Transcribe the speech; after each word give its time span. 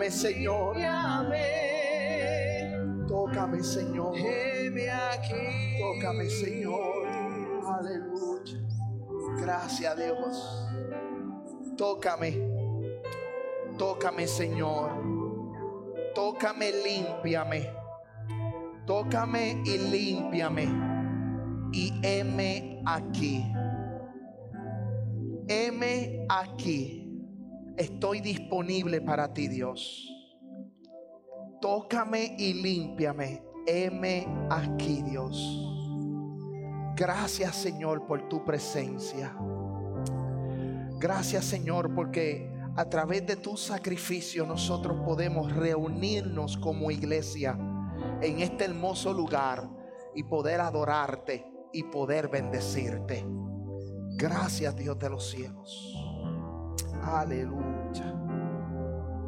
Tócame, 0.00 0.10
Señor. 0.10 0.76
Tócame, 3.06 3.62
Señor. 3.62 4.14
aquí. 4.16 5.78
Tócame, 5.78 6.30
Señor. 6.30 7.06
Aleluya. 7.66 8.60
Gracias, 9.42 9.96
Dios. 9.98 10.68
Tócame. 11.76 12.34
Tócame, 13.76 14.26
Señor. 14.26 14.90
Tócame, 16.14 16.72
límpiame. 16.72 17.70
Tócame 18.86 19.62
y 19.66 19.76
límpiame. 19.76 20.66
Y 21.72 21.92
heme 22.02 22.82
aquí. 22.86 23.52
Heme 25.46 26.26
aquí. 26.30 27.09
Estoy 27.80 28.20
disponible 28.20 29.00
para 29.00 29.32
ti, 29.32 29.48
Dios. 29.48 30.06
Tócame 31.62 32.36
y 32.38 32.52
límpiame. 32.52 33.42
Heme 33.66 34.26
aquí, 34.50 35.00
Dios. 35.00 35.34
Gracias, 36.94 37.56
Señor, 37.56 38.06
por 38.06 38.28
tu 38.28 38.44
presencia. 38.44 39.34
Gracias, 40.98 41.46
Señor, 41.46 41.94
porque 41.94 42.52
a 42.76 42.84
través 42.84 43.26
de 43.26 43.36
tu 43.36 43.56
sacrificio 43.56 44.44
nosotros 44.44 45.00
podemos 45.02 45.50
reunirnos 45.50 46.58
como 46.58 46.90
iglesia 46.90 47.58
en 48.20 48.40
este 48.40 48.66
hermoso 48.66 49.14
lugar 49.14 49.70
y 50.14 50.24
poder 50.24 50.60
adorarte 50.60 51.46
y 51.72 51.84
poder 51.84 52.28
bendecirte. 52.28 53.24
Gracias, 54.18 54.76
Dios 54.76 54.98
de 54.98 55.08
los 55.08 55.30
cielos. 55.30 55.99
Aleluya. 57.02 58.14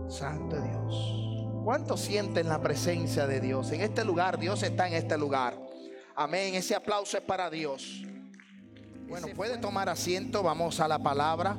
Santo 0.08 0.60
Dios. 0.60 1.62
¿Cuánto 1.64 1.96
sienten 1.96 2.48
la 2.48 2.60
presencia 2.60 3.26
de 3.26 3.40
Dios? 3.40 3.70
En 3.72 3.80
este 3.80 4.04
lugar, 4.04 4.38
Dios 4.38 4.62
está 4.62 4.88
en 4.88 4.94
este 4.94 5.16
lugar. 5.16 5.56
Amén. 6.14 6.54
Ese 6.54 6.74
aplauso 6.74 7.16
es 7.16 7.22
para 7.22 7.48
Dios. 7.48 8.02
Bueno, 9.08 9.28
puede 9.34 9.58
tomar 9.58 9.88
asiento. 9.88 10.42
Vamos 10.42 10.80
a 10.80 10.88
la 10.88 10.98
palabra. 10.98 11.58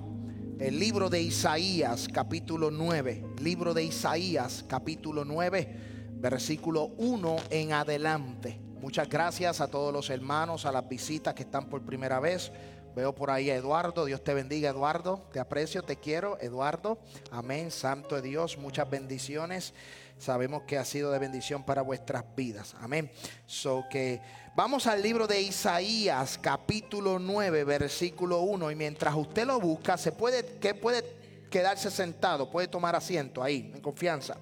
El 0.59 0.80
libro 0.80 1.09
de 1.09 1.22
Isaías, 1.22 2.08
capítulo 2.11 2.70
9. 2.70 3.25
Libro 3.42 3.73
de 3.73 3.83
Isaías, 3.83 4.64
capítulo 4.67 5.25
9, 5.25 6.11
versículo 6.14 6.92
1 6.98 7.36
en 7.50 7.73
adelante. 7.73 8.59
Muchas 8.80 9.09
gracias 9.09 9.61
a 9.61 9.67
todos 9.67 9.92
los 9.92 10.09
hermanos, 10.09 10.66
a 10.66 10.72
las 10.72 10.88
visitas 10.88 11.33
que 11.33 11.44
están 11.44 11.70
por 11.70 11.83
primera 11.83 12.20
vez. 12.20 12.52
Veo 12.95 13.16
por 13.16 13.31
ahí 13.31 13.49
a 13.49 13.55
Eduardo. 13.55 14.05
Dios 14.05 14.23
te 14.23 14.36
bendiga, 14.36 14.69
Eduardo. 14.69 15.27
Te 15.31 15.39
aprecio, 15.39 15.81
te 15.81 15.95
quiero, 15.95 16.38
Eduardo. 16.39 16.99
Amén. 17.31 17.72
Santo 17.72 18.16
de 18.16 18.22
Dios, 18.22 18.58
muchas 18.58 18.88
bendiciones. 18.88 19.73
Sabemos 20.19 20.63
que 20.63 20.77
ha 20.77 20.86
sido 20.86 21.11
de 21.11 21.17
bendición 21.17 21.64
para 21.64 21.81
vuestras 21.81 22.23
vidas. 22.36 22.75
Amén. 22.80 23.11
So 23.47 23.86
que 23.89 24.21
vamos 24.55 24.86
al 24.86 25.02
libro 25.02 25.25
de 25.25 25.41
Isaías, 25.41 26.38
capítulo 26.39 27.17
9, 27.17 27.64
versículo 27.64 28.41
1. 28.41 28.69
Y 28.69 28.75
mientras 28.75 29.16
usted 29.16 29.47
lo 29.47 29.59
busca, 29.59 29.97
se 29.97 30.11
puede, 30.11 30.45
que 30.59 30.75
puede 30.75 31.03
quedarse 31.49 31.89
sentado, 31.89 32.49
puede 32.49 32.67
tomar 32.67 32.95
asiento 32.95 33.41
ahí, 33.41 33.71
en 33.73 33.81
confianza. 33.81 34.38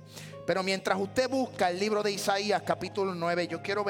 Pero 0.46 0.64
mientras 0.64 1.00
usted 1.00 1.30
busca 1.30 1.70
el 1.70 1.80
libro 1.80 2.04
de 2.04 2.12
Isaías, 2.12 2.62
capítulo 2.66 3.16
9, 3.16 3.48
yo 3.48 3.62
quiero 3.62 3.86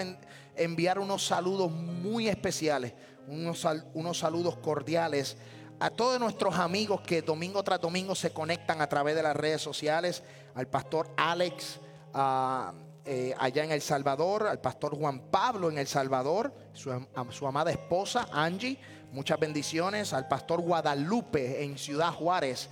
enviar 0.56 1.00
unos 1.00 1.26
saludos 1.26 1.72
muy 1.72 2.28
especiales, 2.28 2.94
unos, 3.28 3.66
unos 3.94 4.18
saludos 4.18 4.58
cordiales 4.58 5.38
a 5.80 5.90
todos 5.90 6.20
nuestros 6.20 6.56
amigos 6.60 7.02
que 7.02 7.22
domingo 7.24 7.64
tras 7.64 7.82
domingo 7.82 8.14
se 8.14 8.32
conectan 8.32 8.82
a 8.82 8.88
través 8.88 9.16
de 9.16 9.24
las 9.24 9.36
redes 9.36 9.62
sociales, 9.64 10.22
al 10.54 10.68
pastor 10.68 11.10
Alex 11.18 11.80
eh, 13.04 13.34
allá 13.40 13.64
en 13.64 13.72
El 13.72 13.82
Salvador, 13.82 14.46
al 14.46 14.60
pastor 14.62 14.96
Juan 14.96 15.32
Pablo 15.32 15.72
en 15.72 15.80
El 15.80 15.88
Salvador, 15.88 16.54
su, 16.74 16.92
am- 16.92 17.08
su 17.32 17.48
amada 17.48 17.72
esposa 17.72 18.28
Angie, 18.32 18.78
muchas 19.12 19.40
bendiciones, 19.40 20.14
al 20.14 20.28
pastor 20.28 20.62
Guadalupe 20.62 21.64
en 21.64 21.80
Ciudad 21.80 22.14
Juárez. 22.14 22.70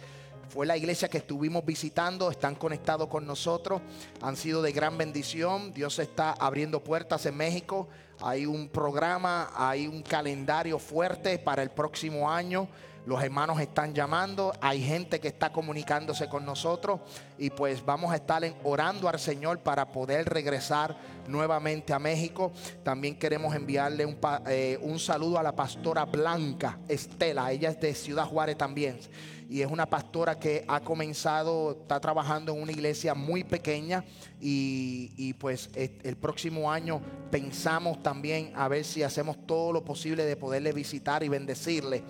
Fue 0.50 0.66
la 0.66 0.78
iglesia 0.78 1.08
que 1.10 1.20
estuvimos 1.20 1.66
visitando, 1.66 2.30
están 2.32 2.56
conectados 2.56 3.08
con 3.08 3.26
nosotros, 3.26 3.82
han 4.22 4.36
sido 4.36 4.62
de 4.62 4.72
gran 4.72 4.98
bendición. 4.98 5.74
Dios 5.74 5.98
está 6.00 6.32
abriendo 6.32 6.84
puertas 6.84 7.26
en 7.28 7.36
México. 7.38 7.88
Hay 8.22 8.46
un 8.46 8.68
programa, 8.68 9.50
hay 9.56 9.88
un 9.88 10.02
calendario 10.02 10.78
fuerte 10.78 11.40
para 11.40 11.64
el 11.64 11.70
próximo 11.70 12.30
año. 12.30 12.68
Los 13.06 13.24
hermanos 13.24 13.60
están 13.62 13.94
llamando, 13.94 14.52
hay 14.62 14.84
gente 14.84 15.20
que 15.20 15.30
está 15.30 15.52
comunicándose 15.52 16.28
con 16.28 16.46
nosotros 16.46 17.00
y 17.38 17.50
pues 17.50 17.84
vamos 17.84 18.12
a 18.12 18.16
estar 18.18 18.44
orando 18.64 19.08
al 19.08 19.18
Señor 19.20 19.60
para 19.60 19.90
poder 19.92 20.28
regresar 20.28 20.98
nuevamente 21.28 21.94
a 21.94 21.98
México. 21.98 22.52
También 22.84 23.18
queremos 23.18 23.56
enviarle 23.56 24.06
un, 24.06 24.18
eh, 24.48 24.78
un 24.82 25.00
saludo 25.00 25.40
a 25.40 25.44
la 25.44 25.56
pastora 25.56 26.06
Blanca 26.06 26.78
Estela, 26.88 27.52
ella 27.52 27.70
es 27.70 27.80
de 27.80 27.96
Ciudad 27.96 28.26
Juárez 28.26 28.58
también 28.58 29.00
y 29.50 29.64
es 29.64 29.72
una 29.72 29.88
pastora 29.88 30.38
que 30.38 30.64
ha 30.68 30.80
comenzado, 30.80 31.72
está 31.72 32.00
trabajando 32.00 32.54
en 32.54 32.62
una 32.62 32.72
iglesia 32.72 33.16
muy 33.16 33.44
pequeña 33.44 34.06
y, 34.40 35.12
y, 35.18 35.34
pues 35.34 35.72
eh, 35.74 35.98
el 36.04 36.18
próximo 36.18 36.72
año 36.72 37.02
pensamos 37.32 38.04
también 38.04 38.52
a 38.56 38.68
ver 38.68 38.86
si 38.86 39.02
hacemos 39.02 39.48
todo 39.48 39.74
lo 39.74 39.84
posible 39.84 40.24
de 40.24 40.36
poderle 40.36 40.72
visitar 40.72 41.24
y 41.24 41.30
bendecirle 41.30 42.04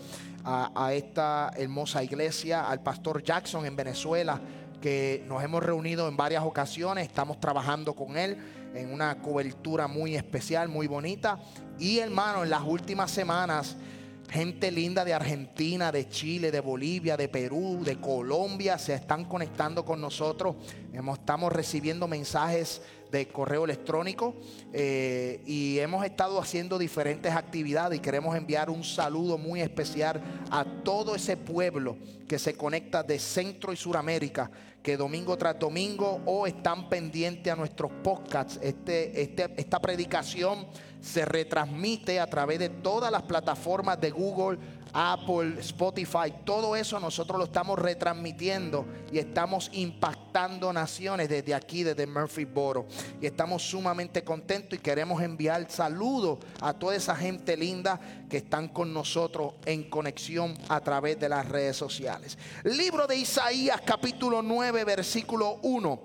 a, 0.44 0.72
a 0.76 0.94
esta 0.94 1.54
hermosa 1.56 2.04
iglesia, 2.04 2.70
al 2.70 2.84
pastor 2.84 3.24
Jackson 3.24 3.66
en 3.66 3.76
Venezuela 3.78 4.42
que 4.82 5.24
nos 5.28 5.44
hemos 5.44 5.64
reunido 5.64 6.08
en 6.08 6.18
varias 6.18 6.44
ocasiones, 6.44 7.08
estamos 7.08 7.40
trabajando 7.40 7.94
con 7.94 8.18
él 8.18 8.38
en 8.74 8.94
una 8.94 9.22
cobertura 9.22 9.88
muy 9.88 10.16
especial, 10.16 10.70
muy 10.70 10.88
bonita. 10.88 11.40
Y 11.78 12.00
hermano, 12.00 12.44
en 12.44 12.50
las 12.50 12.62
últimas 12.64 13.12
semanas, 13.12 13.76
gente 14.30 14.72
linda 14.72 15.04
de 15.04 15.14
Argentina, 15.14 15.92
de 15.92 16.08
Chile, 16.08 16.52
de 16.52 16.60
Bolivia, 16.60 17.18
de 17.18 17.28
Perú, 17.28 17.82
de 17.84 18.00
Colombia, 18.00 18.78
se 18.78 18.94
están 18.94 19.26
conectando 19.26 19.84
con 19.84 20.00
nosotros. 20.00 20.56
Estamos 20.94 21.52
recibiendo 21.52 22.08
mensajes 22.08 22.82
de 23.12 23.28
correo 23.28 23.66
electrónico 23.66 24.36
eh, 24.74 25.42
y 25.46 25.80
hemos 25.80 26.06
estado 26.06 26.40
haciendo 26.40 26.78
diferentes 26.78 27.32
actividades 27.34 27.98
y 28.00 28.02
queremos 28.02 28.36
enviar 28.36 28.70
un 28.70 28.84
saludo 28.84 29.38
muy 29.38 29.62
especial 29.62 30.22
a 30.52 30.64
todo 30.84 31.16
ese 31.16 31.38
pueblo 31.38 31.98
que 32.28 32.38
se 32.40 32.54
conecta 32.56 33.02
de 33.04 33.18
Centro 33.18 33.74
y 33.74 33.78
Suramérica, 33.78 34.52
que 34.84 34.96
domingo 34.96 35.38
tras 35.38 35.58
domingo 35.60 36.22
o 36.26 36.46
están 36.48 36.88
pendientes 36.88 37.52
a 37.52 37.56
nuestros 37.56 37.92
podcasts. 38.04 38.60
Este, 38.62 39.22
este- 39.22 39.54
esta 39.58 39.80
predicación 39.80 40.68
se 41.02 41.26
retransmite 41.26 42.20
a 42.20 42.28
través 42.28 42.60
de 42.60 42.70
todas 42.70 43.12
las 43.12 43.24
plataformas 43.24 44.00
de 44.00 44.12
Google, 44.12 44.60
Apple, 44.94 45.60
Spotify, 45.60 46.34
todo 46.44 46.76
eso 46.76 47.00
nosotros 47.00 47.38
lo 47.38 47.46
estamos 47.46 47.78
retransmitiendo 47.78 48.86
y 49.12 49.20
estamos 49.20 49.70
impactando 49.74 50.74
naciones 50.74 51.30
desde 51.30 51.54
aquí, 51.54 51.84
desde 51.84 52.08
Murphyboro. 52.08 52.88
Y 53.22 53.26
estamos 53.26 53.64
sumamente 53.64 54.24
contentos 54.24 54.80
y 54.80 54.82
queremos 54.82 55.22
enviar 55.22 55.70
saludos 55.70 56.40
a 56.62 56.74
toda 56.74 56.96
esa 56.96 57.16
gente 57.16 57.56
linda 57.56 58.00
que 58.30 58.38
están 58.38 58.70
con 58.70 58.94
nosotros 58.94 59.54
en 59.66 59.90
conexión 59.90 60.58
a 60.68 60.80
través 60.80 61.20
de 61.20 61.30
las 61.30 61.48
redes 61.48 61.78
sociales. 61.78 62.38
Libro 62.64 63.08
de 63.08 63.18
Isaías 63.18 63.82
capítulo 63.86 64.42
9 64.42 64.84
versículo 64.84 65.60
1 65.64 66.02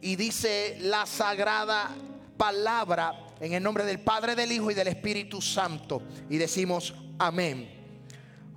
y 0.00 0.16
dice 0.16 0.78
la 0.80 1.06
sagrada 1.06 1.90
palabra 2.36 3.26
en 3.40 3.52
el 3.52 3.62
nombre 3.62 3.84
del 3.84 4.00
Padre, 4.00 4.34
del 4.34 4.52
Hijo 4.52 4.70
y 4.70 4.74
del 4.74 4.88
Espíritu 4.88 5.40
Santo. 5.40 6.02
Y 6.28 6.38
decimos 6.38 6.94
amén. 7.18 7.77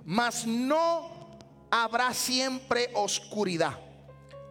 Mas 0.04 0.46
no 0.46 1.38
habrá 1.70 2.12
siempre 2.12 2.90
oscuridad 2.94 3.78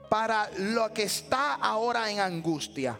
para 0.10 0.50
lo 0.58 0.94
que 0.94 1.04
está 1.04 1.56
ahora 1.56 2.12
en 2.12 2.20
angustia, 2.20 3.00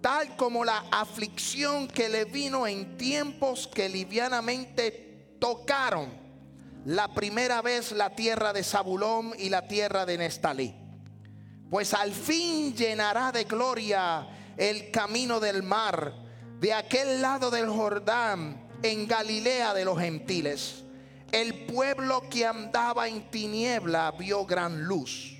tal 0.00 0.36
como 0.36 0.64
la 0.64 0.84
aflicción 0.90 1.86
que 1.88 2.08
le 2.08 2.24
vino 2.24 2.66
en 2.66 2.96
tiempos 2.96 3.68
que 3.68 3.88
livianamente 3.88 5.36
tocaron 5.40 6.08
la 6.84 7.08
primera 7.08 7.62
vez 7.62 7.92
la 7.92 8.10
tierra 8.10 8.52
de 8.52 8.64
Zabulón 8.64 9.32
y 9.38 9.48
la 9.48 9.68
tierra 9.68 10.06
de 10.06 10.18
Nestalí 10.18 10.86
pues 11.70 11.94
al 11.94 12.12
fin 12.12 12.74
llenará 12.74 13.32
de 13.32 13.44
gloria 13.44 14.26
el 14.56 14.90
camino 14.90 15.40
del 15.40 15.62
mar, 15.62 16.12
de 16.60 16.72
aquel 16.72 17.20
lado 17.20 17.50
del 17.50 17.68
Jordán, 17.68 18.68
en 18.82 19.06
Galilea 19.06 19.74
de 19.74 19.84
los 19.84 19.98
gentiles. 19.98 20.84
El 21.32 21.66
pueblo 21.66 22.28
que 22.28 22.46
andaba 22.46 23.08
en 23.08 23.30
tiniebla 23.30 24.12
vio 24.12 24.44
gran 24.46 24.84
luz. 24.84 25.36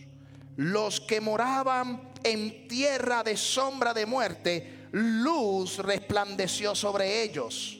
Los 0.57 1.01
que 1.01 1.21
moraban 1.21 2.13
en 2.23 2.67
tierra 2.69 3.23
de 3.23 3.37
sombra 3.37 3.95
de 3.95 4.07
muerte, 4.07 4.89
luz 4.93 5.79
resplandeció 5.79 6.75
sobre 6.75 7.23
ellos. 7.23 7.79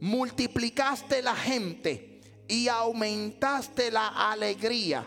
Multiplicaste 0.00 1.22
la 1.22 1.34
gente 1.34 2.20
y 2.46 2.68
aumentaste 2.68 3.90
la 3.90 4.30
alegría 4.30 5.06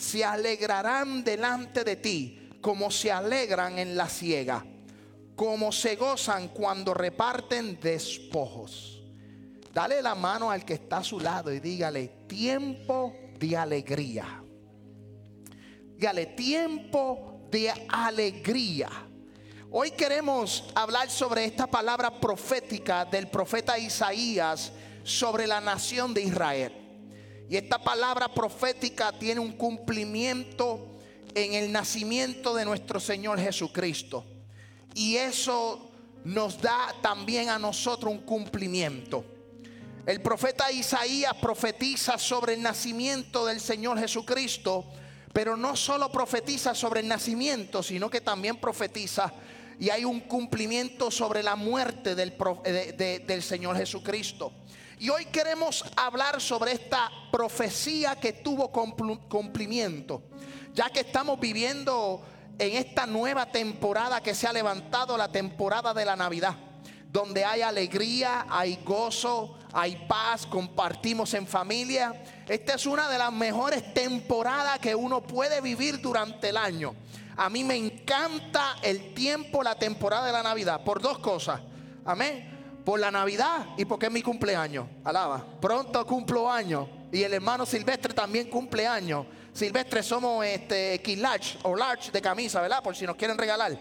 se 0.00 0.24
alegrarán 0.24 1.22
delante 1.22 1.84
de 1.84 1.96
ti 1.96 2.50
como 2.62 2.90
se 2.90 3.12
alegran 3.12 3.78
en 3.78 3.96
la 3.96 4.08
siega, 4.08 4.64
como 5.36 5.72
se 5.72 5.96
gozan 5.96 6.48
cuando 6.48 6.94
reparten 6.94 7.78
despojos. 7.80 8.99
Dale 9.72 10.02
la 10.02 10.16
mano 10.16 10.50
al 10.50 10.64
que 10.64 10.74
está 10.74 10.98
a 10.98 11.04
su 11.04 11.20
lado 11.20 11.52
y 11.52 11.60
dígale, 11.60 12.08
tiempo 12.26 13.14
de 13.38 13.56
alegría. 13.56 14.42
Dígale, 15.96 16.26
tiempo 16.26 17.46
de 17.50 17.72
alegría. 17.88 18.88
Hoy 19.70 19.92
queremos 19.92 20.64
hablar 20.74 21.08
sobre 21.08 21.44
esta 21.44 21.68
palabra 21.68 22.10
profética 22.10 23.04
del 23.04 23.28
profeta 23.28 23.78
Isaías 23.78 24.72
sobre 25.04 25.46
la 25.46 25.60
nación 25.60 26.12
de 26.14 26.22
Israel. 26.22 26.72
Y 27.48 27.56
esta 27.56 27.78
palabra 27.78 28.28
profética 28.34 29.12
tiene 29.12 29.40
un 29.40 29.52
cumplimiento 29.52 30.98
en 31.32 31.54
el 31.54 31.70
nacimiento 31.70 32.54
de 32.54 32.64
nuestro 32.64 32.98
Señor 32.98 33.38
Jesucristo. 33.38 34.24
Y 34.94 35.14
eso 35.14 35.90
nos 36.24 36.60
da 36.60 36.92
también 37.00 37.48
a 37.48 37.58
nosotros 37.58 38.12
un 38.12 38.20
cumplimiento. 38.20 39.24
El 40.06 40.22
profeta 40.22 40.72
Isaías 40.72 41.34
profetiza 41.40 42.18
sobre 42.18 42.54
el 42.54 42.62
nacimiento 42.62 43.44
del 43.44 43.60
Señor 43.60 43.98
Jesucristo, 43.98 44.86
pero 45.32 45.56
no 45.56 45.76
solo 45.76 46.10
profetiza 46.10 46.74
sobre 46.74 47.00
el 47.00 47.08
nacimiento, 47.08 47.82
sino 47.82 48.08
que 48.08 48.20
también 48.20 48.56
profetiza 48.56 49.32
y 49.78 49.90
hay 49.90 50.04
un 50.04 50.20
cumplimiento 50.20 51.10
sobre 51.10 51.42
la 51.42 51.56
muerte 51.56 52.14
del, 52.14 52.34
del 53.26 53.42
Señor 53.42 53.76
Jesucristo. 53.76 54.52
Y 54.98 55.08
hoy 55.08 55.24
queremos 55.26 55.84
hablar 55.96 56.40
sobre 56.40 56.72
esta 56.72 57.10
profecía 57.32 58.16
que 58.16 58.34
tuvo 58.34 58.70
cumplimiento, 58.70 60.22
ya 60.74 60.90
que 60.90 61.00
estamos 61.00 61.40
viviendo 61.40 62.22
en 62.58 62.76
esta 62.76 63.06
nueva 63.06 63.50
temporada 63.50 64.22
que 64.22 64.34
se 64.34 64.46
ha 64.46 64.52
levantado, 64.52 65.16
la 65.16 65.32
temporada 65.32 65.94
de 65.94 66.04
la 66.04 66.16
Navidad, 66.16 66.56
donde 67.12 67.44
hay 67.44 67.62
alegría, 67.62 68.46
hay 68.48 68.80
gozo, 68.84 69.58
hay 69.72 70.06
paz, 70.08 70.46
compartimos 70.46 71.34
en 71.34 71.46
familia. 71.46 72.22
Esta 72.48 72.74
es 72.74 72.86
una 72.86 73.08
de 73.08 73.18
las 73.18 73.32
mejores 73.32 73.92
temporadas 73.92 74.78
que 74.78 74.94
uno 74.94 75.20
puede 75.20 75.60
vivir 75.60 76.00
durante 76.00 76.50
el 76.50 76.56
año. 76.56 76.94
A 77.36 77.48
mí 77.48 77.64
me 77.64 77.76
encanta 77.76 78.76
el 78.82 79.14
tiempo, 79.14 79.62
la 79.62 79.74
temporada 79.74 80.26
de 80.26 80.32
la 80.32 80.42
Navidad, 80.42 80.84
por 80.84 81.00
dos 81.00 81.18
cosas. 81.18 81.60
Amén 82.04 82.50
por 82.84 82.98
la 82.98 83.10
Navidad 83.10 83.66
y 83.76 83.84
porque 83.84 84.06
es 84.06 84.12
mi 84.12 84.22
cumpleaños. 84.22 84.86
Alaba. 85.04 85.44
Pronto 85.60 86.04
cumplo 86.06 86.50
años. 86.50 86.88
Y 87.12 87.22
el 87.22 87.34
hermano 87.34 87.66
Silvestre 87.66 88.14
también 88.14 88.48
cumple 88.48 88.86
años. 88.86 89.26
Silvestre 89.52 90.02
somos 90.02 90.44
este 90.44 91.00
large 91.16 91.58
o 91.62 91.74
large 91.74 92.10
de 92.10 92.20
camisa, 92.20 92.60
¿verdad? 92.60 92.82
Por 92.82 92.94
si 92.94 93.04
nos 93.06 93.16
quieren 93.16 93.36
regalar. 93.36 93.78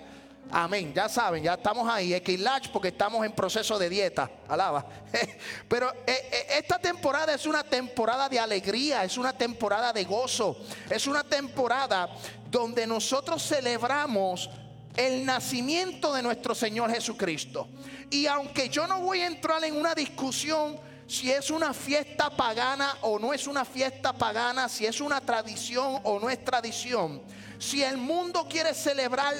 Amén. 0.51 0.94
Ya 0.94 1.07
saben, 1.07 1.44
ya 1.44 1.53
estamos 1.53 1.88
ahí. 1.88 2.19
Large 2.38 2.69
porque 2.74 2.88
estamos 2.88 3.24
en 3.25 3.31
proceso 3.31 3.77
de 3.77 3.89
dieta. 3.89 4.30
Alaba. 4.47 4.86
Pero 5.68 5.91
eh, 6.07 6.30
eh, 6.31 6.47
esta 6.57 6.80
temporada 6.80 7.33
es 7.33 7.45
una 7.45 7.63
temporada 7.63 8.27
de 8.27 8.39
alegría, 8.39 9.03
es 9.03 9.18
una 9.18 9.33
temporada 9.33 9.94
de 9.94 10.03
gozo, 10.06 10.57
es 10.89 11.06
una 11.06 11.24
temporada 11.24 12.09
donde 12.50 12.88
nosotros 12.88 13.44
celebramos 13.44 14.50
el 14.95 15.24
nacimiento 15.24 16.13
de 16.13 16.24
nuestro 16.24 16.56
Señor 16.56 16.92
Jesucristo. 16.92 17.68
Y 18.09 18.25
aunque 18.25 18.69
yo 18.69 18.88
no 18.88 19.01
voy 19.01 19.21
a 19.21 19.27
entrar 19.27 19.63
en 19.63 19.75
una 19.75 19.94
discusión 19.94 20.80
si 21.07 21.31
es 21.31 21.50
una 21.50 21.74
fiesta 21.74 22.30
pagana 22.30 22.97
o 23.01 23.18
no 23.18 23.33
es 23.33 23.47
una 23.47 23.65
fiesta 23.65 24.13
pagana, 24.13 24.68
si 24.69 24.85
es 24.85 25.00
una 25.01 25.21
tradición 25.21 26.00
o 26.03 26.19
no 26.19 26.30
es 26.30 26.44
tradición, 26.44 27.21
si 27.57 27.83
el 27.83 27.97
mundo 27.97 28.47
quiere 28.50 28.74
celebrar 28.74 29.35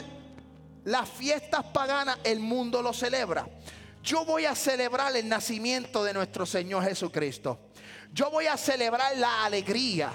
las 0.90 1.08
fiestas 1.08 1.64
paganas, 1.66 2.18
el 2.24 2.40
mundo 2.40 2.82
lo 2.82 2.94
celebra. 2.94 3.48
Yo 4.02 4.26
voy 4.26 4.46
a 4.46 4.56
celebrar 4.56 5.16
el 5.16 5.30
nacimiento 5.30 6.04
de 6.04 6.16
nuestro 6.16 6.48
Señor 6.48 6.84
Jesucristo. 6.84 7.60
Yo 8.12 8.32
voy 8.32 8.48
a 8.48 8.58
celebrar 8.58 9.16
la 9.18 9.46
alegría, 9.46 10.12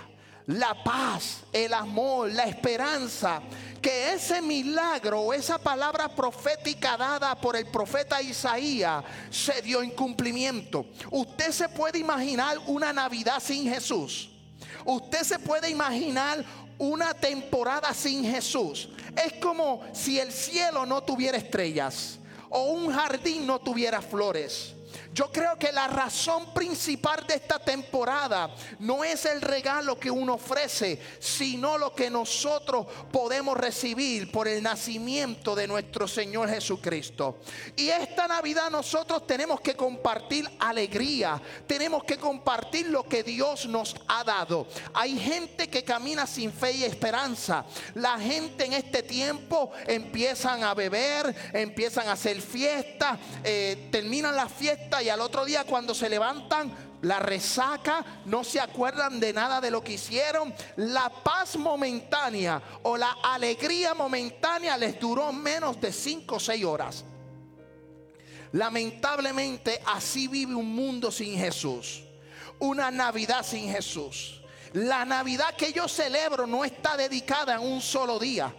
la 0.46 0.82
paz, 0.82 1.44
el 1.52 1.72
amor, 1.72 2.32
la 2.32 2.44
esperanza 2.44 3.40
que 3.80 4.14
ese 4.14 4.42
milagro, 4.42 5.32
esa 5.32 5.58
palabra 5.58 6.08
profética 6.08 6.96
dada 6.96 7.36
por 7.36 7.54
el 7.54 7.66
profeta 7.66 8.20
Isaías, 8.20 9.04
se 9.30 9.62
dio 9.62 9.80
en 9.80 9.90
cumplimiento. 9.90 10.86
Usted 11.12 11.52
se 11.52 11.68
puede 11.68 12.00
imaginar 12.00 12.58
una 12.66 12.92
Navidad 12.92 13.38
sin 13.38 13.68
Jesús. 13.68 14.30
Usted 14.84 15.22
se 15.22 15.38
puede 15.38 15.70
imaginar 15.70 16.44
una 16.78 17.14
temporada 17.14 17.92
sin 17.94 18.24
Jesús. 18.24 18.88
Es 19.24 19.34
como 19.34 19.82
si 19.92 20.18
el 20.18 20.32
cielo 20.32 20.84
no 20.86 21.02
tuviera 21.02 21.38
estrellas 21.38 22.18
o 22.50 22.72
un 22.72 22.92
jardín 22.92 23.46
no 23.46 23.58
tuviera 23.58 24.00
flores. 24.00 24.73
Yo 25.14 25.30
creo 25.30 25.56
que 25.56 25.70
la 25.70 25.86
razón 25.86 26.52
principal 26.52 27.24
de 27.24 27.34
esta 27.34 27.60
temporada 27.60 28.52
no 28.80 29.04
es 29.04 29.24
el 29.26 29.40
regalo 29.40 29.96
que 29.96 30.10
uno 30.10 30.34
ofrece, 30.34 31.00
sino 31.20 31.78
lo 31.78 31.94
que 31.94 32.10
nosotros 32.10 32.88
podemos 33.12 33.56
recibir 33.56 34.32
por 34.32 34.48
el 34.48 34.60
nacimiento 34.60 35.54
de 35.54 35.68
nuestro 35.68 36.08
Señor 36.08 36.50
Jesucristo. 36.50 37.38
Y 37.76 37.90
esta 37.90 38.26
Navidad 38.26 38.70
nosotros 38.72 39.24
tenemos 39.24 39.60
que 39.60 39.76
compartir 39.76 40.50
alegría, 40.58 41.40
tenemos 41.64 42.02
que 42.02 42.16
compartir 42.16 42.88
lo 42.88 43.04
que 43.04 43.22
Dios 43.22 43.66
nos 43.66 43.94
ha 44.08 44.24
dado. 44.24 44.66
Hay 44.94 45.16
gente 45.16 45.70
que 45.70 45.84
camina 45.84 46.26
sin 46.26 46.52
fe 46.52 46.72
y 46.72 46.82
esperanza. 46.82 47.64
La 47.94 48.18
gente 48.18 48.64
en 48.64 48.72
este 48.72 49.04
tiempo 49.04 49.70
empiezan 49.86 50.64
a 50.64 50.74
beber, 50.74 51.32
empiezan 51.52 52.08
a 52.08 52.12
hacer 52.12 52.40
fiestas, 52.40 53.16
eh, 53.44 53.88
terminan 53.92 54.34
la 54.34 54.48
fiesta 54.48 55.03
y 55.04 55.10
al 55.10 55.20
otro 55.20 55.44
día 55.44 55.64
cuando 55.64 55.94
se 55.94 56.08
levantan, 56.08 56.72
la 57.02 57.18
resaca, 57.18 58.22
no 58.24 58.42
se 58.42 58.58
acuerdan 58.58 59.20
de 59.20 59.34
nada 59.34 59.60
de 59.60 59.70
lo 59.70 59.84
que 59.84 59.92
hicieron. 59.92 60.54
La 60.76 61.10
paz 61.10 61.56
momentánea 61.56 62.62
o 62.82 62.96
la 62.96 63.18
alegría 63.22 63.92
momentánea 63.92 64.78
les 64.78 64.98
duró 64.98 65.30
menos 65.32 65.78
de 65.80 65.92
5 65.92 66.36
o 66.36 66.40
6 66.40 66.64
horas. 66.64 67.04
Lamentablemente 68.52 69.82
así 69.86 70.28
vive 70.28 70.54
un 70.54 70.74
mundo 70.74 71.12
sin 71.12 71.38
Jesús. 71.38 72.02
Una 72.58 72.90
Navidad 72.90 73.44
sin 73.44 73.70
Jesús. 73.70 74.40
La 74.72 75.04
Navidad 75.04 75.54
que 75.56 75.72
yo 75.72 75.86
celebro 75.86 76.46
no 76.46 76.64
está 76.64 76.96
dedicada 76.96 77.56
en 77.56 77.60
un 77.60 77.82
solo 77.82 78.18
día. 78.18 78.54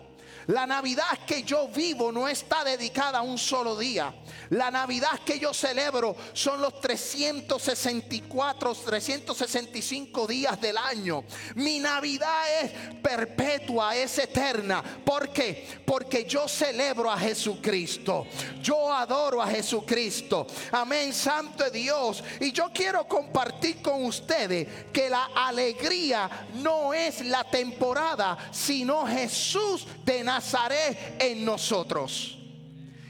La 0.48 0.66
Navidad 0.68 1.20
que 1.26 1.44
yo 1.44 1.68
vivo 1.68 2.12
no 2.12 2.28
está 2.28 2.64
dedicada 2.64 3.20
a 3.20 3.24
un 3.24 3.38
solo 3.38 3.78
día. 3.78 4.14
La 4.52 4.70
Navidad 4.70 5.22
que 5.26 5.40
yo 5.40 5.54
celebro 5.54 6.16
son 6.34 6.62
los 6.62 6.80
364, 6.80 8.76
365 8.76 10.28
días 10.28 10.62
del 10.62 10.78
año. 10.78 11.24
Mi 11.56 11.80
Navidad 11.80 12.62
es 12.62 12.72
perpetua, 13.02 13.96
es 13.96 14.18
eterna. 14.20 14.84
¿Por 15.04 15.30
qué? 15.30 15.68
Porque 15.86 16.26
yo 16.26 16.48
celebro 16.48 17.10
a 17.10 17.18
Jesucristo. 17.18 18.28
Yo 18.62 18.94
adoro 18.94 19.42
a 19.42 19.48
Jesucristo. 19.48 20.46
Amén, 20.72 21.12
Santo 21.14 21.70
Dios. 21.72 22.24
Y 22.40 22.52
yo 22.52 22.70
quiero 22.74 23.08
compartir 23.08 23.82
con 23.82 24.06
ustedes 24.06 24.68
que 24.92 25.10
la 25.10 25.30
alegría 25.36 26.48
no 26.56 26.94
es 26.94 27.26
la 27.26 27.44
temporada, 27.44 28.38
sino 28.52 29.08
Jesús 29.08 29.88
de 30.04 30.24
Nazaret 30.36 31.16
en 31.20 31.46
nosotros. 31.46 32.38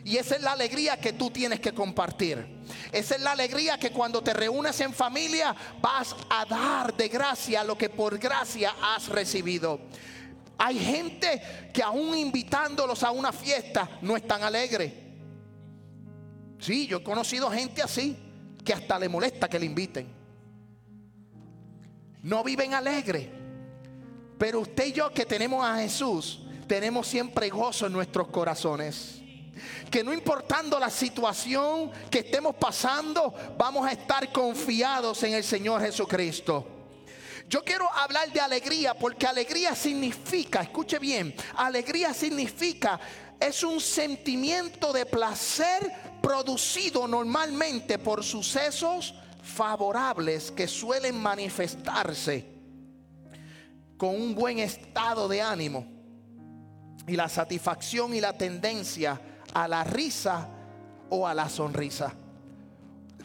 Y 0.03 0.17
esa 0.17 0.35
es 0.35 0.41
la 0.43 0.51
alegría 0.51 0.99
que 0.99 1.13
tú 1.13 1.31
tienes 1.31 1.59
que 1.59 1.73
compartir. 1.73 2.45
Esa 2.91 3.15
es 3.15 3.21
la 3.21 3.31
alegría 3.31 3.79
que 3.79 3.91
cuando 3.91 4.21
te 4.21 4.31
reúnes 4.31 4.79
en 4.81 4.93
familia 4.93 5.55
vas 5.81 6.15
a 6.29 6.45
dar 6.45 6.95
de 6.95 7.07
gracia 7.07 7.63
lo 7.63 7.75
que 7.75 7.89
por 7.89 8.19
gracia 8.19 8.75
has 8.79 9.09
recibido. 9.09 9.79
Hay 10.59 10.77
gente 10.77 11.71
que 11.73 11.81
aún 11.81 12.15
invitándolos 12.15 13.01
a 13.01 13.09
una 13.09 13.31
fiesta 13.31 13.97
no 14.01 14.15
están 14.15 14.43
alegres. 14.43 14.93
Sí, 16.59 16.85
yo 16.85 16.97
he 16.97 17.03
conocido 17.03 17.49
gente 17.49 17.81
así 17.81 18.15
que 18.63 18.73
hasta 18.73 18.99
le 18.99 19.09
molesta 19.09 19.49
que 19.49 19.57
le 19.57 19.65
inviten. 19.65 20.07
No 22.21 22.43
viven 22.43 22.75
alegres. 22.75 23.27
Pero 24.37 24.59
usted 24.59 24.87
y 24.87 24.91
yo 24.91 25.11
que 25.11 25.25
tenemos 25.25 25.65
a 25.65 25.77
Jesús, 25.77 26.44
tenemos 26.67 27.07
siempre 27.07 27.49
gozo 27.49 27.87
en 27.87 27.93
nuestros 27.93 28.27
corazones 28.27 29.21
que 29.89 30.03
no 30.03 30.13
importando 30.13 30.79
la 30.79 30.89
situación 30.89 31.91
que 32.09 32.19
estemos 32.19 32.55
pasando, 32.55 33.33
vamos 33.57 33.87
a 33.87 33.91
estar 33.91 34.31
confiados 34.31 35.23
en 35.23 35.33
el 35.33 35.43
Señor 35.43 35.81
Jesucristo. 35.81 36.67
Yo 37.47 37.63
quiero 37.63 37.89
hablar 37.91 38.31
de 38.31 38.39
alegría 38.39 38.93
porque 38.95 39.27
alegría 39.27 39.75
significa, 39.75 40.61
escuche 40.61 40.97
bien, 40.97 41.35
alegría 41.55 42.13
significa, 42.13 42.99
es 43.39 43.63
un 43.63 43.79
sentimiento 43.79 44.91
de 44.91 45.05
placer 45.05 45.91
producido 46.21 47.07
normalmente 47.07 47.99
por 47.99 48.23
sucesos 48.23 49.13
favorables 49.43 50.51
que 50.51 50.67
suelen 50.67 51.21
manifestarse 51.21 52.45
con 53.95 54.09
un 54.09 54.33
buen 54.33 54.57
estado 54.57 55.27
de 55.27 55.41
ánimo 55.41 55.94
y 57.07 57.15
la 57.15 57.29
satisfacción 57.29 58.13
y 58.13 58.21
la 58.21 58.33
tendencia 58.33 59.19
a 59.53 59.67
la 59.67 59.83
risa 59.83 60.49
o 61.09 61.27
a 61.27 61.33
la 61.33 61.49
sonrisa. 61.49 62.13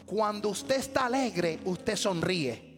Cuando 0.05 0.49
usted 0.49 0.77
está 0.77 1.05
alegre, 1.05 1.59
usted 1.65 1.95
sonríe. 1.95 2.71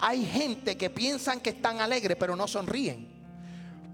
Hay 0.00 0.24
gente 0.24 0.76
que 0.76 0.90
piensan 0.90 1.40
que 1.40 1.50
están 1.50 1.80
alegres, 1.80 2.16
pero 2.18 2.36
no 2.36 2.46
sonríen. 2.46 3.13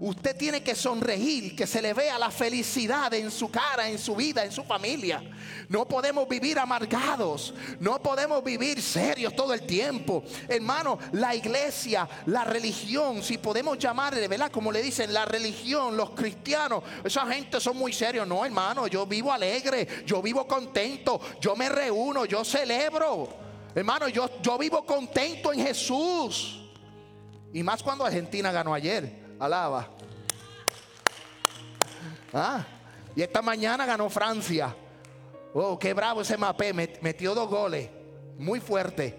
Usted 0.03 0.35
tiene 0.35 0.63
que 0.63 0.73
sonreír, 0.73 1.55
que 1.55 1.67
se 1.67 1.79
le 1.79 1.93
vea 1.93 2.17
la 2.17 2.31
felicidad 2.31 3.13
en 3.13 3.29
su 3.29 3.51
cara, 3.51 3.87
en 3.87 3.99
su 3.99 4.15
vida, 4.15 4.43
en 4.43 4.51
su 4.51 4.63
familia. 4.63 5.21
No 5.69 5.87
podemos 5.87 6.27
vivir 6.27 6.57
amargados, 6.57 7.53
no 7.79 8.01
podemos 8.01 8.43
vivir 8.43 8.81
serios 8.81 9.35
todo 9.35 9.53
el 9.53 9.61
tiempo. 9.61 10.23
Hermano, 10.47 10.97
la 11.11 11.35
iglesia, 11.35 12.09
la 12.25 12.43
religión, 12.43 13.21
si 13.21 13.37
podemos 13.37 13.77
llamarle, 13.77 14.27
¿verdad? 14.27 14.51
Como 14.51 14.71
le 14.71 14.81
dicen, 14.81 15.13
la 15.13 15.25
religión, 15.25 15.95
los 15.95 16.09
cristianos, 16.09 16.83
esa 17.03 17.27
gente 17.27 17.59
son 17.59 17.77
muy 17.77 17.93
serios. 17.93 18.27
No, 18.27 18.43
hermano, 18.43 18.87
yo 18.87 19.05
vivo 19.05 19.31
alegre, 19.31 19.87
yo 20.07 20.19
vivo 20.19 20.47
contento, 20.47 21.21
yo 21.39 21.55
me 21.55 21.69
reúno, 21.69 22.25
yo 22.25 22.43
celebro. 22.43 23.29
Hermano, 23.75 24.07
yo, 24.07 24.41
yo 24.41 24.57
vivo 24.57 24.83
contento 24.83 25.53
en 25.53 25.59
Jesús. 25.59 26.59
Y 27.53 27.61
más 27.61 27.83
cuando 27.83 28.03
Argentina 28.03 28.51
ganó 28.51 28.73
ayer. 28.73 29.20
Alaba. 29.41 29.89
Ah, 32.31 32.63
y 33.15 33.23
esta 33.23 33.41
mañana 33.41 33.87
ganó 33.87 34.07
Francia. 34.07 34.75
Oh, 35.55 35.79
qué 35.79 35.95
bravo 35.95 36.21
ese 36.21 36.37
Mapé. 36.37 36.71
Metió 36.73 37.33
dos 37.33 37.49
goles. 37.49 37.89
Muy 38.37 38.59
fuerte. 38.59 39.17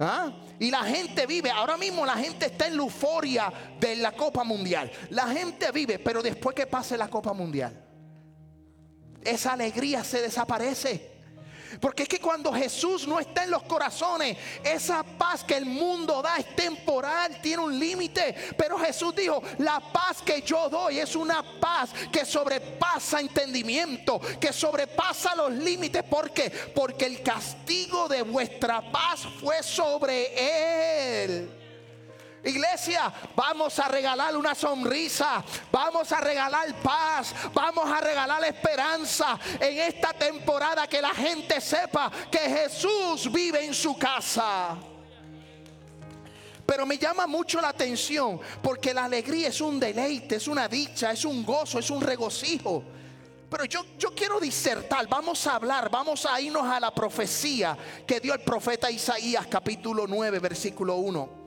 ¿Ah? 0.00 0.32
Y 0.58 0.70
la 0.70 0.82
gente 0.84 1.26
vive, 1.26 1.50
ahora 1.50 1.76
mismo 1.76 2.06
la 2.06 2.16
gente 2.16 2.46
está 2.46 2.68
en 2.68 2.78
la 2.78 2.84
euforia 2.84 3.52
de 3.78 3.96
la 3.96 4.12
Copa 4.12 4.44
Mundial. 4.44 4.90
La 5.10 5.26
gente 5.26 5.70
vive, 5.72 5.98
pero 5.98 6.22
después 6.22 6.56
que 6.56 6.66
pase 6.66 6.96
la 6.96 7.08
Copa 7.08 7.34
Mundial, 7.34 7.84
esa 9.22 9.52
alegría 9.52 10.02
se 10.02 10.22
desaparece. 10.22 11.09
Porque 11.78 12.04
es 12.04 12.08
que 12.08 12.18
cuando 12.18 12.52
Jesús 12.52 13.06
no 13.06 13.20
está 13.20 13.44
en 13.44 13.50
los 13.50 13.62
corazones, 13.62 14.36
esa 14.64 15.02
paz 15.02 15.44
que 15.44 15.56
el 15.56 15.66
mundo 15.66 16.22
da 16.22 16.36
es 16.38 16.56
temporal, 16.56 17.40
tiene 17.40 17.62
un 17.62 17.78
límite. 17.78 18.34
Pero 18.56 18.78
Jesús 18.78 19.14
dijo, 19.14 19.42
la 19.58 19.80
paz 19.80 20.22
que 20.22 20.42
yo 20.42 20.68
doy 20.68 20.98
es 20.98 21.14
una 21.14 21.44
paz 21.60 21.90
que 22.10 22.24
sobrepasa 22.24 23.20
entendimiento, 23.20 24.20
que 24.40 24.52
sobrepasa 24.52 25.34
los 25.36 25.52
límites. 25.52 26.02
¿Por 26.02 26.30
qué? 26.32 26.50
Porque 26.74 27.06
el 27.06 27.22
castigo 27.22 28.08
de 28.08 28.22
vuestra 28.22 28.80
paz 28.90 29.20
fue 29.40 29.62
sobre 29.62 31.24
él. 31.24 31.59
Iglesia, 32.42 33.12
vamos 33.36 33.78
a 33.78 33.88
regalar 33.88 34.34
una 34.34 34.54
sonrisa, 34.54 35.44
vamos 35.70 36.10
a 36.10 36.20
regalar 36.20 36.74
paz, 36.82 37.34
vamos 37.52 37.90
a 37.90 38.00
regalar 38.00 38.42
esperanza 38.44 39.38
en 39.60 39.78
esta 39.78 40.14
temporada 40.14 40.86
que 40.86 41.02
la 41.02 41.10
gente 41.10 41.60
sepa 41.60 42.10
que 42.30 42.38
Jesús 42.38 43.30
vive 43.30 43.64
en 43.64 43.74
su 43.74 43.96
casa. 43.98 44.76
Pero 46.64 46.86
me 46.86 46.96
llama 46.96 47.26
mucho 47.26 47.60
la 47.60 47.68
atención 47.68 48.40
porque 48.62 48.94
la 48.94 49.04
alegría 49.04 49.48
es 49.48 49.60
un 49.60 49.78
deleite, 49.78 50.36
es 50.36 50.48
una 50.48 50.66
dicha, 50.66 51.10
es 51.10 51.24
un 51.26 51.44
gozo, 51.44 51.78
es 51.78 51.90
un 51.90 52.00
regocijo. 52.00 52.82
Pero 53.50 53.64
yo, 53.64 53.84
yo 53.98 54.14
quiero 54.14 54.40
disertar, 54.40 55.08
vamos 55.08 55.46
a 55.46 55.56
hablar, 55.56 55.90
vamos 55.90 56.24
a 56.24 56.40
irnos 56.40 56.64
a 56.64 56.78
la 56.80 56.94
profecía 56.94 57.76
que 58.06 58.20
dio 58.20 58.32
el 58.32 58.40
profeta 58.40 58.90
Isaías 58.90 59.46
capítulo 59.48 60.06
9 60.06 60.38
versículo 60.38 60.94
1. 60.96 61.39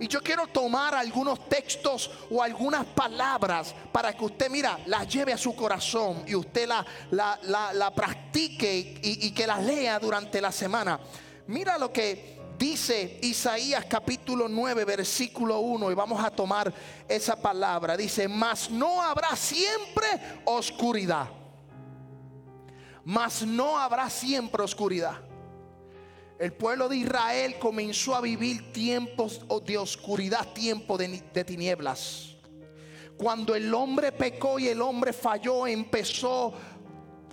Y 0.00 0.06
yo 0.06 0.22
quiero 0.22 0.46
tomar 0.46 0.94
algunos 0.94 1.48
textos 1.48 2.10
o 2.30 2.42
algunas 2.42 2.86
palabras 2.86 3.74
para 3.90 4.12
que 4.12 4.24
usted, 4.24 4.48
mira, 4.48 4.78
las 4.86 5.08
lleve 5.08 5.32
a 5.32 5.38
su 5.38 5.56
corazón 5.56 6.22
y 6.26 6.34
usted 6.34 6.68
la, 6.68 6.84
la, 7.10 7.92
practique 7.94 9.00
y, 9.02 9.26
y 9.26 9.30
que 9.32 9.46
las 9.46 9.62
lea 9.62 9.98
durante 9.98 10.40
la 10.40 10.52
semana. 10.52 11.00
Mira 11.48 11.78
lo 11.78 11.92
que 11.92 12.38
dice 12.58 13.18
Isaías 13.22 13.84
capítulo 13.86 14.48
9, 14.48 14.84
versículo 14.84 15.60
1, 15.60 15.90
y 15.90 15.94
vamos 15.94 16.22
a 16.22 16.30
tomar 16.30 16.72
esa 17.08 17.34
palabra. 17.34 17.96
Dice, 17.96 18.28
mas 18.28 18.70
no 18.70 19.02
habrá 19.02 19.34
siempre 19.34 20.06
oscuridad. 20.44 21.28
Mas 23.04 23.42
no 23.42 23.78
habrá 23.78 24.10
siempre 24.10 24.62
oscuridad. 24.62 25.27
El 26.38 26.52
pueblo 26.52 26.88
de 26.88 26.98
Israel 26.98 27.56
comenzó 27.58 28.14
a 28.14 28.20
vivir 28.20 28.72
tiempos 28.72 29.40
de 29.64 29.76
oscuridad, 29.76 30.52
tiempos 30.52 30.98
de, 30.98 31.44
tinieblas. 31.44 32.36
Cuando 33.16 33.56
el 33.56 33.74
hombre 33.74 34.12
pecó 34.12 34.60
y 34.60 34.68
el 34.68 34.80
hombre 34.80 35.12
falló, 35.12 35.66
empezó 35.66 36.54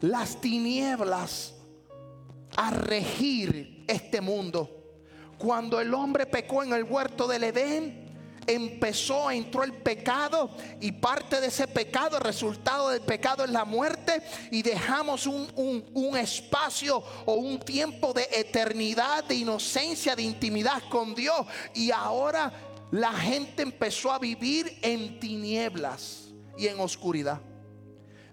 las 0.02 0.42
tinieblas 0.42 1.54
a 2.58 2.72
regir 2.72 3.86
este 3.88 4.22
mundo. 4.22 4.72
Cuando 5.38 5.80
el 5.80 5.94
hombre 5.94 6.26
pecó 6.26 6.64
en 6.64 6.74
el 6.74 6.84
huerto 6.84 7.28
del 7.28 7.44
Edén, 7.44 8.05
empezó, 8.48 9.30
entró 9.32 9.64
el 9.64 9.74
pecado 9.74 10.50
y 10.80 10.92
parte 10.92 11.42
de 11.42 11.48
ese 11.48 11.68
pecado, 11.68 12.18
el 12.18 12.24
resultado 12.24 12.90
del 12.90 13.02
pecado 13.02 13.44
es 13.44 13.50
la 13.50 13.66
muerte 13.66 14.22
y 14.52 14.62
dejamos 14.62 15.26
un, 15.28 15.48
un, 15.94 16.18
espacio 16.18 17.04
o 17.26 17.34
un 17.34 17.60
tiempo 17.60 18.14
de 18.14 18.28
eternidad, 18.32 19.24
de 19.24 19.36
inocencia, 19.36 20.16
de 20.16 20.24
intimidad 20.24 20.82
con 20.90 21.14
Dios 21.16 21.46
y 21.74 21.92
ahora 21.92 22.52
la 22.92 23.12
gente 23.12 23.64
empezó 23.64 24.12
a 24.12 24.20
vivir 24.20 24.78
en 24.82 25.20
tinieblas 25.20 26.30
y 26.58 26.68
en 26.68 26.80
oscuridad. 26.80 27.42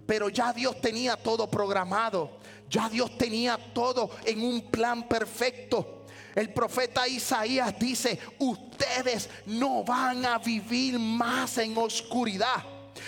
Pero 0.06 0.28
ya 0.28 0.52
Dios 0.52 0.80
tenía 0.80 1.16
todo 1.16 1.48
programado, 1.48 2.38
ya 2.68 2.88
Dios 2.88 3.16
tenía 3.16 3.58
todo 3.72 4.10
en 4.24 4.42
un 4.42 4.70
plan 4.70 5.08
perfecto. 5.08 6.01
El 6.34 6.52
profeta 6.52 7.06
Isaías 7.06 7.78
dice, 7.78 8.18
ustedes 8.38 9.28
no 9.46 9.84
van 9.84 10.24
a 10.24 10.38
vivir 10.38 10.98
más 10.98 11.58
en 11.58 11.76
oscuridad. 11.76 12.64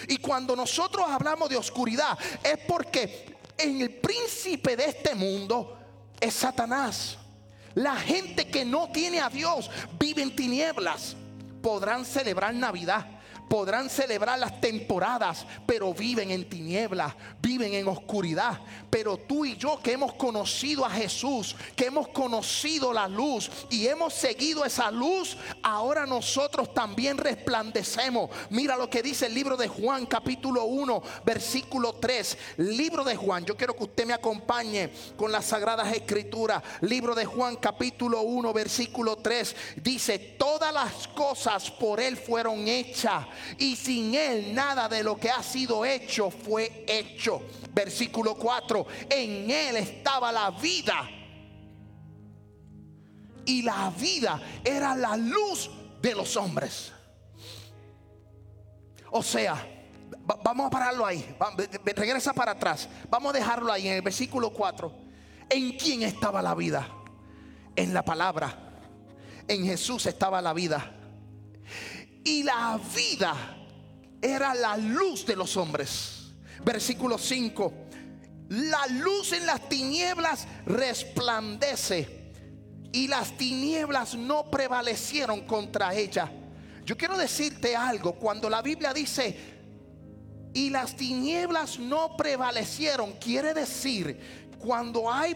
Y 0.09 0.19
cuando 0.19 0.55
nosotros 0.57 1.07
hablamos 1.09 1.49
de 1.49 1.57
oscuridad 1.57 2.19
es 2.43 2.59
porque 2.67 3.37
en 3.57 3.81
el 3.81 3.91
príncipe 3.91 4.77
de 4.77 4.87
este 4.87 5.15
mundo 5.15 5.79
es 6.21 6.35
Satanás. 6.35 7.19
La 7.75 7.97
gente 7.97 8.47
que 8.47 8.65
no 8.65 8.91
tiene 8.91 9.21
a 9.21 9.29
Dios 9.29 9.71
vive 9.99 10.23
en 10.23 10.37
tinieblas. 10.37 11.17
Podrán 11.63 12.05
celebrar 12.05 12.55
Navidad 12.55 13.15
podrán 13.49 13.89
celebrar 13.89 14.39
las 14.39 14.61
temporadas, 14.61 15.47
pero 15.67 15.95
viven 15.95 16.31
en 16.31 16.49
tinieblas, 16.49 17.15
viven 17.41 17.75
en 17.75 17.87
oscuridad. 17.87 18.61
Pero 18.95 19.17
tú 19.17 19.45
y 19.45 19.57
yo 19.57 19.81
que 19.83 19.91
hemos 19.91 20.15
conocido 20.15 20.85
a 20.85 20.91
Jesús, 20.91 21.57
que 21.75 21.87
hemos 21.87 22.07
conocido 22.07 22.93
la 22.93 23.09
luz 23.09 23.51
y 23.69 23.89
hemos 23.89 24.15
seguido 24.15 24.65
esa 24.65 24.89
luz, 24.89 25.37
ahora 25.65 26.07
nosotros 26.07 26.73
también 26.73 27.19
resplandecemos. 27.19 28.31
Mira 28.51 28.77
lo 28.77 28.89
que 28.89 29.03
dice 29.03 29.27
el 29.27 29.35
libro 29.35 29.57
de 29.57 29.67
Juan 29.67 30.07
capítulo 30.07 30.67
1, 30.67 31.03
versículo 31.25 31.95
3. 31.95 32.39
Libro 32.59 33.03
de 33.03 33.17
Juan, 33.17 33.45
yo 33.45 33.57
quiero 33.57 33.75
que 33.75 33.83
usted 33.83 34.07
me 34.07 34.15
acompañe 34.15 34.93
con 35.17 35.33
las 35.33 35.47
sagradas 35.47 35.93
escrituras. 35.93 36.63
Libro 36.83 37.17
de 37.17 37.25
Juan 37.25 37.57
capítulo 37.57 38.21
1, 38.21 38.53
versículo 38.53 39.17
3. 39.17 39.57
Dice, 39.83 40.21
todas 40.21 40.73
las 40.73 41.09
cosas 41.09 41.69
por 41.69 41.99
él 41.99 42.17
fueron 42.17 42.69
hechas 42.69 43.27
y 43.59 43.75
sin 43.75 44.15
Él 44.15 44.55
nada 44.55 44.89
de 44.89 45.03
lo 45.03 45.17
que 45.17 45.31
ha 45.31 45.43
sido 45.43 45.85
hecho 45.85 46.31
fue 46.31 46.85
hecho. 46.87 47.43
Versículo 47.75 48.37
4, 48.37 48.84
en 49.09 49.51
Él 49.51 49.77
estaba 49.77 50.33
la 50.33 50.51
vida. 50.51 51.09
Y 53.47 53.63
la 53.63 53.91
vida 53.91 54.41
era 54.65 54.95
la 54.95 55.17
luz 55.17 55.71
de 56.01 56.15
los 56.15 56.37
hombres. 56.37 56.93
O 59.11 59.23
sea, 59.23 59.67
vamos 60.43 60.67
a 60.67 60.71
pararlo 60.71 61.05
ahí. 61.05 61.25
Regresa 61.85 62.33
para 62.33 62.53
atrás. 62.53 62.89
Vamos 63.11 63.35
a 63.35 63.39
dejarlo 63.39 63.71
ahí 63.71 63.87
en 63.89 63.95
el 63.95 64.03
versículo 64.03 64.51
4. 64.51 64.93
¿En 65.51 65.77
quién 65.77 66.03
estaba 66.03 66.41
la 66.41 66.55
vida? 66.55 66.89
En 67.77 67.93
la 67.93 68.05
palabra. 68.05 68.59
En 69.47 69.65
Jesús 69.65 70.07
estaba 70.07 70.41
la 70.41 70.55
vida 70.55 70.95
y 72.25 72.43
la 72.43 72.81
vida 72.95 73.35
era 74.21 74.55
la 74.55 74.77
luz 74.79 75.27
de 75.27 75.37
los 75.37 75.57
hombres. 75.57 76.33
Versículo 76.65 77.19
5. 77.19 77.84
La 78.49 78.87
luz 78.87 79.33
en 79.33 79.47
las 79.47 79.69
tinieblas 79.69 80.47
resplandece 80.67 82.33
y 82.93 83.09
las 83.09 83.37
tinieblas 83.37 84.15
no 84.15 84.51
prevalecieron 84.51 85.43
contra 85.47 85.95
ella. 85.95 86.31
Yo 86.85 86.97
quiero 86.97 87.17
decirte 87.17 87.75
algo, 87.75 88.15
cuando 88.15 88.51
la 88.51 88.61
Biblia 88.61 88.93
dice 88.93 89.37
y 90.53 90.71
las 90.71 90.95
tinieblas 90.95 91.79
no 91.79 92.17
prevalecieron, 92.17 93.13
quiere 93.15 93.55
decir 93.55 94.53
cuando 94.59 95.11
hay 95.11 95.35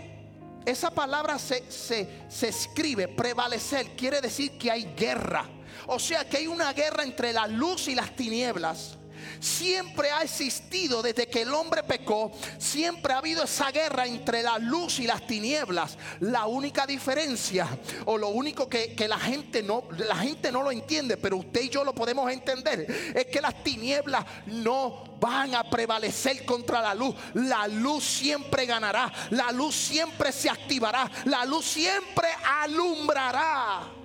esa 0.65 0.91
palabra 0.91 1.39
se, 1.39 1.71
se, 1.71 2.27
se 2.29 2.49
escribe, 2.49 3.09
prevalecer, 3.09 3.97
quiere 3.97 4.21
decir 4.21 4.59
que 4.59 4.71
hay 4.71 4.85
guerra 4.95 5.49
O 5.87 5.99
sea 5.99 6.29
que 6.29 6.39
hay 6.39 6.47
una 6.47 6.73
guerra 6.73 7.03
entre 7.05 7.33
la 7.33 7.47
luz 7.47 7.89
y 7.89 7.95
las 7.95 8.15
tinieblas 8.15 8.97
siempre 9.41 10.11
ha 10.11 10.23
existido 10.23 11.03
desde 11.03 11.29
que 11.29 11.43
el 11.43 11.53
hombre 11.53 11.83
pecó, 11.83 12.33
siempre 12.59 13.13
ha 13.13 13.19
habido 13.19 13.45
esa 13.45 13.71
guerra 13.71 14.07
entre 14.07 14.43
la 14.43 14.59
luz 14.59 14.99
y 14.99 15.07
las 15.07 15.27
tinieblas. 15.27 15.99
La 16.21 16.47
única 16.47 16.87
diferencia 16.87 17.69
o 18.07 18.19
lo 18.19 18.29
único 18.29 18.69
que, 18.69 18.95
la 19.09 19.19
gente 19.19 19.63
no 19.63 19.85
la 19.97 20.17
gente 20.17 20.53
no 20.53 20.63
lo 20.63 20.71
entiende, 20.71 21.17
pero 21.17 21.39
usted 21.39 21.63
y 21.63 21.69
yo 21.71 21.85
lo 21.85 21.95
podemos 21.95 22.31
entender, 22.31 22.87
es 23.15 23.27
que 23.27 23.41
las 23.41 23.63
tinieblas 23.65 24.25
no 24.47 25.05
van 25.21 25.55
a 25.55 25.65
prevalecer 25.69 26.45
contra 26.45 26.81
la 26.81 26.95
luz. 26.95 27.15
La 27.35 27.67
luz 27.69 28.05
siempre 28.05 28.67
ganará, 28.67 29.13
la 29.31 29.51
luz 29.53 29.75
siempre 29.75 30.33
se 30.33 30.51
activará, 30.51 31.11
la 31.25 31.45
luz 31.45 31.65
siempre 31.65 32.29
alumbrará. 32.63 33.98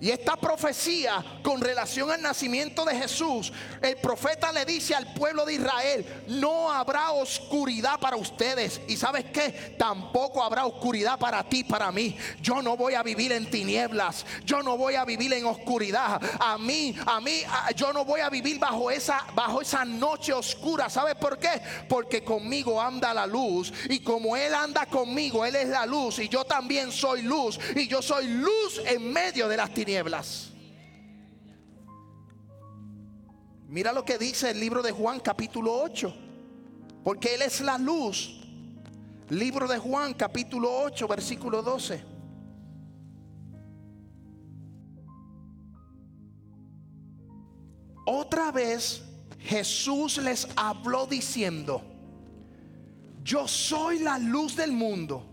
Y 0.00 0.10
esta 0.10 0.36
profecía 0.36 1.24
con 1.42 1.60
relación 1.60 2.10
al 2.10 2.20
nacimiento 2.20 2.84
de 2.84 2.96
Jesús, 2.96 3.52
el 3.80 3.96
profeta 3.96 4.52
le 4.52 4.64
dice 4.64 4.94
al 4.94 5.14
pueblo 5.14 5.46
de 5.46 5.54
Israel, 5.54 6.24
no 6.26 6.70
habrá 6.70 7.12
oscuridad 7.12 7.98
para 8.00 8.16
ustedes. 8.16 8.80
Y 8.88 8.96
sabes 8.96 9.26
qué, 9.26 9.76
tampoco 9.78 10.42
habrá 10.42 10.66
oscuridad 10.66 11.18
para 11.18 11.42
ti, 11.44 11.62
para 11.62 11.92
mí. 11.92 12.16
Yo 12.42 12.60
no 12.60 12.76
voy 12.76 12.94
a 12.94 13.02
vivir 13.02 13.32
en 13.32 13.48
tinieblas, 13.48 14.26
yo 14.44 14.62
no 14.62 14.76
voy 14.76 14.96
a 14.96 15.04
vivir 15.04 15.32
en 15.32 15.46
oscuridad. 15.46 16.20
A 16.40 16.58
mí, 16.58 16.94
a 17.06 17.20
mí, 17.20 17.42
yo 17.76 17.92
no 17.92 18.04
voy 18.04 18.20
a 18.20 18.28
vivir 18.28 18.58
bajo 18.58 18.90
esa, 18.90 19.24
bajo 19.34 19.62
esa 19.62 19.84
noche 19.84 20.32
oscura. 20.32 20.90
¿Sabes 20.90 21.14
por 21.14 21.38
qué? 21.38 21.62
Porque 21.88 22.24
conmigo 22.24 22.80
anda 22.80 23.14
la 23.14 23.26
luz. 23.26 23.72
Y 23.88 24.00
como 24.00 24.36
Él 24.36 24.54
anda 24.54 24.86
conmigo, 24.86 25.44
Él 25.46 25.54
es 25.54 25.68
la 25.68 25.86
luz. 25.86 26.18
Y 26.18 26.28
yo 26.28 26.44
también 26.44 26.90
soy 26.90 27.22
luz. 27.22 27.58
Y 27.76 27.86
yo 27.86 28.02
soy 28.02 28.26
luz 28.26 28.82
en 28.84 29.12
medio 29.12 29.48
de 29.48 29.56
las 29.56 29.70
tinieblas. 29.70 29.83
Mira 33.68 33.92
lo 33.92 34.04
que 34.04 34.18
dice 34.18 34.50
el 34.50 34.60
libro 34.60 34.82
de 34.82 34.92
Juan 34.92 35.20
capítulo 35.20 35.74
8. 35.82 36.14
Porque 37.02 37.34
Él 37.34 37.42
es 37.42 37.60
la 37.60 37.76
luz. 37.76 38.40
Libro 39.30 39.66
de 39.66 39.78
Juan 39.78 40.14
capítulo 40.14 40.70
8 40.82 41.08
versículo 41.08 41.62
12. 41.62 42.04
Otra 48.06 48.52
vez 48.52 49.02
Jesús 49.40 50.18
les 50.18 50.46
habló 50.56 51.06
diciendo, 51.06 51.82
yo 53.22 53.48
soy 53.48 53.98
la 53.98 54.18
luz 54.18 54.56
del 54.56 54.72
mundo 54.72 55.32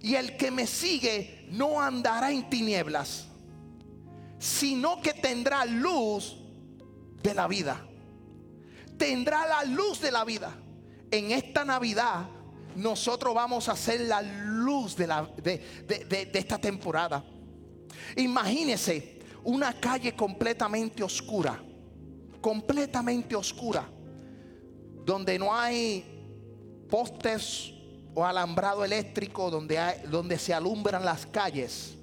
y 0.00 0.14
el 0.14 0.36
que 0.36 0.50
me 0.50 0.66
sigue 0.66 1.46
no 1.50 1.80
andará 1.80 2.30
en 2.32 2.48
tinieblas 2.48 3.28
sino 4.44 5.00
que 5.00 5.14
tendrá 5.14 5.64
luz 5.64 6.36
de 7.22 7.32
la 7.32 7.48
vida. 7.48 7.82
Tendrá 8.98 9.46
la 9.46 9.64
luz 9.64 10.02
de 10.02 10.12
la 10.12 10.22
vida. 10.22 10.54
En 11.10 11.30
esta 11.30 11.64
Navidad 11.64 12.26
nosotros 12.76 13.34
vamos 13.34 13.70
a 13.70 13.74
ser 13.74 14.02
la 14.02 14.20
luz 14.20 14.96
de, 14.96 15.06
la, 15.06 15.22
de, 15.42 16.30
esta 16.34 16.58
temporada. 16.58 17.24
Imagínese 18.16 19.18
una 19.44 19.80
calle 19.80 20.14
completamente 20.14 21.02
oscura, 21.02 21.58
completamente 22.42 23.34
oscura, 23.34 23.88
donde 25.06 25.38
no 25.38 25.54
hay 25.54 26.84
postes 26.90 27.72
o 28.14 28.22
alambrado 28.22 28.84
eléctrico, 28.84 29.50
donde, 29.50 29.78
hay, 29.78 30.02
donde 30.06 30.38
se 30.38 30.52
alumbran 30.52 31.02
las 31.02 31.24
calles. 31.24 31.96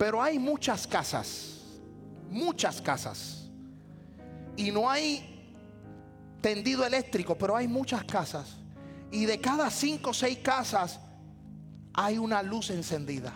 Pero 0.00 0.20
hay 0.20 0.38
muchas 0.38 0.86
casas 0.86 1.50
muchas 2.30 2.80
casas. 2.80 3.50
Y 4.56 4.70
no 4.70 4.88
hay 4.88 5.26
tendido 6.40 6.86
eléctrico, 6.86 7.36
pero 7.36 7.56
hay 7.56 7.68
muchas 7.68 8.04
casas. 8.04 8.56
Y 9.10 9.26
de 9.26 9.40
cada 9.40 9.68
cinco 9.70 10.10
o 10.10 10.14
seis 10.14 10.38
casas 10.38 11.00
hay 11.92 12.18
una 12.18 12.42
luz 12.42 12.70
encendida. 12.70 13.32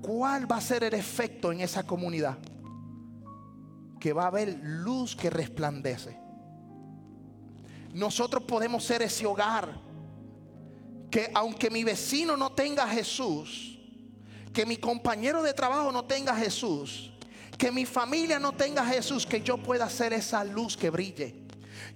¿Cuál 0.00 0.50
va 0.50 0.56
a 0.56 0.60
ser 0.60 0.82
el 0.84 0.94
efecto 0.94 1.52
en 1.52 1.60
esa 1.60 1.82
comunidad? 1.82 2.38
Que 4.00 4.14
va 4.14 4.24
a 4.24 4.28
haber 4.28 4.58
luz 4.62 5.14
que 5.14 5.28
resplandece. 5.28 6.18
Nosotros 7.92 8.44
podemos 8.44 8.82
ser 8.82 9.02
ese 9.02 9.26
hogar 9.26 9.68
que 11.10 11.30
aunque 11.34 11.70
mi 11.70 11.84
vecino 11.84 12.36
no 12.36 12.52
tenga 12.52 12.86
Jesús, 12.86 13.78
que 14.52 14.66
mi 14.66 14.76
compañero 14.76 15.42
de 15.42 15.52
trabajo 15.52 15.92
no 15.92 16.04
tenga 16.04 16.34
Jesús, 16.34 17.10
que 17.58 17.70
mi 17.70 17.84
familia 17.84 18.38
no 18.38 18.52
tenga 18.52 18.84
Jesús, 18.86 19.26
que 19.26 19.42
yo 19.42 19.58
pueda 19.58 19.88
ser 19.90 20.12
esa 20.12 20.44
luz 20.44 20.76
que 20.76 20.90
brille. 20.90 21.34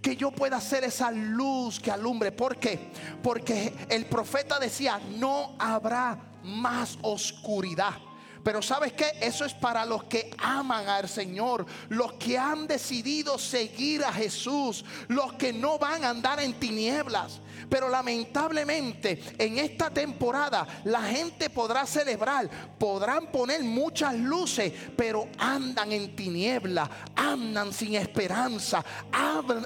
Que 0.03 0.17
yo 0.17 0.31
pueda 0.31 0.61
ser 0.61 0.85
esa 0.85 1.11
luz 1.11 1.81
que 1.81 1.91
alumbre. 1.91 2.33
¿Por 2.33 2.59
qué? 2.59 2.91
Porque 3.23 3.73
el 3.89 4.05
profeta 4.07 4.59
decía, 4.59 5.01
no 5.17 5.57
habrá 5.59 6.19
más 6.43 6.99
oscuridad. 7.01 7.95
Pero 8.45 8.61
sabes 8.61 8.93
qué? 8.93 9.07
Eso 9.23 9.47
es 9.47 9.55
para 9.55 9.87
los 9.87 10.05
que 10.05 10.31
aman 10.39 10.87
al 10.87 11.09
Señor, 11.09 11.65
los 11.89 12.13
que 12.13 12.37
han 12.37 12.67
decidido 12.67 13.39
seguir 13.39 14.05
a 14.05 14.13
Jesús, 14.13 14.85
los 15.09 15.33
que 15.33 15.51
no 15.53 15.79
van 15.79 16.05
a 16.05 16.11
andar 16.11 16.39
en 16.41 16.53
tinieblas. 16.61 17.41
Pero 17.71 17.89
lamentablemente 17.89 19.23
en 19.39 19.59
esta 19.59 19.89
temporada 19.89 20.67
la 20.85 21.03
gente 21.03 21.49
podrá 21.49 21.87
celebrar, 21.87 22.51
podrán 22.79 23.33
poner 23.33 23.63
muchas 23.63 24.15
luces, 24.15 24.71
pero 24.95 25.29
andan 25.39 25.93
en 25.93 26.15
tiniebla, 26.15 26.91
andan 27.17 27.73
sin 27.73 27.95
esperanza, 27.95 28.85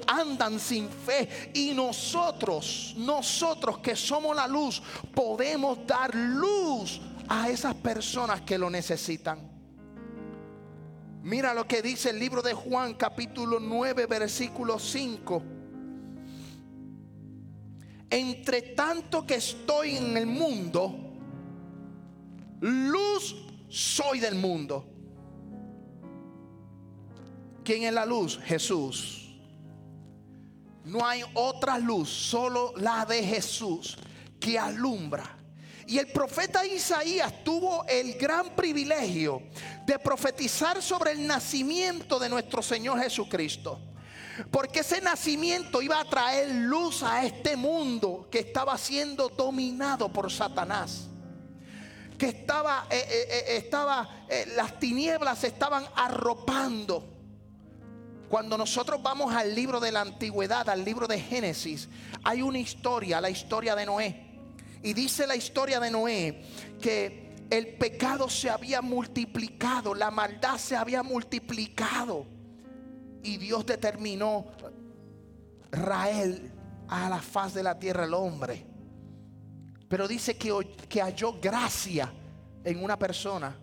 andan 0.06 0.60
sin 0.60 0.88
fe. 0.88 1.50
Y 1.52 1.74
nosotros, 1.74 2.94
nosotros 2.96 3.78
que 3.78 3.96
somos 3.96 4.36
la 4.36 4.46
luz, 4.46 4.80
podemos 5.12 5.84
dar 5.84 6.14
luz 6.14 7.00
a 7.28 7.48
esas 7.48 7.74
personas 7.74 8.40
que 8.42 8.58
lo 8.58 8.70
necesitan. 8.70 9.38
Mira 11.22 11.52
lo 11.52 11.66
que 11.66 11.82
dice 11.82 12.10
el 12.10 12.18
libro 12.18 12.40
de 12.42 12.54
Juan 12.54 12.94
capítulo 12.94 13.60
9 13.60 14.06
versículo 14.06 14.78
5. 14.78 15.42
Entre 18.10 18.62
tanto 18.62 19.26
que 19.26 19.34
estoy 19.34 19.96
en 19.96 20.16
el 20.16 20.26
mundo, 20.26 20.94
luz 22.60 23.36
soy 23.68 24.20
del 24.20 24.36
mundo. 24.36 24.86
¿Quién 27.62 27.82
es 27.82 27.92
la 27.92 28.06
luz? 28.06 28.40
Jesús. 28.42 29.38
No 30.84 31.06
hay 31.06 31.20
otra 31.34 31.78
luz, 31.78 32.08
solo 32.08 32.72
la 32.76 33.04
de 33.04 33.22
Jesús 33.22 33.98
que 34.40 34.58
alumbra 34.58 35.37
y 35.88 35.98
el 35.98 36.08
profeta 36.08 36.66
Isaías 36.66 37.32
tuvo 37.42 37.82
el 37.88 38.12
gran 38.18 38.54
privilegio 38.54 39.42
de 39.86 39.98
profetizar 39.98 40.82
sobre 40.82 41.12
el 41.12 41.26
nacimiento 41.26 42.18
de 42.18 42.28
nuestro 42.28 42.62
Señor 42.62 43.00
Jesucristo. 43.00 43.80
Porque 44.50 44.80
ese 44.80 45.00
nacimiento 45.00 45.80
iba 45.80 45.98
a 45.98 46.04
traer 46.04 46.50
luz 46.50 47.02
a 47.02 47.24
este 47.24 47.56
mundo 47.56 48.28
que 48.30 48.40
estaba 48.40 48.76
siendo 48.76 49.30
dominado 49.30 50.12
por 50.12 50.30
Satanás. 50.30 51.08
Que 52.18 52.26
estaba, 52.26 52.86
eh, 52.90 53.06
eh, 53.08 53.26
eh, 53.30 53.56
estaba 53.56 54.26
las 54.56 54.78
tinieblas 54.78 55.42
estaban 55.42 55.86
arropando. 55.96 57.02
Cuando 58.28 58.58
nosotros 58.58 59.02
vamos 59.02 59.34
al 59.34 59.54
libro 59.54 59.80
de 59.80 59.90
la 59.90 60.02
antigüedad, 60.02 60.68
al 60.68 60.84
libro 60.84 61.06
de 61.06 61.18
Génesis, 61.18 61.88
hay 62.22 62.42
una 62.42 62.58
historia, 62.58 63.22
la 63.22 63.30
historia 63.30 63.74
de 63.74 63.86
Noé. 63.86 64.27
Y 64.82 64.92
dice 64.92 65.26
la 65.26 65.36
historia 65.36 65.80
de 65.80 65.90
Noé 65.90 66.42
que 66.80 67.36
el 67.50 67.74
pecado 67.74 68.28
se 68.28 68.50
había 68.50 68.82
multiplicado, 68.82 69.94
la 69.94 70.10
maldad 70.10 70.58
se 70.58 70.76
había 70.76 71.02
multiplicado. 71.02 72.26
Y 73.22 73.36
Dios 73.38 73.66
determinó 73.66 74.46
Rael 75.70 76.52
a 76.88 77.08
la 77.08 77.20
faz 77.20 77.54
de 77.54 77.62
la 77.62 77.78
tierra 77.78 78.04
el 78.04 78.14
hombre. 78.14 78.64
Pero 79.88 80.06
dice 80.06 80.36
que, 80.36 80.76
que 80.88 81.00
halló 81.00 81.40
gracia 81.40 82.12
en 82.64 82.82
una 82.82 82.98
persona. 82.98 83.56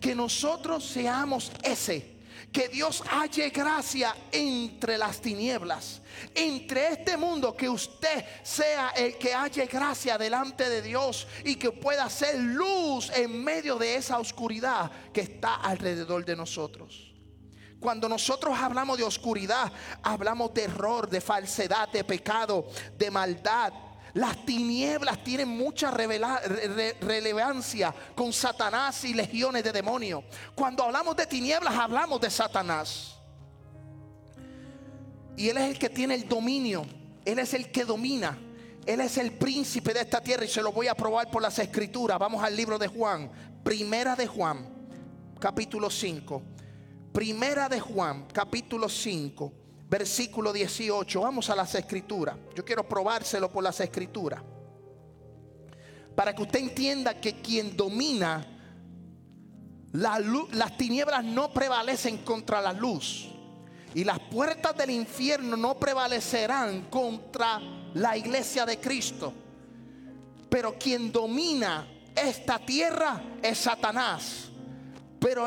Que 0.00 0.14
nosotros 0.14 0.84
seamos 0.84 1.50
ese 1.62 2.13
que 2.52 2.68
Dios 2.68 3.02
halle 3.10 3.50
gracia 3.50 4.14
entre 4.30 4.96
las 4.96 5.20
tinieblas, 5.20 6.00
entre 6.34 6.88
este 6.88 7.16
mundo, 7.16 7.56
que 7.56 7.68
usted 7.68 8.24
sea 8.42 8.90
el 8.90 9.18
que 9.18 9.34
halle 9.34 9.66
gracia 9.66 10.16
delante 10.16 10.68
de 10.68 10.82
Dios 10.82 11.26
y 11.44 11.56
que 11.56 11.72
pueda 11.72 12.08
ser 12.08 12.38
luz 12.38 13.10
en 13.14 13.42
medio 13.42 13.76
de 13.76 13.96
esa 13.96 14.18
oscuridad 14.18 14.90
que 15.12 15.22
está 15.22 15.56
alrededor 15.56 16.24
de 16.24 16.36
nosotros. 16.36 17.14
Cuando 17.84 18.08
nosotros 18.08 18.58
hablamos 18.58 18.96
de 18.96 19.04
oscuridad, 19.04 19.70
hablamos 20.02 20.54
de 20.54 20.62
error, 20.62 21.06
de 21.06 21.20
falsedad, 21.20 21.88
de 21.90 22.02
pecado, 22.02 22.66
de 22.96 23.10
maldad, 23.10 23.74
Las 24.14 24.46
tinieblas 24.46 25.22
tienen 25.24 25.48
mucha 25.48 25.90
relevancia 25.90 27.92
con 28.14 28.32
Satanás 28.32 29.04
y 29.04 29.12
legiones 29.12 29.64
de 29.64 29.72
demonios. 29.72 30.22
Cuando 30.54 30.84
hablamos 30.84 31.16
de 31.16 31.26
tinieblas, 31.26 31.74
hablamos 31.74 32.20
de 32.20 32.30
Satanás. 32.30 33.16
Y 35.36 35.48
Él 35.48 35.58
es 35.58 35.64
el 35.64 35.78
que 35.80 35.88
tiene 35.88 36.14
el 36.14 36.28
dominio. 36.28 36.86
Él 37.24 37.40
es 37.40 37.54
el 37.54 37.72
que 37.72 37.84
domina. 37.84 38.38
Él 38.86 39.00
es 39.00 39.18
el 39.18 39.32
príncipe 39.32 39.92
de 39.92 40.02
esta 40.02 40.20
tierra 40.20 40.44
y 40.44 40.48
se 40.48 40.62
lo 40.62 40.70
voy 40.70 40.86
a 40.86 40.94
probar 40.94 41.28
por 41.28 41.42
las 41.42 41.58
escrituras. 41.58 42.16
Vamos 42.18 42.44
al 42.44 42.54
libro 42.54 42.78
de 42.78 42.86
Juan. 42.86 43.32
Primera 43.64 44.14
de 44.14 44.28
Juan, 44.28 44.68
capítulo 45.40 45.90
5. 45.90 46.40
Primera 47.12 47.68
de 47.68 47.80
Juan, 47.80 48.26
capítulo 48.32 48.88
5, 48.88 49.52
versículo 49.88 50.52
18. 50.52 51.20
Vamos 51.20 51.50
a 51.50 51.56
las 51.56 51.74
escrituras. 51.74 52.36
Yo 52.54 52.64
quiero 52.64 52.88
probárselo 52.88 53.50
por 53.50 53.62
las 53.62 53.80
escrituras. 53.80 54.42
Para 56.14 56.34
que 56.34 56.42
usted 56.42 56.60
entienda 56.60 57.20
que 57.20 57.40
quien 57.40 57.76
domina 57.76 58.46
la 59.92 60.18
luz, 60.18 60.52
las 60.54 60.76
tinieblas 60.76 61.24
no 61.24 61.52
prevalecen 61.52 62.18
contra 62.18 62.60
la 62.60 62.72
luz. 62.72 63.28
Y 63.94 64.02
las 64.04 64.18
puertas 64.18 64.76
del 64.76 64.90
infierno 64.90 65.56
no 65.56 65.78
prevalecerán 65.78 66.86
contra 66.90 67.60
la 67.94 68.16
iglesia 68.16 68.66
de 68.66 68.80
Cristo. 68.80 69.32
Pero 70.48 70.76
quien 70.78 71.12
domina 71.12 71.86
esta 72.14 72.58
tierra 72.58 73.22
es 73.42 73.58
Satanás. 73.58 74.50
Pero 75.20 75.46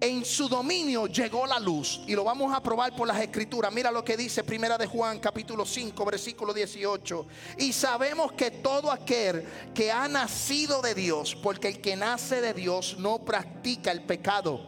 en 0.00 0.24
su 0.24 0.48
dominio 0.48 1.06
llegó 1.06 1.46
la 1.46 1.58
luz. 1.58 2.00
Y 2.06 2.14
lo 2.14 2.24
vamos 2.24 2.54
a 2.54 2.62
probar 2.62 2.94
por 2.94 3.08
las 3.08 3.20
escrituras. 3.20 3.72
Mira 3.72 3.90
lo 3.90 4.04
que 4.04 4.16
dice 4.16 4.44
Primera 4.44 4.78
de 4.78 4.86
Juan 4.86 5.18
capítulo 5.18 5.64
5 5.64 6.04
versículo 6.04 6.54
18. 6.54 7.26
Y 7.58 7.72
sabemos 7.72 8.32
que 8.32 8.50
todo 8.50 8.90
aquel 8.90 9.44
que 9.74 9.90
ha 9.90 10.08
nacido 10.08 10.80
de 10.82 10.94
Dios, 10.94 11.34
porque 11.34 11.68
el 11.68 11.80
que 11.80 11.96
nace 11.96 12.40
de 12.40 12.54
Dios 12.54 12.96
no 12.98 13.24
practica 13.24 13.90
el 13.90 14.02
pecado. 14.02 14.60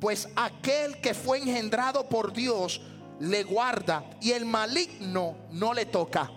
Pues 0.00 0.28
aquel 0.34 1.00
que 1.00 1.14
fue 1.14 1.38
engendrado 1.38 2.08
por 2.08 2.32
Dios 2.32 2.80
le 3.20 3.44
guarda 3.44 4.04
y 4.20 4.32
el 4.32 4.44
maligno 4.44 5.36
no 5.52 5.74
le 5.74 5.86
toca. 5.86 6.30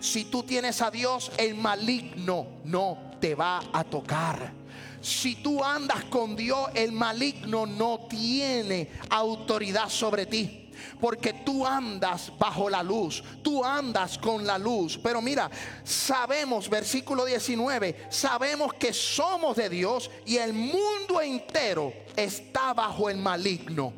Si 0.00 0.24
tú 0.24 0.42
tienes 0.42 0.82
a 0.82 0.90
Dios, 0.90 1.32
el 1.38 1.54
maligno 1.54 2.46
no 2.64 3.16
te 3.20 3.34
va 3.34 3.62
a 3.72 3.84
tocar. 3.84 4.59
Si 5.00 5.36
tú 5.36 5.64
andas 5.64 6.04
con 6.04 6.36
Dios, 6.36 6.68
el 6.74 6.92
maligno 6.92 7.66
no 7.66 8.06
tiene 8.08 8.90
autoridad 9.08 9.88
sobre 9.88 10.26
ti. 10.26 10.70
Porque 11.00 11.32
tú 11.32 11.66
andas 11.66 12.32
bajo 12.38 12.70
la 12.70 12.82
luz, 12.82 13.22
tú 13.42 13.64
andas 13.64 14.18
con 14.18 14.46
la 14.46 14.58
luz. 14.58 14.98
Pero 15.02 15.20
mira, 15.20 15.50
sabemos, 15.84 16.68
versículo 16.68 17.24
19, 17.24 18.06
sabemos 18.10 18.74
que 18.74 18.92
somos 18.92 19.56
de 19.56 19.68
Dios 19.68 20.10
y 20.26 20.36
el 20.36 20.52
mundo 20.52 21.20
entero 21.20 21.92
está 22.16 22.72
bajo 22.74 23.10
el 23.10 23.18
maligno. 23.18 23.92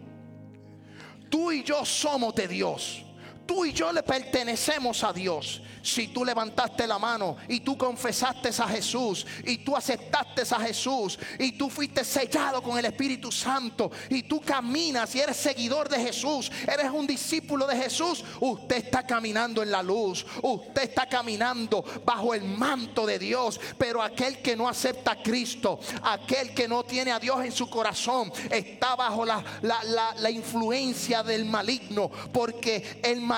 Tú 1.30 1.50
y 1.50 1.62
yo 1.62 1.84
somos 1.84 2.34
de 2.34 2.48
Dios. 2.48 3.04
Tú 3.46 3.64
y 3.64 3.72
yo 3.72 3.92
le 3.92 4.02
pertenecemos 4.02 5.02
a 5.04 5.12
Dios. 5.12 5.60
Si 5.82 6.08
tú 6.08 6.24
levantaste 6.24 6.86
la 6.86 6.96
mano 6.96 7.36
y 7.48 7.58
tú 7.60 7.76
confesaste 7.76 8.50
a 8.56 8.68
Jesús 8.68 9.26
y 9.44 9.58
tú 9.58 9.76
aceptaste 9.76 10.42
a 10.54 10.60
Jesús 10.60 11.18
y 11.40 11.52
tú 11.52 11.68
fuiste 11.68 12.04
sellado 12.04 12.62
con 12.62 12.78
el 12.78 12.84
Espíritu 12.84 13.32
Santo 13.32 13.90
y 14.08 14.22
tú 14.22 14.40
caminas 14.40 15.12
y 15.16 15.20
eres 15.20 15.36
seguidor 15.38 15.88
de 15.88 15.98
Jesús, 15.98 16.52
eres 16.72 16.88
un 16.92 17.04
discípulo 17.04 17.66
de 17.66 17.76
Jesús, 17.76 18.24
usted 18.38 18.76
está 18.76 19.04
caminando 19.04 19.60
en 19.60 19.72
la 19.72 19.82
luz, 19.82 20.24
usted 20.42 20.82
está 20.82 21.08
caminando 21.08 21.84
bajo 22.04 22.32
el 22.34 22.44
manto 22.44 23.04
de 23.04 23.18
Dios. 23.18 23.58
Pero 23.76 24.02
aquel 24.02 24.38
que 24.40 24.54
no 24.54 24.68
acepta 24.68 25.12
a 25.12 25.22
Cristo, 25.22 25.80
aquel 26.04 26.54
que 26.54 26.68
no 26.68 26.84
tiene 26.84 27.10
a 27.10 27.18
Dios 27.18 27.44
en 27.44 27.50
su 27.50 27.68
corazón, 27.68 28.32
está 28.50 28.94
bajo 28.94 29.24
la, 29.24 29.42
la- 29.62 29.82
la- 29.82 30.14
la 30.16 30.30
influencia 30.30 31.24
del 31.24 31.44
maligno, 31.44 32.08
porque 32.32 33.00
el 33.02 33.16
maligno 33.20 33.31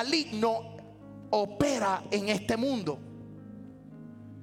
opera 1.30 2.02
en 2.10 2.28
este 2.28 2.56
mundo. 2.56 2.98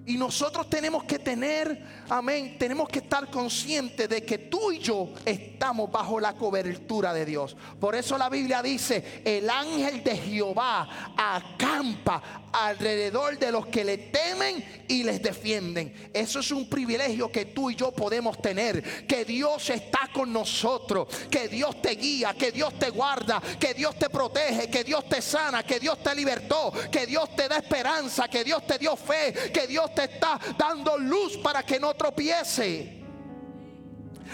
Y 0.05 0.17
nosotros 0.17 0.67
tenemos 0.67 1.03
que 1.03 1.19
tener, 1.19 2.03
amén, 2.09 2.57
tenemos 2.57 2.89
que 2.89 2.99
estar 2.99 3.29
conscientes 3.29 4.09
de 4.09 4.25
que 4.25 4.39
tú 4.39 4.71
y 4.71 4.79
yo 4.79 5.13
estamos 5.23 5.91
bajo 5.91 6.19
la 6.19 6.33
cobertura 6.33 7.13
de 7.13 7.23
Dios. 7.23 7.55
Por 7.79 7.95
eso 7.95 8.17
la 8.17 8.27
Biblia 8.27 8.63
dice, 8.63 9.21
el 9.23 9.47
ángel 9.47 10.03
de 10.03 10.17
Jehová 10.17 11.13
acampa 11.15 12.41
alrededor 12.51 13.37
de 13.37 13.51
los 13.51 13.67
que 13.67 13.83
le 13.83 13.97
temen 13.97 14.85
y 14.87 15.03
les 15.03 15.21
defienden. 15.21 15.93
Eso 16.13 16.39
es 16.39 16.51
un 16.51 16.67
privilegio 16.67 17.31
que 17.31 17.45
tú 17.45 17.69
y 17.69 17.75
yo 17.75 17.91
podemos 17.91 18.41
tener, 18.41 19.05
que 19.05 19.23
Dios 19.23 19.69
está 19.69 20.09
con 20.13 20.33
nosotros, 20.33 21.07
que 21.29 21.47
Dios 21.47 21.81
te 21.81 21.91
guía, 21.91 22.33
que 22.33 22.51
Dios 22.51 22.77
te 22.77 22.89
guarda, 22.89 23.41
que 23.59 23.73
Dios 23.73 23.95
te 23.97 24.09
protege, 24.09 24.69
que 24.69 24.83
Dios 24.83 25.07
te 25.07 25.21
sana, 25.21 25.63
que 25.63 25.79
Dios 25.79 26.01
te 26.01 26.15
libertó, 26.15 26.73
que 26.91 27.05
Dios 27.05 27.35
te 27.35 27.47
da 27.47 27.57
esperanza, 27.57 28.27
que 28.27 28.43
Dios 28.43 28.65
te 28.65 28.77
dio 28.77 28.95
fe, 28.95 29.33
que 29.53 29.67
Dios 29.67 29.90
te 29.93 30.03
está 30.03 30.39
dando 30.57 30.97
luz 30.97 31.37
para 31.37 31.63
que 31.63 31.79
no 31.79 31.93
tropiece. 31.93 33.01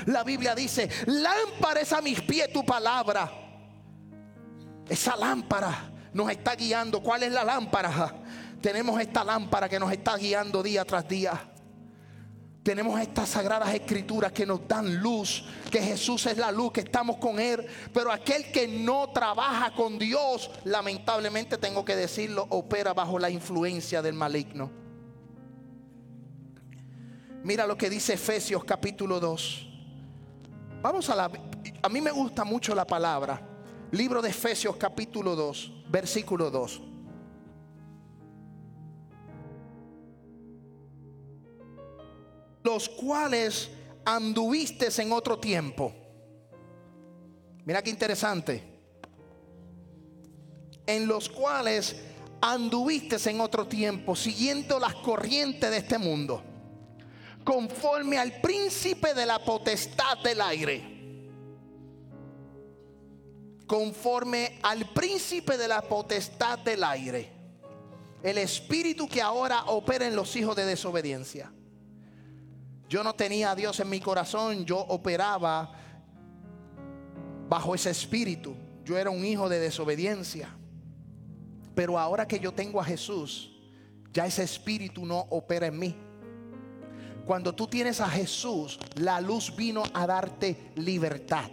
La 0.06 0.24
Biblia 0.24 0.54
dice, 0.54 0.90
lámpara 1.08 1.82
es 1.82 1.92
a 1.92 2.02
mis 2.02 2.22
pies 2.22 2.52
tu 2.52 2.64
palabra. 2.66 3.32
Esa 4.88 5.16
lámpara 5.16 5.92
nos 6.14 6.30
está 6.30 6.56
guiando. 6.56 7.02
¿Cuál 7.02 7.24
es 7.24 7.32
la 7.32 7.44
lámpara? 7.44 8.16
Tenemos 8.62 9.00
esta 9.00 9.24
lámpara 9.24 9.68
que 9.68 9.80
nos 9.80 9.92
está 9.92 10.16
guiando 10.18 10.64
día 10.64 10.86
tras 10.86 11.08
día. 11.08 11.40
Tenemos 12.64 13.00
estas 13.00 13.30
sagradas 13.30 13.74
escrituras 13.74 14.34
que 14.34 14.46
nos 14.46 14.68
dan 14.68 14.98
luz, 14.98 15.46
que 15.72 15.82
Jesús 15.82 16.26
es 16.26 16.38
la 16.38 16.52
luz, 16.52 16.74
que 16.74 16.82
estamos 16.82 17.18
con 17.18 17.40
Él. 17.40 17.66
Pero 17.94 18.12
aquel 18.12 18.52
que 18.52 18.68
no 18.68 19.10
trabaja 19.12 19.74
con 19.74 19.98
Dios, 19.98 20.52
lamentablemente 20.66 21.58
tengo 21.58 21.86
que 21.86 21.96
decirlo, 21.96 22.46
opera 22.50 22.94
bajo 22.94 23.20
la 23.20 23.30
influencia 23.30 24.02
del 24.02 24.16
maligno. 24.16 24.87
Mira 27.44 27.66
lo 27.66 27.78
que 27.78 27.90
dice 27.90 28.14
Efesios 28.14 28.64
capítulo 28.64 29.20
2. 29.20 29.68
Vamos 30.82 31.10
a 31.10 31.16
la... 31.16 31.32
A 31.82 31.90
mí 31.90 32.02
me 32.02 32.12
gusta 32.12 32.44
mucho 32.44 32.74
la 32.76 32.86
palabra. 32.86 33.42
Libro 33.92 34.22
de 34.22 34.30
Efesios 34.30 34.76
capítulo 34.76 35.36
2, 35.36 35.72
versículo 35.90 36.52
2. 36.52 36.82
Los 42.64 42.90
cuales 42.90 43.70
anduviste 44.04 44.90
en 45.02 45.14
otro 45.14 45.40
tiempo. 45.40 45.94
Mira 47.64 47.82
qué 47.82 47.90
interesante. 47.90 48.64
En 50.86 51.08
los 51.08 51.30
cuales 51.30 52.02
anduviste 52.42 53.18
en 53.30 53.42
otro 53.42 53.68
tiempo, 53.68 54.16
siguiendo 54.16 54.80
las 54.80 54.96
corrientes 54.96 55.70
de 55.70 55.78
este 55.78 55.98
mundo, 55.98 56.44
conforme 57.48 58.18
al 58.18 58.42
príncipe 58.42 59.14
de 59.14 59.26
la 59.26 59.40
potestad 59.40 60.18
del 60.22 60.42
aire 60.42 60.98
conforme 63.66 64.60
al 64.64 64.90
príncipe 64.92 65.58
de 65.58 65.68
la 65.68 65.82
potestad 65.82 66.60
del 66.60 66.84
aire, 66.84 67.30
el 68.22 68.38
espíritu 68.38 69.08
que 69.08 69.22
ahora 69.22 69.66
opera 69.66 70.08
en 70.08 70.16
los 70.16 70.36
hijos 70.36 70.56
de 70.58 70.66
desobediencia. 70.66 71.52
Yo 72.90 73.04
no 73.04 73.14
tenía 73.14 73.52
a 73.52 73.56
Dios 73.56 73.80
en 73.82 73.90
mi 73.90 74.00
corazón, 74.00 74.66
yo 74.66 74.80
operaba 74.80 75.74
bajo 77.50 77.76
ese 77.76 77.90
espíritu. 77.90 78.56
Yo 78.86 78.98
era 78.98 79.10
un 79.10 79.26
hijo 79.26 79.50
de 79.50 79.60
desobediencia. 79.60 80.50
Pero 81.76 82.00
ahora 82.00 82.26
que 82.26 82.40
yo 82.40 82.54
tengo 82.54 82.80
a 82.80 82.86
Jesús, 82.86 83.52
ya 84.14 84.26
ese 84.26 84.44
espíritu 84.44 85.06
no 85.06 85.20
opera 85.30 85.68
en 85.68 85.78
mí. 85.78 86.07
Cuando 87.28 87.54
tú 87.54 87.68
tienes 87.68 88.00
a 88.00 88.08
Jesús, 88.08 88.80
la 88.96 89.20
luz 89.20 89.54
vino 89.54 89.84
a 89.94 90.08
darte 90.08 90.72
libertad. 90.76 91.52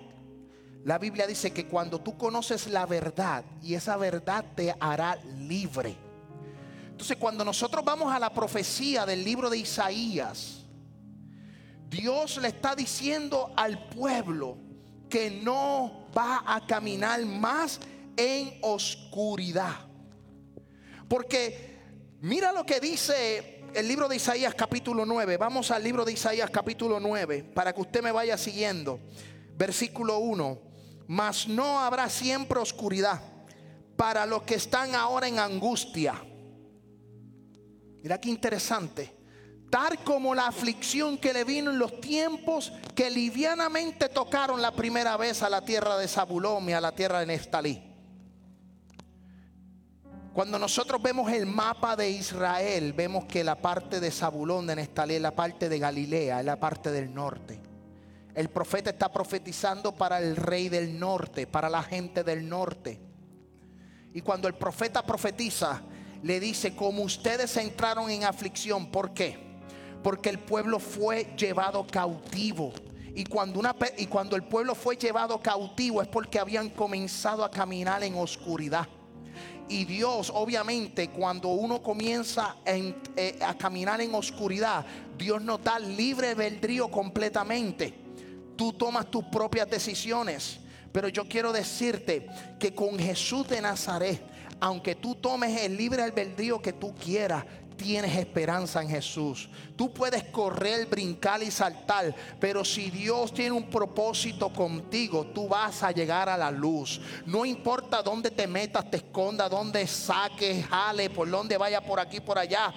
La 0.85 0.99
Biblia 0.99 1.27
dice 1.27 1.53
que 1.53 1.67
cuando 1.67 2.01
tú 2.01 2.17
conoces 2.17 2.69
la 2.69 2.87
verdad 2.87 3.45
y 3.61 3.75
esa 3.75 3.97
verdad 3.97 4.45
te 4.55 4.73
hará 4.79 5.17
libre. 5.41 5.97
Entonces 6.91 7.17
cuando 7.17 7.45
nosotros 7.45 7.85
vamos 7.85 8.15
a 8.15 8.21
la 8.21 8.33
profecía 8.33 9.05
del 9.05 9.25
libro 9.25 9.51
de 9.51 9.59
Isaías, 9.59 10.65
Dios 11.91 12.37
le 12.37 12.49
está 12.49 12.77
diciendo 12.77 13.53
al 13.57 13.89
pueblo 13.89 14.57
que 15.11 15.29
no 15.29 16.07
va 16.17 16.45
a 16.47 16.65
caminar 16.69 17.27
más 17.27 17.81
en 18.17 18.59
oscuridad. 18.63 19.75
Porque 21.09 21.81
mira 22.21 22.53
lo 22.53 22.65
que 22.65 22.79
dice 22.79 23.54
el 23.75 23.89
libro 23.89 24.09
de 24.09 24.17
Isaías 24.17 24.55
capítulo 24.55 25.05
9. 25.05 25.37
Vamos 25.37 25.71
al 25.71 25.83
libro 25.83 26.05
de 26.05 26.13
Isaías 26.13 26.51
capítulo 26.51 27.01
9 27.01 27.53
para 27.55 27.73
que 27.73 27.81
usted 27.81 28.03
me 28.03 28.13
vaya 28.13 28.39
siguiendo. 28.39 29.01
Versículo 29.57 30.19
1 30.19 30.75
mas 31.07 31.47
no 31.49 31.81
habrá 31.81 32.09
siempre 32.09 32.59
oscuridad 32.59 33.21
para 33.97 34.27
los 34.27 34.43
que 34.43 34.55
están 34.55 34.95
ahora 34.95 35.29
en 35.29 35.39
angustia. 35.39 36.15
Mira 38.03 38.21
qué 38.21 38.29
interesante. 38.29 39.13
Tal 39.71 39.99
como 40.05 40.35
la 40.35 40.47
aflicción 40.47 41.19
que 41.19 41.33
le 41.33 41.45
vino 41.45 41.71
en 41.71 41.79
los 41.79 42.01
tiempos 42.01 42.73
que 42.95 43.11
livianamente 43.11 44.09
tocaron 44.09 44.63
la 44.63 44.73
primera 44.73 45.17
vez 45.17 45.43
a 45.43 45.51
la 45.51 45.65
tierra 45.65 45.97
de 45.99 46.07
Zabulón 46.07 46.69
y 46.69 46.73
a 46.73 46.81
la 46.81 46.95
tierra 46.95 47.21
de 47.21 47.27
Neftalí. 47.27 47.94
Cuando 50.35 50.59
nosotros 50.59 51.01
vemos 51.01 51.31
el 51.31 51.47
mapa 51.47 51.95
de 51.95 52.11
Israel, 52.11 52.93
vemos 52.93 53.25
que 53.27 53.45
la 53.45 53.55
parte 53.55 54.01
de 54.01 54.11
Zabulón, 54.11 54.67
de 54.67 54.75
Neftalí, 54.75 55.15
es 55.15 55.23
la 55.23 55.31
parte 55.31 55.69
de 55.69 55.79
Galilea, 55.79 56.41
es 56.41 56.45
la 56.45 56.59
parte 56.59 56.91
del 56.91 57.15
norte. 57.15 57.61
El 58.35 58.49
profeta 58.49 58.91
está 58.91 59.13
profetizando 59.13 59.93
para 59.93 60.19
el 60.19 60.35
rey 60.35 60.69
del 60.69 60.99
norte, 60.99 61.47
para 61.47 61.71
la 61.71 61.85
gente 61.85 62.25
del 62.25 62.49
norte. 62.49 63.01
Y 64.13 64.23
cuando 64.23 64.49
el 64.49 64.55
profeta 64.55 65.07
profetiza, 65.07 65.83
le 66.25 66.41
dice, 66.41 66.75
como 66.75 67.05
ustedes 67.05 67.57
entraron 67.57 68.11
en 68.11 68.25
aflicción, 68.25 68.91
¿por 68.91 69.15
qué? 69.15 69.39
Porque 70.03 70.31
el 70.31 70.41
pueblo 70.41 70.81
fue 70.81 71.33
llevado 71.39 71.87
cautivo. 71.87 72.73
Y 73.15 73.25
cuando 73.27 74.35
el 74.35 74.43
pueblo 74.43 74.75
fue 74.75 74.97
llevado 74.97 75.41
cautivo 75.41 76.03
es 76.03 76.09
porque 76.09 76.41
habían 76.41 76.71
comenzado 76.71 77.45
a 77.45 77.51
caminar 77.53 78.03
en 78.03 78.17
oscuridad. 78.17 78.89
Y 79.69 79.85
Dios, 79.85 80.31
obviamente, 80.35 81.09
cuando 81.09 81.49
uno 81.49 81.83
comienza 81.83 82.57
eh, 82.67 83.39
a 83.41 83.57
caminar 83.57 84.01
en 84.01 84.15
oscuridad, 84.15 84.85
Dios 85.17 85.43
nos 85.43 85.63
da 85.63 85.79
libre 85.79 86.31
albedrío 86.31 86.91
completamente. 86.91 87.95
Tú 88.57 88.73
tomas 88.73 89.11
tus 89.11 89.25
propias 89.25 89.69
decisiones. 89.69 90.61
Pero 90.93 91.09
yo 91.09 91.27
quiero 91.27 91.53
decirte 91.53 92.29
que 92.61 92.73
con 92.73 92.97
Jesús 92.97 93.49
de 93.49 93.61
Nazaret, 93.61 94.23
aunque 94.61 94.95
tú 94.95 95.17
tomes 95.17 95.61
el 95.63 95.77
libre 95.77 96.03
albedrío 96.03 96.63
que 96.63 96.73
tú 96.73 96.95
quieras, 96.95 97.45
tienes 97.77 98.17
esperanza 98.17 98.83
en 98.83 98.89
Jesús. 98.89 99.49
Tú 99.77 99.93
puedes 99.93 100.25
correr, 100.25 100.87
brincar 100.87 101.43
y 101.43 101.51
saltar, 101.51 102.15
pero 102.41 102.65
si 102.65 102.91
Dios 102.91 103.33
tiene 103.33 103.53
un 103.53 103.69
propósito 103.69 104.53
contigo, 104.53 105.27
tú 105.27 105.49
vas 105.49 105.83
a 105.83 105.93
llegar 105.93 106.29
a 106.29 106.37
la 106.37 106.51
luz. 106.51 107.01
No 107.27 107.45
importa 107.45 108.03
dónde 108.03 108.31
te 108.31 108.47
metas, 108.47 108.91
te 108.91 108.99
escondas, 108.99 109.51
dónde 109.51 109.87
saques, 109.87 110.67
jale, 110.67 111.11
por 111.11 111.29
donde 111.29 111.57
vaya, 111.57 111.81
por 111.81 112.01
aquí, 112.01 112.21
por 112.21 112.39
allá. 112.39 112.73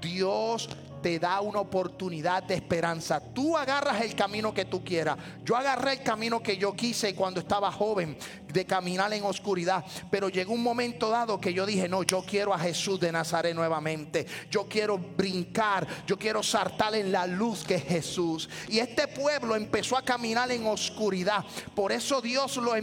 Dios 0.00 0.68
te 1.02 1.18
da 1.18 1.40
una 1.40 1.58
oportunidad 1.58 2.44
de 2.44 2.54
esperanza. 2.54 3.20
Tú 3.20 3.56
agarras 3.56 4.00
el 4.00 4.14
camino 4.14 4.54
que 4.54 4.64
tú 4.64 4.84
quieras. 4.84 5.18
Yo 5.44 5.56
agarré 5.56 5.94
el 5.94 6.02
camino 6.02 6.42
que 6.42 6.56
yo 6.56 6.74
quise 6.74 7.14
cuando 7.14 7.40
estaba 7.40 7.70
joven, 7.72 8.16
de 8.52 8.64
caminar 8.64 9.12
en 9.12 9.24
oscuridad. 9.24 9.84
Pero 10.10 10.28
llegó 10.28 10.52
un 10.52 10.62
momento 10.62 11.10
dado 11.10 11.40
que 11.40 11.52
yo 11.52 11.66
dije, 11.66 11.88
no, 11.88 12.04
yo 12.04 12.22
quiero 12.22 12.54
a 12.54 12.58
Jesús 12.58 13.00
de 13.00 13.10
Nazaret 13.10 13.54
nuevamente. 13.54 14.26
Yo 14.50 14.68
quiero 14.68 14.98
brincar, 14.98 15.86
yo 16.06 16.18
quiero 16.18 16.42
saltar 16.42 16.94
en 16.94 17.10
la 17.10 17.26
luz 17.26 17.64
que 17.64 17.74
es 17.74 17.84
Jesús. 17.84 18.48
Y 18.68 18.78
este 18.78 19.08
pueblo 19.08 19.56
empezó 19.56 19.96
a 19.96 20.02
caminar 20.02 20.50
en 20.52 20.66
oscuridad. 20.66 21.44
Por 21.74 21.90
eso 21.90 22.20
Dios 22.20 22.56
los, 22.58 22.76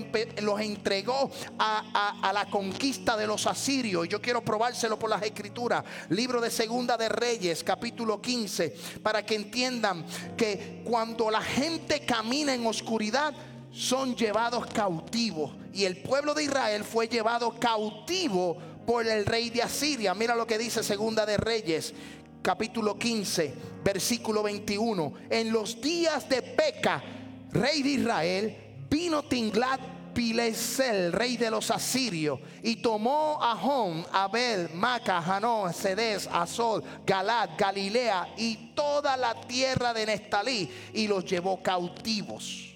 entregó 0.62 1.32
a, 1.58 2.20
a 2.22 2.34
la 2.34 2.50
conquista 2.50 3.16
de 3.16 3.28
los 3.28 3.48
asirios. 3.48 4.06
Y 4.06 4.10
yo 4.10 4.22
quiero 4.22 4.44
probárselo 4.44 5.00
por 5.00 5.10
las 5.10 5.24
escrituras. 5.24 5.84
Libro 6.10 6.42
de 6.42 6.52
Segunda 6.52 6.98
de 6.98 7.08
Reyes, 7.08 7.64
capítulo 7.64 8.09
15, 8.18 8.76
para 9.04 9.26
que 9.26 9.36
entiendan 9.36 10.06
que 10.36 10.82
cuando 10.84 11.30
la 11.30 11.42
gente 11.42 12.02
camina 12.06 12.54
en 12.54 12.66
oscuridad, 12.66 13.34
son 13.72 14.16
llevados 14.16 14.66
cautivos. 14.68 15.52
Y 15.74 15.86
el 15.86 15.98
pueblo 15.98 16.34
de 16.34 16.44
Israel 16.44 16.84
fue 16.84 17.08
llevado 17.08 17.60
cautivo 17.60 18.58
por 18.86 19.06
el 19.08 19.26
rey 19.26 19.50
de 19.50 19.62
Asiria. 19.62 20.14
Mira 20.16 20.36
lo 20.36 20.48
que 20.48 20.58
dice 20.58 20.84
Segunda 20.84 21.26
de 21.26 21.38
Reyes, 21.38 21.94
capítulo 22.42 22.98
15, 22.98 23.54
versículo 23.84 24.42
21. 24.44 25.14
En 25.30 25.52
los 25.52 25.80
días 25.80 26.28
de 26.28 26.42
Peca, 26.42 27.04
rey 27.52 27.84
de 27.84 27.90
Israel, 27.90 28.58
vino 28.90 29.24
Tinglat 29.24 29.99
Pilesel, 30.14 31.12
rey 31.12 31.38
de 31.38 31.52
los 31.52 31.72
asirios, 31.72 32.40
y 32.64 32.78
tomó 32.78 33.40
a 33.42 33.56
Jon, 33.56 34.06
Abel, 34.12 34.70
Maca, 34.74 35.20
Hanón, 35.20 35.74
Sedes, 35.74 36.28
Azol, 36.32 36.84
Galad, 37.06 37.52
Galilea 37.58 38.34
y 38.38 38.74
toda 38.76 39.16
la 39.18 39.40
tierra 39.42 39.94
de 39.94 40.06
Nestalí 40.06 40.70
y 40.94 41.08
los 41.08 41.26
llevó 41.26 41.62
cautivos. 41.62 42.76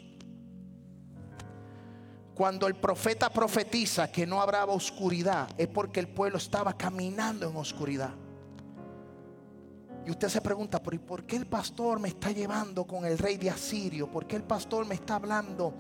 Cuando 2.36 2.66
el 2.66 2.76
profeta 2.76 3.30
profetiza 3.30 4.12
que 4.12 4.26
no 4.26 4.42
habrá 4.42 4.66
oscuridad, 4.66 5.50
es 5.58 5.68
porque 5.68 6.00
el 6.00 6.08
pueblo 6.08 6.38
estaba 6.38 6.74
caminando 6.74 7.48
en 7.48 7.56
oscuridad. 7.56 8.14
Y 10.06 10.12
usted 10.12 10.28
se 10.28 10.42
pregunta, 10.42 10.82
¿por 10.82 11.26
qué 11.26 11.38
el 11.38 11.46
pastor 11.46 12.00
me 12.00 12.10
está 12.10 12.32
llevando 12.32 12.86
con 12.86 13.06
el 13.06 13.18
rey 13.18 13.38
de 13.38 13.50
Asirio? 13.50 14.12
¿Por 14.12 14.28
qué 14.28 14.36
el 14.36 14.44
pastor 14.44 14.86
me 14.86 14.96
está 14.96 15.16
hablando 15.16 15.76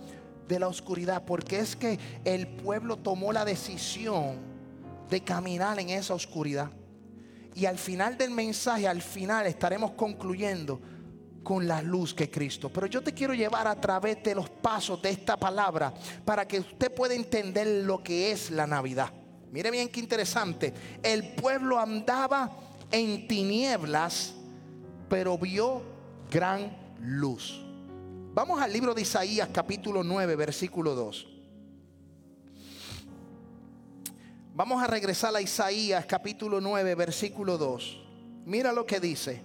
de 0.47 0.59
la 0.59 0.67
oscuridad, 0.67 1.23
porque 1.25 1.59
es 1.59 1.75
que 1.75 1.99
el 2.23 2.47
pueblo 2.47 2.97
tomó 2.97 3.31
la 3.31 3.45
decisión 3.45 4.37
de 5.09 5.21
caminar 5.21 5.79
en 5.79 5.89
esa 5.89 6.13
oscuridad. 6.13 6.71
Y 7.55 7.65
al 7.65 7.77
final 7.77 8.17
del 8.17 8.31
mensaje, 8.31 8.87
al 8.87 9.01
final 9.01 9.45
estaremos 9.45 9.91
concluyendo 9.91 10.81
con 11.43 11.67
la 11.67 11.81
luz 11.81 12.13
que 12.13 12.29
Cristo. 12.29 12.69
Pero 12.69 12.87
yo 12.87 13.03
te 13.03 13.13
quiero 13.13 13.33
llevar 13.33 13.67
a 13.67 13.79
través 13.79 14.23
de 14.23 14.33
los 14.33 14.49
pasos 14.49 15.01
de 15.01 15.09
esta 15.09 15.37
palabra 15.37 15.93
para 16.25 16.47
que 16.47 16.59
usted 16.59 16.91
pueda 16.93 17.13
entender 17.13 17.85
lo 17.85 18.01
que 18.01 18.31
es 18.31 18.49
la 18.49 18.65
Navidad. 18.65 19.13
Mire 19.51 19.69
bien 19.69 19.89
qué 19.89 19.99
interesante. 19.99 20.73
El 21.03 21.33
pueblo 21.33 21.77
andaba 21.77 22.51
en 22.91 23.27
tinieblas, 23.27 24.33
pero 25.09 25.37
vio 25.37 25.83
gran 26.31 26.75
luz. 26.99 27.62
Vamos 28.33 28.59
al 28.59 28.73
libro 28.73 28.95
de 28.95 29.03
Isaías 29.03 29.47
capítulo 29.53 30.03
9, 30.03 30.35
versículo 30.35 30.95
2. 30.95 31.27
Vamos 34.55 34.81
a 34.81 34.87
regresar 34.87 35.35
a 35.35 35.41
Isaías 35.41 36.03
capítulo 36.07 36.59
9, 36.59 36.95
versículo 36.95 37.59
2. 37.59 37.99
Mira 38.45 38.73
lo 38.73 38.87
que 38.87 38.99
dice. 38.99 39.43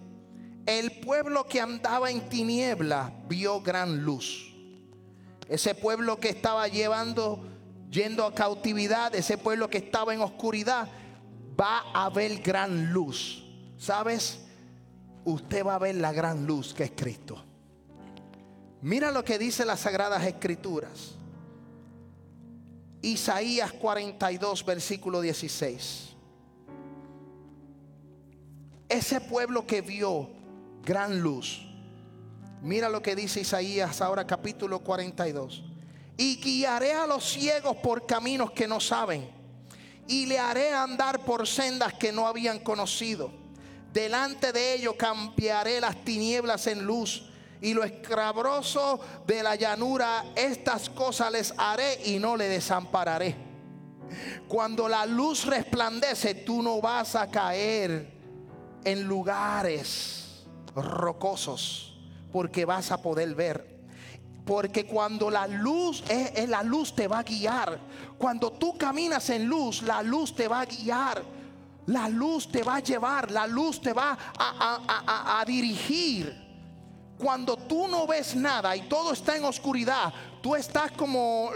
El 0.64 1.00
pueblo 1.00 1.46
que 1.46 1.60
andaba 1.60 2.10
en 2.10 2.30
tiniebla 2.30 3.12
vio 3.28 3.60
gran 3.60 4.04
luz. 4.04 4.54
Ese 5.50 5.74
pueblo 5.74 6.18
que 6.18 6.30
estaba 6.30 6.66
llevando, 6.66 7.46
yendo 7.90 8.24
a 8.24 8.34
cautividad, 8.34 9.14
ese 9.14 9.36
pueblo 9.36 9.68
que 9.68 9.78
estaba 9.78 10.14
en 10.14 10.22
oscuridad, 10.22 10.88
va 11.60 11.80
a 11.92 12.08
ver 12.08 12.40
gran 12.40 12.90
luz. 12.90 13.44
¿Sabes? 13.76 14.46
Usted 15.26 15.66
va 15.66 15.74
a 15.74 15.78
ver 15.78 15.96
la 15.96 16.14
gran 16.14 16.46
luz 16.46 16.72
que 16.72 16.84
es 16.84 16.92
Cristo. 16.96 17.44
Mira 18.80 19.10
lo 19.10 19.24
que 19.24 19.38
dice 19.38 19.64
las 19.64 19.80
Sagradas 19.80 20.24
Escrituras. 20.24 21.16
Isaías 23.02 23.72
42, 23.72 24.64
versículo 24.64 25.20
16. 25.20 26.10
Ese 28.88 29.20
pueblo 29.20 29.66
que 29.66 29.80
vio 29.80 30.30
gran 30.84 31.20
luz. 31.20 31.64
Mira 32.62 32.88
lo 32.88 33.02
que 33.02 33.14
dice 33.14 33.40
Isaías 33.40 34.00
ahora 34.00 34.26
capítulo 34.26 34.80
42. 34.80 35.64
Y 36.16 36.36
guiaré 36.40 36.94
a 36.94 37.06
los 37.06 37.24
ciegos 37.24 37.76
por 37.76 38.06
caminos 38.06 38.52
que 38.52 38.66
no 38.66 38.80
saben. 38.80 39.28
Y 40.06 40.26
le 40.26 40.38
haré 40.38 40.72
andar 40.72 41.24
por 41.24 41.46
sendas 41.46 41.94
que 41.94 42.12
no 42.12 42.26
habían 42.26 42.60
conocido. 42.60 43.30
Delante 43.92 44.52
de 44.52 44.74
ellos 44.74 44.94
cambiaré 44.96 45.80
las 45.80 46.04
tinieblas 46.04 46.66
en 46.66 46.84
luz 46.84 47.27
y 47.60 47.74
lo 47.74 47.84
escabroso 47.84 49.00
de 49.26 49.42
la 49.42 49.56
llanura, 49.56 50.24
estas 50.36 50.88
cosas 50.90 51.32
les 51.32 51.54
haré 51.56 52.00
y 52.06 52.18
no 52.18 52.36
le 52.36 52.48
desampararé. 52.48 53.36
Cuando 54.46 54.88
la 54.88 55.04
luz 55.06 55.44
resplandece, 55.44 56.34
tú 56.34 56.62
no 56.62 56.80
vas 56.80 57.14
a 57.14 57.30
caer 57.30 58.10
en 58.84 59.02
lugares 59.04 60.46
rocosos, 60.74 61.98
porque 62.32 62.64
vas 62.64 62.90
a 62.90 63.02
poder 63.02 63.34
ver. 63.34 63.78
Porque 64.46 64.86
cuando 64.86 65.30
la 65.30 65.46
luz 65.46 66.02
es, 66.08 66.48
la 66.48 66.62
luz 66.62 66.94
te 66.94 67.06
va 67.06 67.18
a 67.18 67.22
guiar. 67.22 67.78
Cuando 68.16 68.52
tú 68.52 68.78
caminas 68.78 69.28
en 69.28 69.44
luz, 69.44 69.82
la 69.82 70.02
luz 70.02 70.34
te 70.34 70.48
va 70.48 70.60
a 70.60 70.64
guiar. 70.64 71.22
La 71.86 72.08
luz 72.08 72.50
te 72.50 72.62
va 72.62 72.76
a 72.76 72.80
llevar, 72.80 73.30
la 73.30 73.46
luz 73.46 73.80
te 73.80 73.92
va 73.92 74.16
a 74.38 75.44
dirigir. 75.46 76.47
Cuando 77.18 77.56
tú 77.56 77.88
no 77.88 78.06
ves 78.06 78.36
nada 78.36 78.76
y 78.76 78.82
todo 78.82 79.12
está 79.12 79.36
en 79.36 79.44
oscuridad, 79.44 80.12
tú 80.40 80.54
estás 80.54 80.92
como 80.92 81.50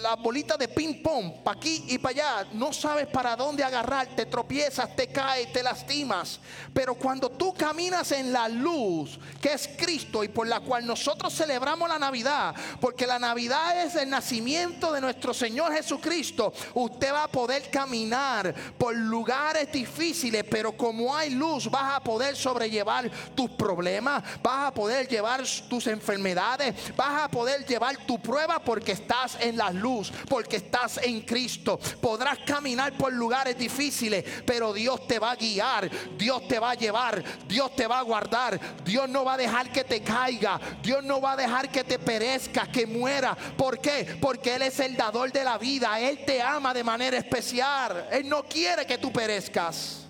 la 0.00 0.16
bolita 0.16 0.56
de 0.56 0.68
ping 0.68 1.02
pong, 1.02 1.42
para 1.44 1.58
aquí 1.58 1.84
y 1.88 1.98
para 1.98 2.14
allá. 2.14 2.48
No 2.52 2.72
sabes 2.72 3.06
para 3.06 3.36
dónde 3.36 3.62
agarrar, 3.62 4.08
te 4.08 4.26
tropiezas, 4.26 4.94
te 4.96 5.08
caes, 5.08 5.52
te 5.52 5.62
lastimas. 5.62 6.40
Pero 6.72 6.94
cuando 6.94 7.30
tú 7.30 7.52
caminas 7.54 8.12
en 8.12 8.32
la 8.32 8.48
luz, 8.48 9.18
que 9.40 9.52
es 9.52 9.68
Cristo 9.76 10.24
y 10.24 10.28
por 10.28 10.46
la 10.46 10.60
cual 10.60 10.86
nosotros 10.86 11.34
celebramos 11.34 11.88
la 11.88 11.98
Navidad, 11.98 12.54
porque 12.80 13.06
la 13.06 13.18
Navidad 13.18 13.84
es 13.84 13.94
el 13.96 14.08
nacimiento 14.08 14.92
de 14.92 15.00
nuestro 15.00 15.34
Señor 15.34 15.72
Jesucristo, 15.72 16.52
usted 16.74 17.12
va 17.12 17.24
a 17.24 17.28
poder 17.28 17.70
caminar 17.70 18.54
por 18.78 18.94
lugares 18.94 19.70
difíciles, 19.72 20.44
pero 20.48 20.72
como 20.76 21.14
hay 21.14 21.30
luz, 21.30 21.70
vas 21.70 21.96
a 21.96 22.00
poder 22.00 22.36
sobrellevar 22.36 23.10
tus 23.34 23.50
problemas, 23.50 24.22
vas 24.42 24.68
a 24.68 24.74
poder 24.74 25.08
llevar 25.08 25.42
tus 25.68 25.86
enfermedades, 25.86 26.96
vas 26.96 27.24
a 27.24 27.28
poder 27.28 27.66
llevar 27.66 27.96
tu 28.06 28.18
prueba 28.20 28.58
porque 28.58 28.92
estás 28.92 29.36
en 29.40 29.56
la 29.56 29.70
luz, 29.70 29.89
porque 30.28 30.56
estás 30.56 30.98
en 31.02 31.22
Cristo. 31.22 31.78
Podrás 32.00 32.38
caminar 32.40 32.92
por 32.96 33.12
lugares 33.12 33.58
difíciles, 33.58 34.24
pero 34.46 34.72
Dios 34.72 35.06
te 35.06 35.18
va 35.18 35.32
a 35.32 35.36
guiar, 35.36 35.90
Dios 36.16 36.46
te 36.46 36.58
va 36.58 36.72
a 36.72 36.74
llevar, 36.74 37.22
Dios 37.46 37.74
te 37.74 37.86
va 37.86 37.98
a 37.98 38.02
guardar, 38.02 38.58
Dios 38.84 39.08
no 39.08 39.24
va 39.24 39.34
a 39.34 39.36
dejar 39.36 39.72
que 39.72 39.84
te 39.84 40.02
caiga, 40.02 40.60
Dios 40.82 41.02
no 41.04 41.20
va 41.20 41.32
a 41.32 41.36
dejar 41.36 41.70
que 41.70 41.84
te 41.84 41.98
perezca, 41.98 42.70
que 42.70 42.86
muera. 42.86 43.36
¿Por 43.56 43.80
qué? 43.80 44.16
Porque 44.20 44.54
Él 44.54 44.62
es 44.62 44.78
el 44.80 44.96
dador 44.96 45.32
de 45.32 45.44
la 45.44 45.58
vida, 45.58 45.98
Él 45.98 46.24
te 46.24 46.40
ama 46.40 46.72
de 46.72 46.84
manera 46.84 47.18
especial, 47.18 48.08
Él 48.10 48.28
no 48.28 48.44
quiere 48.44 48.86
que 48.86 48.98
tú 48.98 49.12
perezcas. 49.12 50.06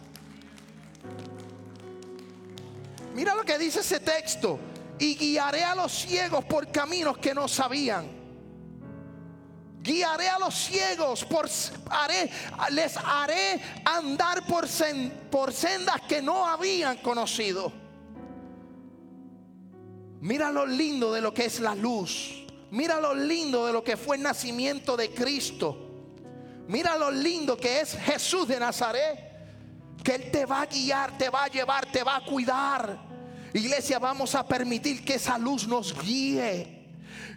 Mira 3.14 3.34
lo 3.34 3.44
que 3.44 3.58
dice 3.58 3.80
ese 3.80 4.00
texto. 4.00 4.58
Y 4.98 5.16
guiaré 5.16 5.64
a 5.64 5.74
los 5.74 5.92
ciegos 5.92 6.44
por 6.44 6.70
caminos 6.70 7.16
que 7.16 7.34
no 7.34 7.48
sabían 7.48 8.19
Guiaré 9.82 10.28
a 10.28 10.38
los 10.38 10.54
ciegos, 10.54 11.24
por, 11.24 11.48
les 12.70 12.96
haré 12.98 13.60
andar 13.84 14.46
por, 14.46 14.66
por 15.30 15.52
sendas 15.54 16.02
que 16.02 16.20
no 16.20 16.46
habían 16.46 16.98
conocido. 16.98 17.72
Mira 20.20 20.50
lo 20.50 20.66
lindo 20.66 21.14
de 21.14 21.22
lo 21.22 21.32
que 21.32 21.46
es 21.46 21.60
la 21.60 21.74
luz. 21.74 22.44
Mira 22.70 23.00
lo 23.00 23.14
lindo 23.14 23.66
de 23.66 23.72
lo 23.72 23.82
que 23.82 23.96
fue 23.96 24.16
el 24.16 24.22
nacimiento 24.22 24.96
de 24.96 25.10
Cristo. 25.10 25.76
Mira 26.68 26.96
lo 26.96 27.10
lindo 27.10 27.56
que 27.56 27.80
es 27.80 27.96
Jesús 27.96 28.46
de 28.46 28.60
Nazaret. 28.60 29.30
Que 30.04 30.14
Él 30.16 30.30
te 30.30 30.44
va 30.44 30.62
a 30.62 30.66
guiar, 30.66 31.16
te 31.16 31.30
va 31.30 31.44
a 31.44 31.48
llevar, 31.48 31.90
te 31.90 32.04
va 32.04 32.16
a 32.16 32.24
cuidar. 32.24 32.98
Iglesia, 33.54 33.98
vamos 33.98 34.34
a 34.34 34.46
permitir 34.46 35.04
que 35.04 35.14
esa 35.14 35.38
luz 35.38 35.66
nos 35.66 35.98
guíe. 36.00 36.79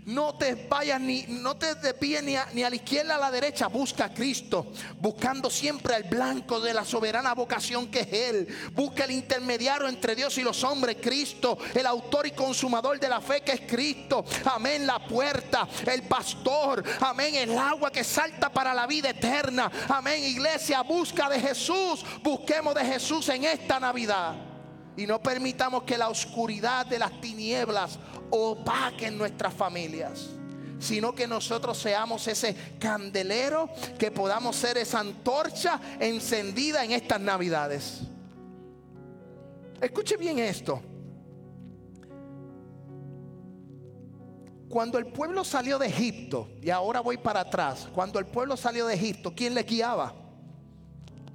No 0.06 0.36
te 0.36 0.56
vayas 0.56 1.00
ni, 1.00 1.24
no 1.28 1.56
te 1.56 1.76
desvíes 1.76 2.24
ni 2.24 2.36
a, 2.36 2.48
ni 2.54 2.64
a 2.64 2.70
la 2.70 2.76
izquierda 2.76 3.14
ni 3.14 3.18
a 3.18 3.26
la 3.26 3.32
derecha. 3.32 3.68
Busca 3.68 4.06
a 4.06 4.14
Cristo, 4.14 4.72
buscando 5.00 5.50
siempre 5.50 5.96
al 5.96 6.04
blanco 6.04 6.60
de 6.60 6.74
la 6.74 6.84
soberana 6.84 7.34
vocación 7.34 7.88
que 7.88 8.02
es 8.02 8.14
Él. 8.14 8.48
Busca 8.74 9.06
el 9.06 9.12
intermediario 9.12 9.88
entre 9.88 10.16
Dios 10.16 10.38
y 10.38 10.44
los 10.44 10.64
hombres, 10.64 10.98
Cristo, 11.02 11.58
el 11.74 11.86
autor 11.86 12.28
y 12.28 12.32
consumador 12.32 13.00
de 13.00 13.10
la 13.10 13.22
fe 13.22 13.42
que 13.42 13.54
es 13.54 13.62
Cristo. 13.62 14.26
Amén, 14.46 14.86
la 14.86 15.00
puerta, 15.06 15.68
el 15.86 16.04
pastor. 16.04 16.84
Amén, 17.00 17.36
el 17.36 17.58
agua 17.58 17.92
que 17.92 18.04
salta 18.04 18.52
para 18.52 18.74
la 18.74 18.88
vida 18.88 19.10
eterna. 19.10 19.72
Amén, 19.90 20.24
iglesia, 20.24 20.82
busca 20.82 21.30
de 21.30 21.40
Jesús. 21.40 22.04
Busquemos 22.22 22.76
de 22.76 22.86
Jesús 22.86 23.30
en 23.30 23.46
esta 23.46 23.80
Navidad. 23.80 24.53
Y 24.96 25.08
no 25.08 25.22
permitamos 25.22 25.84
que 25.84 25.98
la 25.98 26.10
oscuridad 26.10 26.86
de 26.86 27.00
las 27.00 27.20
tinieblas 27.20 27.98
opaquen 28.30 29.18
nuestras 29.18 29.54
familias 29.54 30.30
sino 30.84 31.16
que 31.16 31.26
nosotros 31.26 31.78
seamos 31.78 32.28
ese 32.28 32.56
candelero, 32.78 33.70
que 33.98 34.12
podamos 34.12 34.58
ser 34.58 34.78
esa 34.78 35.00
antorcha 35.00 35.80
encendida 35.98 36.84
en 36.84 36.92
estas 36.92 37.22
navidades. 37.22 38.02
Escuche 39.80 40.18
bien 40.18 40.40
esto. 40.40 40.82
Cuando 44.68 44.98
el 44.98 45.06
pueblo 45.08 45.44
salió 45.44 45.80
de 45.80 45.88
Egipto, 45.88 46.50
y 46.62 46.70
ahora 46.70 47.00
voy 47.00 47.18
para 47.18 47.42
atrás, 47.42 47.88
cuando 47.94 48.20
el 48.20 48.26
pueblo 48.26 48.58
salió 48.58 48.88
de 48.88 48.96
Egipto, 48.96 49.34
¿quién 49.34 49.54
le 49.54 49.64
guiaba? 49.64 50.14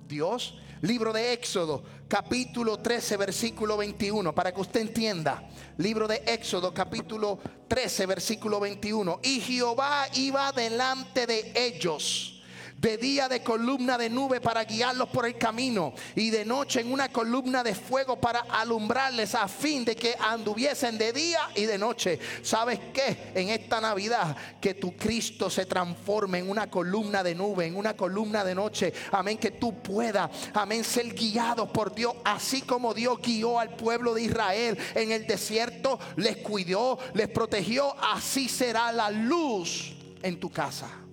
Dios. 0.06 0.58
Libro 0.82 1.12
de 1.12 1.32
Éxodo, 1.32 1.82
capítulo 2.06 2.78
13, 2.78 3.16
versículo 3.16 3.76
21, 3.76 4.34
para 4.34 4.52
que 4.52 4.60
usted 4.60 4.80
entienda. 4.80 5.42
Libro 5.76 6.06
de 6.06 6.22
Éxodo, 6.26 6.72
capítulo 6.72 7.40
13, 7.66 8.06
versículo 8.06 8.60
21. 8.60 9.20
Y 9.22 9.40
Jehová 9.40 10.06
iba 10.14 10.52
delante 10.52 11.26
de 11.26 11.52
ellos 11.54 12.37
de 12.78 12.96
día 12.96 13.28
de 13.28 13.42
columna 13.42 13.98
de 13.98 14.08
nube 14.08 14.40
para 14.40 14.64
guiarlos 14.64 15.08
por 15.08 15.26
el 15.26 15.36
camino 15.36 15.92
y 16.14 16.30
de 16.30 16.44
noche 16.44 16.80
en 16.80 16.92
una 16.92 17.08
columna 17.08 17.62
de 17.62 17.74
fuego 17.74 18.20
para 18.20 18.40
alumbrarles 18.40 19.34
a 19.34 19.48
fin 19.48 19.84
de 19.84 19.96
que 19.96 20.14
anduviesen 20.18 20.96
de 20.96 21.12
día 21.12 21.40
y 21.54 21.64
de 21.64 21.76
noche. 21.76 22.18
¿Sabes 22.42 22.78
qué? 22.92 23.32
En 23.34 23.48
esta 23.48 23.80
Navidad 23.80 24.36
que 24.60 24.74
tu 24.74 24.96
Cristo 24.96 25.50
se 25.50 25.66
transforme 25.66 26.38
en 26.38 26.48
una 26.48 26.70
columna 26.70 27.22
de 27.22 27.34
nube, 27.34 27.66
en 27.66 27.76
una 27.76 27.96
columna 27.96 28.44
de 28.44 28.54
noche. 28.54 28.92
Amén, 29.10 29.38
que 29.38 29.50
tú 29.50 29.82
puedas, 29.82 30.30
amén, 30.54 30.84
ser 30.84 31.12
guiado 31.14 31.72
por 31.72 31.94
Dios, 31.94 32.14
así 32.24 32.62
como 32.62 32.94
Dios 32.94 33.18
guió 33.20 33.58
al 33.58 33.74
pueblo 33.74 34.14
de 34.14 34.22
Israel 34.22 34.78
en 34.94 35.10
el 35.10 35.26
desierto, 35.26 35.98
les 36.16 36.36
cuidó, 36.38 36.98
les 37.14 37.28
protegió, 37.28 37.96
así 38.00 38.48
será 38.48 38.92
la 38.92 39.10
luz 39.10 39.96
en 40.22 40.38
tu 40.38 40.50
casa. 40.50 41.07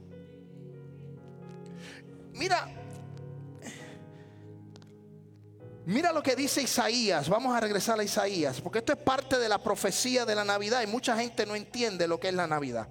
Mira, 2.36 2.68
mira 5.86 6.12
lo 6.12 6.22
que 6.22 6.36
dice 6.36 6.62
Isaías. 6.62 7.30
Vamos 7.30 7.56
a 7.56 7.62
regresar 7.62 7.98
a 7.98 8.04
Isaías, 8.04 8.60
porque 8.60 8.80
esto 8.80 8.92
es 8.92 9.00
parte 9.00 9.40
de 9.40 9.48
la 9.48 9.58
profecía 9.58 10.26
de 10.26 10.36
la 10.36 10.44
Navidad 10.44 10.82
y 10.84 10.88
mucha 10.88 11.16
gente 11.16 11.46
no 11.46 11.56
entiende 11.56 12.08
lo 12.08 12.20
que 12.20 12.28
es 12.28 12.34
la 12.34 12.46
Navidad. 12.46 12.90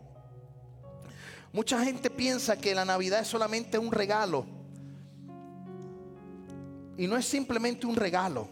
Mucha 1.52 1.84
gente 1.84 2.10
piensa 2.10 2.56
que 2.56 2.74
la 2.74 2.86
Navidad 2.86 3.20
es 3.20 3.28
solamente 3.28 3.78
un 3.78 3.92
regalo. 3.92 4.46
Y 6.96 7.06
no 7.06 7.16
es 7.16 7.26
simplemente 7.26 7.86
un 7.86 7.96
regalo. 7.96 8.48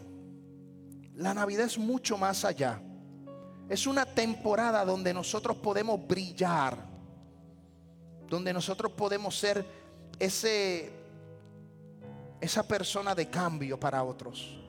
La 1.15 1.33
Navidad 1.33 1.65
es 1.65 1.77
mucho 1.77 2.17
más 2.17 2.45
allá. 2.45 2.81
Es 3.67 3.87
una 3.87 4.05
temporada 4.05 4.85
donde 4.85 5.13
nosotros 5.13 5.57
podemos 5.57 6.05
brillar. 6.07 6.77
Donde 8.29 8.53
nosotros 8.53 8.91
podemos 8.91 9.37
ser 9.37 9.82
ese, 10.19 10.91
esa 12.41 12.67
persona 12.67 13.15
de 13.15 13.29
cambio 13.29 13.79
para 13.79 14.03
otros. 14.03 14.59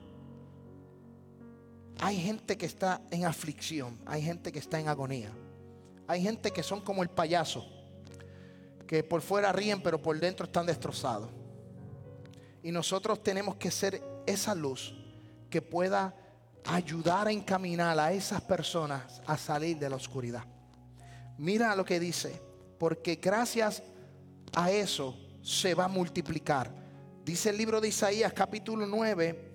Hay 1.99 2.17
gente 2.17 2.57
que 2.57 2.65
está 2.65 3.01
en 3.09 3.25
aflicción, 3.25 3.97
hay 4.05 4.21
gente 4.21 4.51
que 4.51 4.59
está 4.59 4.79
en 4.79 4.89
agonía, 4.89 5.31
hay 6.07 6.21
gente 6.21 6.51
que 6.51 6.61
son 6.61 6.81
como 6.81 7.03
el 7.03 7.09
payaso, 7.09 7.65
que 8.85 9.03
por 9.03 9.21
fuera 9.21 9.51
ríen 9.51 9.81
pero 9.81 10.01
por 10.01 10.19
dentro 10.19 10.45
están 10.45 10.65
destrozados. 10.65 11.29
Y 12.61 12.71
nosotros 12.71 13.23
tenemos 13.23 13.55
que 13.55 13.71
ser 13.71 14.01
esa 14.25 14.55
luz 14.55 14.93
que 15.49 15.61
pueda 15.61 16.15
ayudar 16.65 17.27
a 17.27 17.31
encaminar 17.31 17.97
a 17.99 18.11
esas 18.11 18.41
personas 18.41 19.21
a 19.25 19.37
salir 19.37 19.77
de 19.77 19.89
la 19.89 19.95
oscuridad. 19.95 20.43
Mira 21.37 21.75
lo 21.75 21.85
que 21.85 21.99
dice, 21.99 22.41
porque 22.79 23.15
gracias 23.15 23.83
a 24.53 24.71
eso 24.71 25.24
se 25.45 25.75
va 25.75 25.85
a 25.85 25.87
multiplicar. 25.87 26.71
Dice 27.23 27.51
el 27.51 27.57
libro 27.57 27.79
de 27.79 27.89
Isaías 27.89 28.33
capítulo 28.33 28.87
9, 28.87 29.51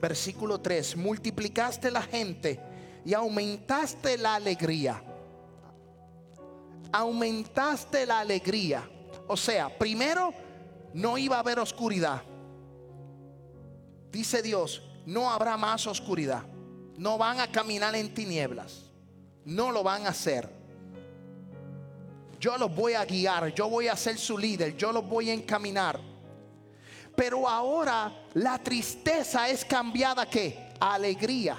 versículo 0.00 0.58
3, 0.60 0.96
multiplicaste 0.96 1.90
la 1.90 2.00
gente 2.00 2.58
y 3.04 3.12
aumentaste 3.12 4.16
la 4.16 4.36
alegría. 4.36 5.04
Aumentaste 6.90 8.06
la 8.06 8.20
alegría. 8.20 8.88
O 9.28 9.36
sea, 9.36 9.68
primero 9.78 10.32
no 10.94 11.18
iba 11.18 11.36
a 11.36 11.40
haber 11.40 11.58
oscuridad. 11.58 12.22
Dice 14.10 14.40
Dios, 14.40 14.82
no 15.04 15.30
habrá 15.30 15.58
más 15.58 15.86
oscuridad. 15.86 16.44
No 16.96 17.18
van 17.18 17.40
a 17.40 17.52
caminar 17.52 17.94
en 17.94 18.14
tinieblas. 18.14 18.90
No 19.44 19.70
lo 19.70 19.82
van 19.82 20.06
a 20.06 20.10
hacer 20.10 20.59
yo 22.40 22.56
los 22.56 22.74
voy 22.74 22.94
a 22.94 23.04
guiar, 23.04 23.52
yo 23.54 23.68
voy 23.68 23.88
a 23.88 23.96
ser 23.96 24.18
su 24.18 24.38
líder, 24.38 24.74
yo 24.74 24.90
los 24.92 25.06
voy 25.06 25.28
a 25.28 25.34
encaminar. 25.34 26.00
Pero 27.14 27.46
ahora 27.46 28.10
la 28.32 28.58
tristeza 28.58 29.46
es 29.50 29.62
cambiada 29.62 30.24
que 30.24 30.72
alegría. 30.80 31.58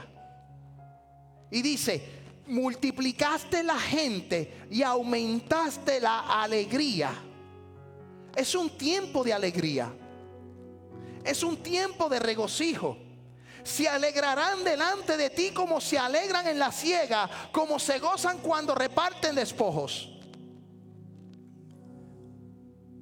Y 1.51 1.61
dice, 1.61 2.03
multiplicaste 2.47 3.61
la 3.61 3.79
gente 3.79 4.65
y 4.71 4.81
aumentaste 4.81 5.99
la 5.99 6.41
alegría. 6.41 7.11
Es 8.35 8.55
un 8.55 8.75
tiempo 8.75 9.23
de 9.23 9.33
alegría. 9.33 9.93
Es 11.23 11.43
un 11.43 11.57
tiempo 11.57 12.09
de 12.09 12.19
regocijo. 12.19 12.97
Se 13.63 13.87
alegrarán 13.87 14.63
delante 14.63 15.15
de 15.15 15.29
ti 15.29 15.51
como 15.51 15.79
se 15.79 15.99
alegran 15.99 16.47
en 16.47 16.57
la 16.57 16.71
ciega, 16.71 17.29
como 17.51 17.77
se 17.77 17.99
gozan 17.99 18.39
cuando 18.39 18.73
reparten 18.73 19.35
despojos. 19.35 20.11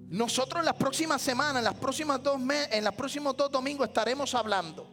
Nosotros 0.09 0.61
en 0.61 0.65
las 0.65 0.75
próximas 0.75 1.21
semanas, 1.21 1.57
en 1.57 1.65
las 1.65 1.75
próximas 1.75 2.23
dos 2.23 2.41
en 2.71 2.83
los 2.83 2.95
próximos 2.95 3.37
dos 3.37 3.51
domingos 3.51 3.87
estaremos 3.87 4.33
hablando 4.33 4.87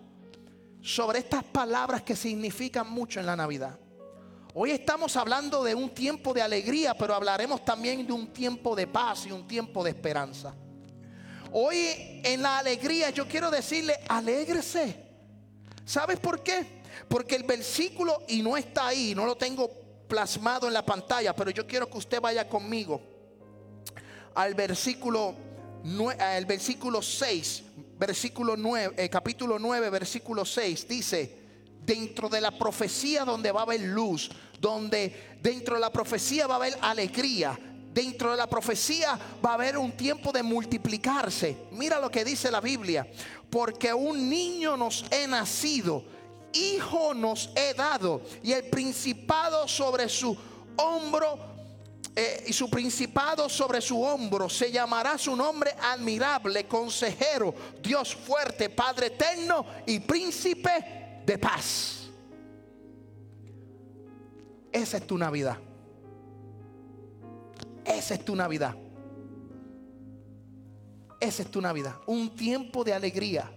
sobre 0.83 1.21
estas 1.21 1.43
palabras 1.43 2.03
que 2.03 2.14
significan 2.14 2.91
mucho 2.91 3.19
en 3.19 3.25
la 3.25 3.35
Navidad. 3.35 3.79
Hoy 4.53 4.73
estamos 4.73 5.17
hablando 5.17 5.64
de 5.64 5.75
un 5.75 5.89
tiempo 5.89 6.35
de 6.35 6.43
alegría, 6.43 6.93
pero 6.93 7.14
hablaremos 7.14 7.64
también 7.64 8.07
de 8.07 8.12
un 8.12 8.27
tiempo 8.27 8.77
de 8.77 8.87
paz 8.87 9.25
y 9.25 9.33
un 9.33 9.49
tiempo 9.49 9.83
de 9.83 9.91
esperanza. 9.91 10.55
Hoy 11.51 12.21
en 12.23 12.43
la 12.43 12.59
alegría 12.59 13.09
yo 13.09 13.27
quiero 13.27 13.51
decirle, 13.51 13.99
alégrese. 14.09 15.03
¿Sabes 15.87 16.21
por 16.21 16.43
qué? 16.43 16.83
Porque 17.09 17.37
el 17.37 17.45
versículo, 17.45 18.23
y 18.29 18.43
no 18.43 18.55
está 18.55 18.89
ahí, 18.89 19.14
no 19.14 19.25
lo 19.25 19.35
tengo 19.35 19.71
plasmado 20.07 20.69
en 20.69 20.75
la 20.75 20.85
pantalla, 20.85 21.35
pero 21.35 21.51
yo 21.51 21.67
quiero 21.67 21.89
que 21.89 21.97
usted 21.97 22.21
vaya 22.21 22.47
conmigo 22.47 23.16
al 24.37 24.55
versículo, 24.55 25.34
el 25.82 26.47
versículo 26.47 27.03
6, 27.03 27.62
versículo 27.99 28.57
9, 28.57 28.95
eh, 28.99 29.09
capítulo 29.09 29.59
9, 29.59 29.91
versículo 29.91 30.45
6, 30.45 30.87
dice, 30.87 31.39
dentro 31.84 32.28
de 32.28 32.41
la 32.41 32.51
profecía 32.51 33.24
donde 33.24 33.51
va 33.51 33.61
a 33.61 33.62
haber 33.64 33.80
luz, 33.80 34.30
donde 34.61 35.39
dentro 35.43 35.76
de 35.76 35.80
la 35.80 35.91
profecía 35.91 36.47
va 36.47 36.55
a 36.55 36.57
haber 36.59 36.76
alegría, 36.82 37.59
dentro 37.95 38.30
de 38.30 38.37
la 38.37 38.47
profecía 38.47 39.18
va 39.45 39.53
a 39.53 39.55
haber 39.55 39.78
un 39.78 39.93
tiempo 39.93 40.30
de 40.32 40.43
multiplicarse. 40.43 41.57
Mira 41.72 41.99
lo 41.99 42.11
que 42.11 42.24
dice 42.24 42.51
la 42.51 42.61
Biblia, 42.61 43.11
porque 43.49 43.95
un 43.95 44.28
niño 44.28 44.76
nos 44.76 45.07
he 45.11 45.26
nacido, 45.26 46.05
hijo 46.53 47.14
nos 47.14 47.49
he 47.57 47.72
dado, 47.72 48.20
y 48.43 48.53
el 48.53 48.64
principado 48.64 49.66
sobre 49.66 50.11
su 50.11 50.37
hombro 50.76 51.56
eh, 52.18 52.44
y 52.47 52.53
su 52.55 52.70
principado 52.70 53.47
sobre 53.47 53.82
su 53.82 54.03
hombro. 54.03 54.49
Se 54.49 54.72
llamará 54.72 55.18
su 55.18 55.36
nombre 55.36 55.74
admirable, 55.78 56.66
consejero, 56.66 57.55
Dios 57.82 58.16
fuerte, 58.16 58.70
Padre 58.70 59.09
eterno 59.09 59.66
y 59.86 60.01
príncipe 60.01 61.20
de 61.26 61.36
paz. 61.36 62.09
Esa 64.72 64.97
es 64.97 65.07
tu 65.07 65.18
Navidad. 65.18 65.59
Esa 67.84 68.14
es 68.14 68.24
tu 68.24 68.34
Navidad. 68.34 68.74
Esa 71.20 71.42
es 71.42 71.51
tu 71.51 71.61
Navidad. 71.61 71.97
Un 72.07 72.34
tiempo 72.34 72.82
de 72.82 72.94
alegría. 72.94 73.51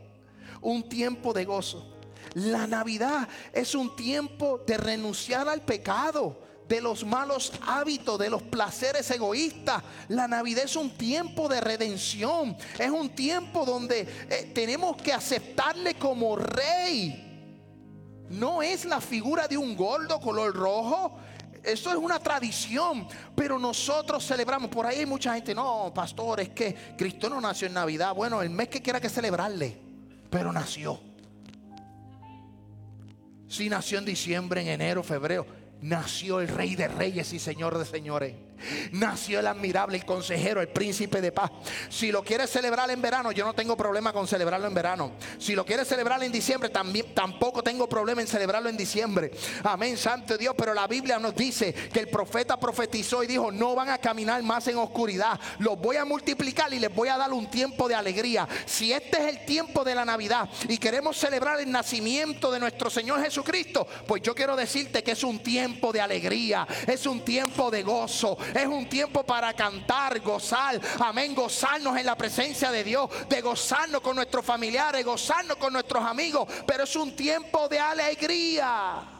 Un 0.61 0.89
tiempo 0.89 1.31
de 1.31 1.45
gozo. 1.45 1.95
La 2.33 2.67
Navidad 2.67 3.27
es 3.53 3.73
un 3.73 3.95
tiempo 3.95 4.61
de 4.67 4.77
renunciar 4.77 5.47
al 5.47 5.61
pecado 5.61 6.48
de 6.69 6.79
los 6.79 7.03
malos 7.03 7.51
hábitos, 7.65 8.19
de 8.19 8.29
los 8.29 8.43
placeres 8.43 9.09
egoístas. 9.09 9.81
La 10.07 10.27
Navidad 10.27 10.65
es 10.65 10.75
un 10.75 10.91
tiempo 10.91 11.49
de 11.49 11.59
redención. 11.59 12.55
Es 12.77 12.91
un 12.91 13.09
tiempo 13.09 13.65
donde 13.65 14.01
eh, 14.29 14.51
tenemos 14.53 14.95
que 14.97 15.11
aceptarle 15.11 15.95
como 15.95 16.35
rey. 16.35 17.25
No 18.29 18.61
es 18.61 18.85
la 18.85 19.01
figura 19.01 19.47
de 19.47 19.57
un 19.57 19.75
gordo 19.75 20.19
color 20.19 20.55
rojo. 20.55 21.17
Eso 21.63 21.89
es 21.89 21.97
una 21.97 22.19
tradición, 22.19 23.07
pero 23.35 23.57
nosotros 23.57 24.23
celebramos. 24.25 24.69
Por 24.69 24.85
ahí 24.85 24.99
hay 24.99 25.05
mucha 25.07 25.33
gente, 25.33 25.55
no, 25.55 25.91
pastor, 25.93 26.39
es 26.39 26.49
que 26.49 26.93
Cristo 26.95 27.29
no 27.29 27.41
nació 27.41 27.67
en 27.67 27.73
Navidad. 27.73 28.13
Bueno, 28.13 28.43
el 28.43 28.51
mes 28.51 28.69
que 28.69 28.81
quiera 28.81 29.01
que 29.01 29.09
celebrarle, 29.09 29.75
pero 30.29 30.53
nació. 30.53 31.01
Si 33.47 33.67
nació 33.67 33.97
en 33.97 34.05
diciembre, 34.05 34.61
en 34.61 34.67
enero, 34.67 35.01
febrero 35.01 35.58
nació 35.81 36.41
el 36.41 36.47
Rey 36.47 36.75
de 36.75 36.87
Reyes 36.87 37.33
y 37.33 37.39
Señor 37.39 37.77
de 37.77 37.85
Señores. 37.85 38.48
Nació 38.91 39.39
el 39.39 39.47
admirable, 39.47 39.97
el 39.97 40.05
consejero, 40.05 40.61
el 40.61 40.69
príncipe 40.69 41.21
de 41.21 41.31
paz. 41.31 41.51
Si 41.89 42.11
lo 42.11 42.23
quieres 42.23 42.49
celebrar 42.49 42.89
en 42.91 43.01
verano, 43.01 43.31
yo 43.31 43.45
no 43.45 43.53
tengo 43.53 43.75
problema 43.75 44.13
con 44.13 44.27
celebrarlo 44.27 44.67
en 44.67 44.73
verano. 44.73 45.11
Si 45.37 45.55
lo 45.55 45.65
quieres 45.65 45.87
celebrar 45.87 46.23
en 46.23 46.31
diciembre, 46.31 46.69
también 46.69 47.13
tampoco 47.13 47.63
tengo 47.63 47.87
problema 47.87 48.21
en 48.21 48.27
celebrarlo 48.27 48.69
en 48.69 48.77
diciembre. 48.77 49.31
Amén, 49.63 49.97
santo 49.97 50.37
Dios. 50.37 50.55
Pero 50.57 50.73
la 50.73 50.87
Biblia 50.87 51.19
nos 51.19 51.35
dice 51.35 51.73
que 51.73 51.99
el 51.99 52.09
profeta 52.09 52.59
profetizó 52.59 53.23
y 53.23 53.27
dijo: 53.27 53.51
No 53.51 53.75
van 53.75 53.89
a 53.89 53.97
caminar 53.97 54.41
más 54.43 54.67
en 54.67 54.77
oscuridad. 54.77 55.39
Los 55.59 55.79
voy 55.79 55.97
a 55.97 56.05
multiplicar 56.05 56.73
y 56.73 56.79
les 56.79 56.93
voy 56.93 57.09
a 57.09 57.17
dar 57.17 57.31
un 57.31 57.49
tiempo 57.49 57.87
de 57.87 57.95
alegría. 57.95 58.47
Si 58.65 58.91
este 58.91 59.17
es 59.17 59.27
el 59.27 59.45
tiempo 59.45 59.83
de 59.83 59.95
la 59.95 60.05
Navidad 60.05 60.49
y 60.67 60.77
queremos 60.77 61.17
celebrar 61.17 61.59
el 61.59 61.71
nacimiento 61.71 62.51
de 62.51 62.59
nuestro 62.59 62.89
Señor 62.89 63.21
Jesucristo, 63.23 63.87
pues 64.07 64.21
yo 64.21 64.35
quiero 64.35 64.55
decirte 64.55 65.03
que 65.03 65.11
es 65.11 65.23
un 65.23 65.39
tiempo 65.39 65.91
de 65.91 66.01
alegría, 66.01 66.67
es 66.87 67.05
un 67.05 67.21
tiempo 67.21 67.71
de 67.71 67.83
gozo, 67.83 68.37
es 68.53 68.65
un 68.65 68.87
tiempo 68.87 69.23
para 69.23 69.53
cantar, 69.53 70.19
gozar. 70.19 70.79
Amén. 70.99 71.35
Gozarnos 71.35 71.97
en 71.97 72.05
la 72.05 72.15
presencia 72.15 72.71
de 72.71 72.83
Dios. 72.83 73.09
De 73.29 73.41
gozarnos 73.41 74.01
con 74.01 74.15
nuestros 74.15 74.45
familiares. 74.45 75.05
Gozarnos 75.05 75.57
con 75.57 75.73
nuestros 75.73 76.03
amigos. 76.03 76.47
Pero 76.65 76.83
es 76.83 76.95
un 76.95 77.15
tiempo 77.15 77.67
de 77.67 77.79
alegría. 77.79 79.19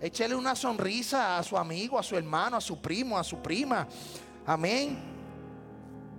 Échele 0.00 0.34
una 0.34 0.54
sonrisa 0.54 1.38
a 1.38 1.42
su 1.42 1.58
amigo, 1.58 1.98
a 1.98 2.02
su 2.02 2.16
hermano, 2.16 2.56
a 2.56 2.60
su 2.60 2.80
primo, 2.80 3.18
a 3.18 3.24
su 3.24 3.42
prima. 3.42 3.86
Amén. 4.46 4.98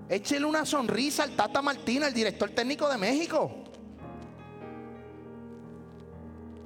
Échele 0.08 0.46
una 0.46 0.66
sonrisa 0.66 1.24
al 1.24 1.32
Tata 1.32 1.62
Martina, 1.62 2.08
el 2.08 2.14
director 2.14 2.50
técnico 2.52 2.88
de 2.90 2.98
México. 2.98 3.52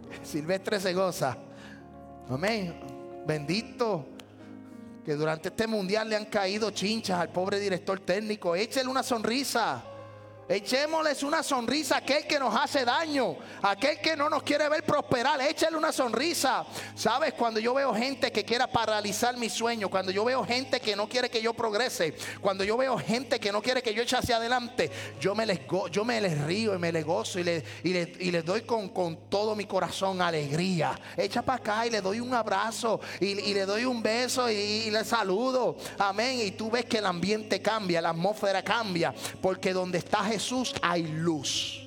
Silvestre 0.23 0.79
se 0.79 0.93
goza. 0.93 1.37
Amén. 2.29 3.23
Bendito 3.25 4.14
que 5.05 5.13
durante 5.13 5.49
este 5.49 5.67
mundial 5.67 6.09
le 6.09 6.15
han 6.15 6.25
caído 6.25 6.71
chinchas 6.71 7.19
al 7.19 7.29
pobre 7.29 7.59
director 7.59 7.99
técnico. 7.99 8.55
Échele 8.55 8.89
una 8.89 9.03
sonrisa. 9.03 9.83
Echémosles 10.47 11.23
una 11.23 11.41
sonrisa 11.41 11.95
a 11.95 11.97
aquel 11.99 12.27
que 12.27 12.37
nos 12.37 12.55
hace 12.55 12.85
daño, 12.85 13.35
aquel 13.63 13.99
que 13.99 14.15
no 14.15 14.29
nos 14.29 14.43
quiere 14.43 14.69
ver 14.69 14.83
prosperar. 14.83 15.41
Échale 15.41 15.75
una 15.75 15.91
sonrisa. 15.91 16.63
Sabes, 16.93 17.33
cuando 17.33 17.59
yo 17.59 17.73
veo 17.73 17.95
gente 17.95 18.31
que 18.31 18.45
quiera 18.45 18.67
paralizar 18.67 19.35
mi 19.37 19.49
sueño, 19.49 19.89
cuando 19.89 20.11
yo 20.11 20.23
veo 20.23 20.45
gente 20.45 20.79
que 20.79 20.95
no 20.95 21.09
quiere 21.09 21.31
que 21.31 21.41
yo 21.41 21.55
progrese, 21.55 22.13
cuando 22.41 22.63
yo 22.63 22.77
veo 22.77 22.95
gente 22.99 23.39
que 23.39 23.51
no 23.51 23.59
quiere 23.59 23.81
que 23.81 23.95
yo 23.95 24.03
eche 24.03 24.17
hacia 24.17 24.37
adelante, 24.37 24.91
yo 25.19 25.33
me 25.33 25.47
les, 25.47 25.61
yo 25.91 26.05
me 26.05 26.21
les 26.21 26.39
río 26.43 26.75
y 26.75 26.77
me 26.77 26.91
les 26.91 27.03
gozo 27.03 27.39
y 27.39 27.43
les, 27.43 27.63
y 27.83 28.31
doy 28.31 28.61
con, 28.61 28.91
todo 29.29 29.55
mi 29.55 29.65
corazón 29.65 30.21
alegría. 30.21 30.99
Echa 31.17 31.41
para 31.41 31.57
acá 31.57 31.87
y 31.87 31.89
le 31.89 32.01
doy 32.01 32.19
un 32.19 32.33
abrazo 32.35 32.99
y, 33.19 33.33
le 33.33 33.65
doy 33.65 33.85
un 33.85 34.03
beso 34.03 34.47
y, 34.51 34.53
y 34.53 34.91
le 34.91 35.03
saludo. 35.03 35.75
Amén. 35.97 36.39
Y 36.39 36.51
tú 36.51 36.69
ves 36.69 36.85
que 36.85 36.99
el 36.99 37.07
ambiente 37.07 37.63
cambia, 37.63 37.99
la 37.99 38.09
atmósfera 38.09 38.63
cambia, 38.63 39.11
porque 39.41 39.73
donde 39.73 39.97
estás 39.97 40.34
Jesús 40.35 40.75
hay 40.81 41.03
luz. 41.03 41.81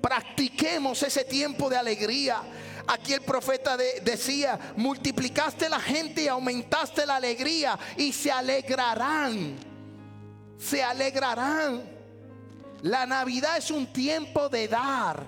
Practiquemos 0.00 1.02
ese 1.02 1.22
tiempo 1.22 1.68
de 1.68 1.76
alegría. 1.76 2.40
Aquí 2.86 3.12
el 3.12 3.20
profeta 3.20 3.76
decía, 3.76 4.58
multiplicaste 4.76 5.68
la 5.68 5.78
gente 5.78 6.22
y 6.22 6.28
aumentaste 6.28 7.04
la 7.04 7.16
alegría 7.16 7.78
y 7.98 8.10
se 8.10 8.32
alegrarán. 8.32 9.54
Se 10.58 10.82
alegrarán. 10.82 11.82
La 12.80 13.04
Navidad 13.04 13.58
es 13.58 13.70
un 13.70 13.92
tiempo 13.92 14.48
de 14.48 14.66
dar. 14.66 15.26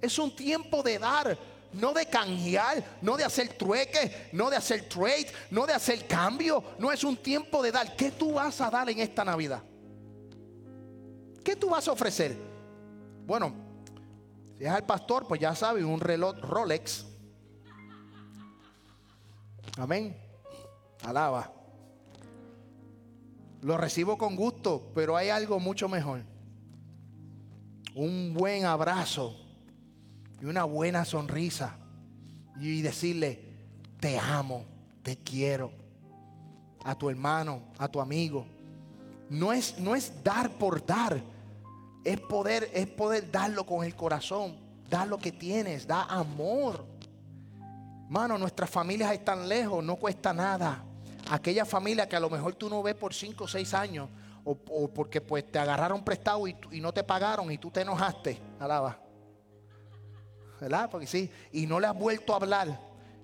Es 0.00 0.18
un 0.18 0.34
tiempo 0.34 0.82
de 0.82 0.98
dar. 0.98 1.38
No 1.74 1.92
de 1.92 2.06
canjear, 2.06 2.82
no 3.02 3.16
de 3.18 3.22
hacer 3.22 3.52
trueque, 3.52 4.30
no 4.32 4.50
de 4.50 4.56
hacer 4.56 4.88
trade, 4.88 5.30
no 5.50 5.66
de 5.66 5.74
hacer 5.74 6.06
cambio. 6.06 6.64
No 6.78 6.90
es 6.90 7.04
un 7.04 7.18
tiempo 7.18 7.62
de 7.62 7.70
dar. 7.70 7.94
¿Qué 7.94 8.10
tú 8.12 8.32
vas 8.32 8.60
a 8.62 8.70
dar 8.70 8.88
en 8.88 8.98
esta 8.98 9.24
Navidad? 9.24 9.62
¿Qué 11.44 11.56
tú 11.56 11.70
vas 11.70 11.88
a 11.88 11.92
ofrecer? 11.92 12.36
Bueno, 13.26 13.52
si 14.58 14.64
es 14.64 14.70
al 14.70 14.84
pastor, 14.84 15.26
pues 15.26 15.40
ya 15.40 15.54
sabe, 15.54 15.84
un 15.84 16.00
reloj 16.00 16.36
Rolex. 16.40 17.06
Amén. 19.78 20.16
Alaba. 21.02 21.52
Lo 23.62 23.76
recibo 23.76 24.18
con 24.18 24.36
gusto, 24.36 24.90
pero 24.94 25.16
hay 25.16 25.28
algo 25.28 25.58
mucho 25.60 25.88
mejor. 25.88 26.22
Un 27.94 28.34
buen 28.34 28.64
abrazo 28.64 29.36
y 30.40 30.44
una 30.44 30.64
buena 30.64 31.04
sonrisa. 31.04 31.76
Y 32.60 32.82
decirle, 32.82 33.40
te 33.98 34.18
amo, 34.18 34.64
te 35.02 35.16
quiero. 35.16 35.72
A 36.84 36.94
tu 36.96 37.08
hermano, 37.08 37.62
a 37.78 37.88
tu 37.88 38.00
amigo 38.00 38.46
no 39.30 39.52
es, 39.52 39.78
no 39.78 39.94
es 39.94 40.22
dar 40.22 40.50
por 40.50 40.84
dar, 40.84 41.22
es 42.04 42.20
poder, 42.20 42.68
es 42.74 42.86
poder 42.86 43.30
darlo 43.30 43.64
con 43.64 43.84
el 43.84 43.94
corazón, 43.94 44.56
dar 44.90 45.08
lo 45.08 45.18
que 45.18 45.32
tienes, 45.32 45.86
da 45.86 46.02
amor. 46.02 46.84
Mano, 48.08 48.36
nuestras 48.36 48.68
familias 48.68 49.12
están 49.12 49.48
lejos, 49.48 49.82
no 49.82 49.96
cuesta 49.96 50.34
nada. 50.34 50.84
Aquella 51.30 51.64
familia 51.64 52.08
que 52.08 52.16
a 52.16 52.20
lo 52.20 52.28
mejor 52.28 52.54
tú 52.56 52.68
no 52.68 52.82
ves 52.82 52.96
por 52.96 53.14
5 53.14 53.44
o 53.44 53.48
6 53.48 53.72
años, 53.74 54.08
o, 54.44 54.88
porque 54.88 55.20
pues 55.20 55.50
te 55.50 55.58
agarraron 55.58 56.02
prestado 56.02 56.48
y, 56.48 56.56
y, 56.72 56.80
no 56.80 56.92
te 56.92 57.04
pagaron 57.04 57.52
y 57.52 57.58
tú 57.58 57.70
te 57.70 57.82
enojaste, 57.82 58.38
alaba. 58.58 58.98
¿Verdad? 60.60 60.90
Porque 60.90 61.06
sí, 61.06 61.30
y 61.52 61.66
no 61.66 61.78
le 61.78 61.86
has 61.86 61.96
vuelto 61.96 62.32
a 62.32 62.36
hablar. 62.36 62.80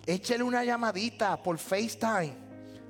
Échele 0.07 0.45
una 0.45 0.65
llamadita 0.65 1.43
por 1.43 1.59
FaceTime 1.59 2.47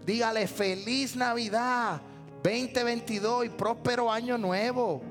dígale 0.07 0.47
feliz 0.47 1.17
Navidad 1.17 2.01
2022 2.47 3.47
y 3.47 3.49
próspero 3.49 4.11
año 4.11 4.39
nuevo. 4.39 5.03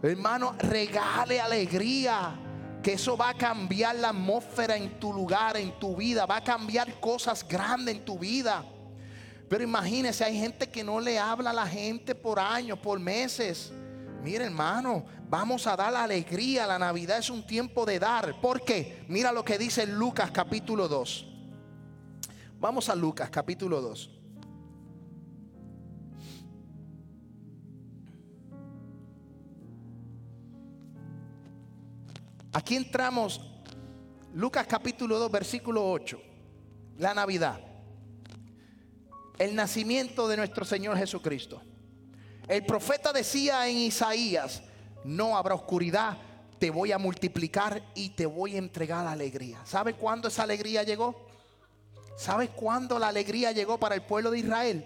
Hermano, 0.00 0.54
regale 0.60 1.40
alegría. 1.40 2.44
Que 2.80 2.92
eso 2.92 3.16
va 3.16 3.30
a 3.30 3.34
cambiar 3.34 3.96
la 3.96 4.10
atmósfera 4.10 4.76
en 4.76 5.00
tu 5.00 5.12
lugar, 5.12 5.56
en 5.56 5.76
tu 5.80 5.96
vida. 5.96 6.26
Va 6.26 6.36
a 6.36 6.44
cambiar 6.44 7.00
cosas 7.00 7.46
grandes 7.46 7.96
en 7.96 8.04
tu 8.04 8.16
vida. 8.20 8.64
Pero 9.48 9.64
imagínese, 9.64 10.24
hay 10.24 10.38
gente 10.38 10.68
que 10.68 10.84
no 10.84 11.00
le 11.00 11.18
habla 11.18 11.50
a 11.50 11.52
la 11.52 11.66
gente 11.66 12.14
por 12.14 12.38
años, 12.38 12.78
por 12.78 13.00
meses. 13.00 13.72
Mira, 14.22 14.44
hermano, 14.44 15.04
vamos 15.28 15.66
a 15.66 15.76
dar 15.76 15.92
alegría. 15.92 16.68
La 16.68 16.78
Navidad 16.78 17.18
es 17.18 17.30
un 17.30 17.44
tiempo 17.44 17.84
de 17.84 17.98
dar. 17.98 18.40
¿Por 18.40 18.62
qué? 18.62 19.04
Mira 19.08 19.32
lo 19.32 19.44
que 19.44 19.58
dice 19.58 19.84
Lucas 19.88 20.30
capítulo 20.30 20.86
2. 20.86 21.26
Vamos 22.60 22.88
a 22.88 22.94
Lucas 22.94 23.28
capítulo 23.28 23.80
2. 23.80 24.17
Aquí 32.58 32.74
entramos, 32.74 33.40
Lucas 34.34 34.66
capítulo 34.66 35.16
2, 35.20 35.30
versículo 35.30 35.88
8, 35.92 36.20
la 36.96 37.14
Navidad, 37.14 37.60
el 39.38 39.54
nacimiento 39.54 40.26
de 40.26 40.38
nuestro 40.38 40.64
Señor 40.64 40.98
Jesucristo. 40.98 41.62
El 42.48 42.66
profeta 42.66 43.12
decía 43.12 43.68
en 43.68 43.76
Isaías, 43.76 44.64
no 45.04 45.36
habrá 45.36 45.54
oscuridad, 45.54 46.18
te 46.58 46.70
voy 46.70 46.90
a 46.90 46.98
multiplicar 46.98 47.80
y 47.94 48.08
te 48.08 48.26
voy 48.26 48.56
a 48.56 48.58
entregar 48.58 49.04
la 49.04 49.12
alegría. 49.12 49.64
¿Sabe 49.64 49.94
cuándo 49.94 50.26
esa 50.26 50.42
alegría 50.42 50.82
llegó? 50.82 51.28
¿Sabe 52.16 52.48
cuándo 52.48 52.98
la 52.98 53.06
alegría 53.06 53.52
llegó 53.52 53.78
para 53.78 53.94
el 53.94 54.02
pueblo 54.02 54.32
de 54.32 54.40
Israel? 54.40 54.84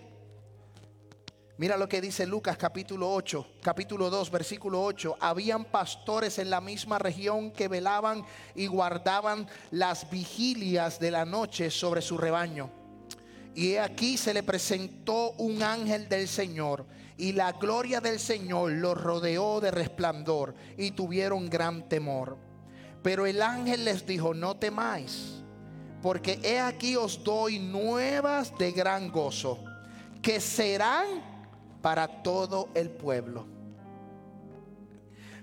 Mira 1.62 1.76
lo 1.76 1.88
que 1.88 2.00
dice 2.00 2.26
Lucas 2.26 2.56
capítulo 2.56 3.08
8, 3.14 3.46
capítulo 3.62 4.10
2, 4.10 4.32
versículo 4.32 4.82
8. 4.82 5.18
Habían 5.20 5.64
pastores 5.64 6.40
en 6.40 6.50
la 6.50 6.60
misma 6.60 6.98
región 6.98 7.52
que 7.52 7.68
velaban 7.68 8.24
y 8.56 8.66
guardaban 8.66 9.46
las 9.70 10.10
vigilias 10.10 10.98
de 10.98 11.12
la 11.12 11.24
noche 11.24 11.70
sobre 11.70 12.02
su 12.02 12.18
rebaño. 12.18 12.68
Y 13.54 13.76
aquí 13.76 14.16
se 14.16 14.34
le 14.34 14.42
presentó 14.42 15.34
un 15.38 15.62
ángel 15.62 16.08
del 16.08 16.26
Señor 16.26 16.84
y 17.16 17.30
la 17.30 17.52
gloria 17.52 18.00
del 18.00 18.18
Señor 18.18 18.72
los 18.72 19.00
rodeó 19.00 19.60
de 19.60 19.70
resplandor 19.70 20.56
y 20.76 20.90
tuvieron 20.90 21.48
gran 21.48 21.88
temor. 21.88 22.38
Pero 23.04 23.24
el 23.24 23.40
ángel 23.40 23.84
les 23.84 24.04
dijo, 24.04 24.34
no 24.34 24.56
temáis, 24.56 25.44
porque 26.02 26.40
he 26.42 26.58
aquí 26.58 26.96
os 26.96 27.22
doy 27.22 27.60
nuevas 27.60 28.52
de 28.58 28.72
gran 28.72 29.12
gozo, 29.12 29.62
que 30.20 30.40
serán 30.40 31.31
para 31.82 32.22
todo 32.22 32.68
el 32.74 32.88
pueblo. 32.88 33.46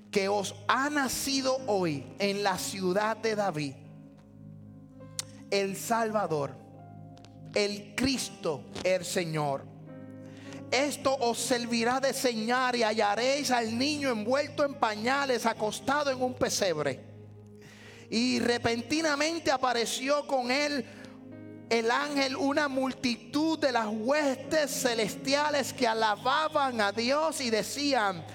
Que 0.09 0.27
os 0.27 0.55
ha 0.67 0.89
nacido 0.89 1.59
hoy 1.67 2.03
en 2.17 2.41
la 2.41 2.57
ciudad 2.57 3.17
de 3.17 3.35
David 3.35 3.73
el 5.51 5.75
Salvador, 5.75 6.55
el 7.53 7.93
Cristo, 7.95 8.63
el 8.83 9.03
Señor. 9.05 9.65
Esto 10.71 11.15
os 11.15 11.39
servirá 11.39 11.99
de 11.99 12.13
señal 12.13 12.75
y 12.75 12.83
hallaréis 12.83 13.49
al 13.49 13.75
niño 13.75 14.11
envuelto 14.11 14.63
en 14.63 14.75
pañales, 14.75 15.47
acostado 15.47 16.11
en 16.11 16.21
un 16.21 16.35
pesebre. 16.35 16.99
Y 18.11 18.39
repentinamente 18.39 19.51
apareció 19.51 20.27
con 20.27 20.51
él 20.51 20.85
el 21.69 21.91
ángel 21.91 22.35
una 22.35 22.67
multitud 22.67 23.59
de 23.59 23.71
las 23.71 23.87
huestes 23.87 24.71
celestiales 24.71 25.71
que 25.71 25.87
alababan 25.87 26.81
a 26.81 26.91
Dios 26.91 27.41
y 27.41 27.49
decían, 27.49 28.25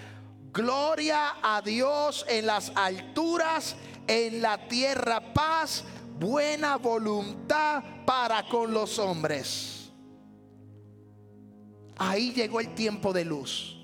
gloria 0.53 1.35
a 1.43 1.61
Dios 1.61 2.25
en 2.29 2.47
las 2.47 2.73
alturas, 2.77 3.75
en 4.07 4.41
la 4.41 4.69
tierra 4.69 5.35
paz, 5.35 5.85
buena 6.19 6.77
voluntad 6.77 7.83
para 8.07 8.49
con 8.49 8.73
los 8.73 8.99
hombres. 8.99 9.91
Ahí 11.97 12.33
llegó 12.33 12.61
el 12.61 12.75
tiempo 12.75 13.13
de 13.13 13.25
luz. 13.25 13.84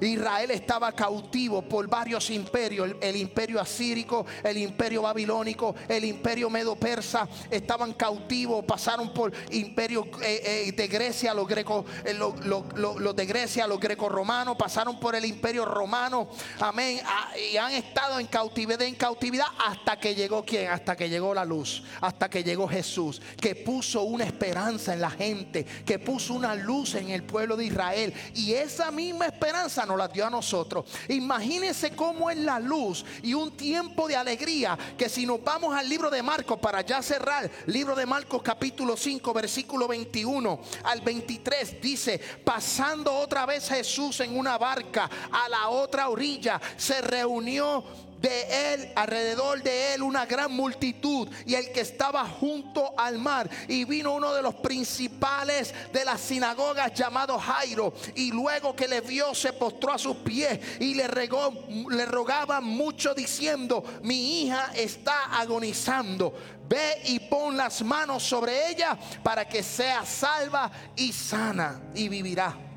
Israel 0.00 0.50
estaba 0.50 0.92
cautivo 0.92 1.62
por 1.62 1.86
varios 1.88 2.30
imperios, 2.30 2.92
el, 3.00 3.16
imperio 3.16 3.60
asírico, 3.60 4.26
el 4.42 4.56
imperio 4.58 5.02
babilónico, 5.02 5.74
el 5.88 6.04
imperio 6.04 6.48
medo-persa, 6.50 7.28
estaban 7.50 7.92
cautivos, 7.94 8.64
pasaron 8.64 9.12
por 9.12 9.32
imperio 9.50 10.06
eh, 10.22 10.66
eh, 10.68 10.72
de 10.72 10.88
Grecia, 10.88 11.34
los 11.34 11.46
grecos, 11.46 11.84
eh, 12.04 12.14
los 12.14 13.16
de 13.16 13.26
Grecia, 13.26 13.66
los 13.66 13.80
greco-romanos, 13.80 14.56
pasaron 14.56 14.98
por 14.98 15.14
el 15.14 15.24
imperio 15.24 15.64
romano, 15.64 16.28
amén, 16.60 17.00
ah, 17.04 17.32
y 17.52 17.56
han 17.56 17.72
estado 17.72 18.18
en 18.18 18.26
cautividad, 18.26 18.82
en 18.82 18.94
cautividad 18.94 19.46
hasta 19.58 19.98
que 19.98 20.14
llegó 20.14 20.44
quién, 20.44 20.70
hasta 20.70 20.96
que 20.96 21.08
llegó 21.08 21.34
la 21.34 21.44
luz, 21.44 21.82
hasta 22.00 22.28
que 22.28 22.42
llegó 22.42 22.68
Jesús, 22.68 23.20
que 23.40 23.54
puso 23.54 24.02
una 24.02 24.24
esperanza 24.24 24.94
en 24.94 25.00
la 25.00 25.10
gente, 25.10 25.64
que 25.84 25.98
puso 25.98 26.34
una 26.34 26.54
luz 26.54 26.94
en 26.94 27.10
el 27.10 27.22
pueblo 27.22 27.56
de 27.56 27.66
Israel, 27.66 28.14
y 28.34 28.54
esa 28.54 28.90
misma 28.90 29.26
esperanza 29.26 29.86
nos 29.90 29.98
la 29.98 30.08
dio 30.08 30.26
a 30.26 30.30
nosotros. 30.30 30.84
Imagínense 31.08 31.94
cómo 31.94 32.30
es 32.30 32.38
la 32.38 32.58
luz 32.60 33.04
y 33.22 33.34
un 33.34 33.50
tiempo 33.56 34.06
de 34.06 34.16
alegría 34.16 34.78
que 34.96 35.08
si 35.08 35.26
nos 35.26 35.42
vamos 35.42 35.74
al 35.74 35.88
libro 35.88 36.10
de 36.10 36.22
Marcos 36.22 36.58
para 36.60 36.80
ya 36.82 37.02
cerrar, 37.02 37.50
libro 37.66 37.94
de 37.96 38.06
Marcos 38.06 38.40
capítulo 38.42 38.96
5 38.96 39.32
versículo 39.34 39.88
21 39.88 40.60
al 40.84 41.00
23 41.00 41.80
dice, 41.80 42.20
pasando 42.44 43.12
otra 43.12 43.46
vez 43.46 43.68
Jesús 43.68 44.20
en 44.20 44.38
una 44.38 44.56
barca 44.58 45.10
a 45.30 45.48
la 45.48 45.68
otra 45.68 46.08
orilla, 46.08 46.60
se 46.76 47.00
reunió 47.00 47.84
de 48.20 48.74
él, 48.74 48.92
alrededor 48.94 49.62
de 49.62 49.94
él, 49.94 50.02
una 50.02 50.26
gran 50.26 50.52
multitud 50.52 51.28
y 51.46 51.54
el 51.54 51.72
que 51.72 51.80
estaba 51.80 52.24
junto 52.24 52.92
al 52.98 53.18
mar. 53.18 53.48
Y 53.68 53.84
vino 53.84 54.14
uno 54.14 54.34
de 54.34 54.42
los 54.42 54.54
principales 54.56 55.74
de 55.92 56.04
las 56.04 56.20
sinagogas 56.20 56.92
llamado 56.92 57.38
Jairo. 57.38 57.92
Y 58.14 58.30
luego 58.30 58.76
que 58.76 58.88
le 58.88 59.00
vio, 59.00 59.34
se 59.34 59.52
postró 59.52 59.92
a 59.92 59.98
sus 59.98 60.16
pies 60.18 60.58
y 60.80 60.94
le, 60.94 61.08
regó, 61.08 61.52
le 61.90 62.04
rogaba 62.06 62.60
mucho 62.60 63.14
diciendo, 63.14 63.82
mi 64.02 64.42
hija 64.42 64.72
está 64.74 65.38
agonizando. 65.40 66.34
Ve 66.68 67.02
y 67.06 67.18
pon 67.18 67.56
las 67.56 67.82
manos 67.82 68.22
sobre 68.22 68.70
ella 68.70 68.96
para 69.24 69.48
que 69.48 69.62
sea 69.62 70.04
salva 70.04 70.70
y 70.94 71.12
sana 71.12 71.80
y 71.94 72.08
vivirá. 72.08 72.69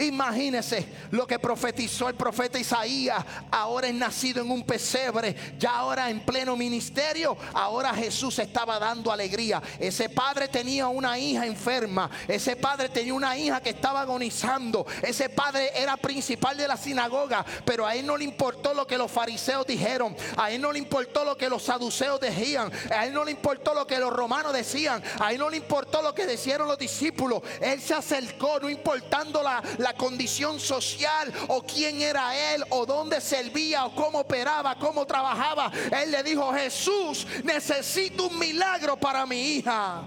Imagínese 0.00 0.86
lo 1.10 1.26
que 1.26 1.38
profetizó 1.38 2.08
el 2.08 2.14
profeta 2.14 2.58
Isaías. 2.58 3.22
Ahora 3.50 3.88
es 3.88 3.94
nacido 3.94 4.42
en 4.42 4.50
un 4.50 4.64
pesebre, 4.64 5.36
ya 5.58 5.76
ahora 5.76 6.08
en 6.08 6.20
pleno 6.20 6.56
ministerio. 6.56 7.36
Ahora 7.52 7.92
Jesús 7.92 8.38
estaba 8.38 8.78
dando 8.78 9.12
alegría. 9.12 9.62
Ese 9.78 10.08
padre 10.08 10.48
tenía 10.48 10.88
una 10.88 11.18
hija 11.18 11.44
enferma. 11.46 12.10
Ese 12.26 12.56
padre 12.56 12.88
tenía 12.88 13.12
una 13.12 13.36
hija 13.36 13.60
que 13.60 13.70
estaba 13.70 14.00
agonizando. 14.00 14.86
Ese 15.02 15.28
padre 15.28 15.70
era 15.74 15.98
principal 15.98 16.56
de 16.56 16.66
la 16.66 16.78
sinagoga, 16.78 17.44
pero 17.66 17.86
a 17.86 17.94
él 17.94 18.06
no 18.06 18.16
le 18.16 18.24
importó 18.24 18.72
lo 18.72 18.86
que 18.86 18.96
los 18.96 19.10
fariseos 19.10 19.66
dijeron. 19.66 20.16
A 20.38 20.50
él 20.50 20.62
no 20.62 20.72
le 20.72 20.78
importó 20.78 21.24
lo 21.24 21.36
que 21.36 21.50
los 21.50 21.62
saduceos 21.62 22.18
decían. 22.20 22.72
A 22.90 23.04
él 23.04 23.12
no 23.12 23.22
le 23.22 23.32
importó 23.32 23.74
lo 23.74 23.86
que 23.86 23.98
los 23.98 24.10
romanos 24.10 24.54
decían. 24.54 25.02
A 25.18 25.30
él 25.30 25.38
no 25.38 25.50
le 25.50 25.58
importó 25.58 26.00
lo 26.00 26.14
que 26.14 26.24
decían 26.24 26.66
los 26.66 26.78
discípulos. 26.78 27.42
Él 27.60 27.82
se 27.82 27.92
acercó, 27.92 28.58
no 28.60 28.70
importando 28.70 29.42
la 29.42 29.89
condición 29.94 30.58
social 30.60 31.32
o 31.48 31.62
quién 31.62 32.00
era 32.00 32.54
él 32.54 32.64
o 32.70 32.86
dónde 32.86 33.20
servía 33.20 33.86
o 33.86 33.94
cómo 33.94 34.20
operaba, 34.20 34.76
cómo 34.76 35.06
trabajaba. 35.06 35.70
Él 36.02 36.10
le 36.10 36.22
dijo, 36.22 36.52
Jesús, 36.52 37.26
necesito 37.44 38.28
un 38.28 38.38
milagro 38.38 38.96
para 38.96 39.26
mi 39.26 39.56
hija. 39.56 40.02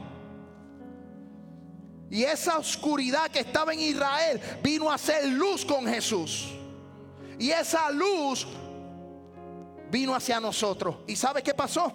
Y 2.10 2.24
esa 2.24 2.60
oscuridad 2.60 3.32
que 3.32 3.40
estaba 3.40 3.74
en 3.74 3.80
Israel 3.80 4.40
vino 4.62 4.92
a 4.92 4.98
ser 4.98 5.26
luz 5.26 5.66
con 5.66 5.88
Jesús. 5.88 6.50
Y 7.40 7.50
esa 7.50 7.90
luz 7.90 8.46
vino 9.90 10.14
hacia 10.14 10.40
nosotros. 10.40 10.98
¿Y 11.08 11.16
sabe 11.16 11.42
qué 11.42 11.54
pasó? 11.54 11.92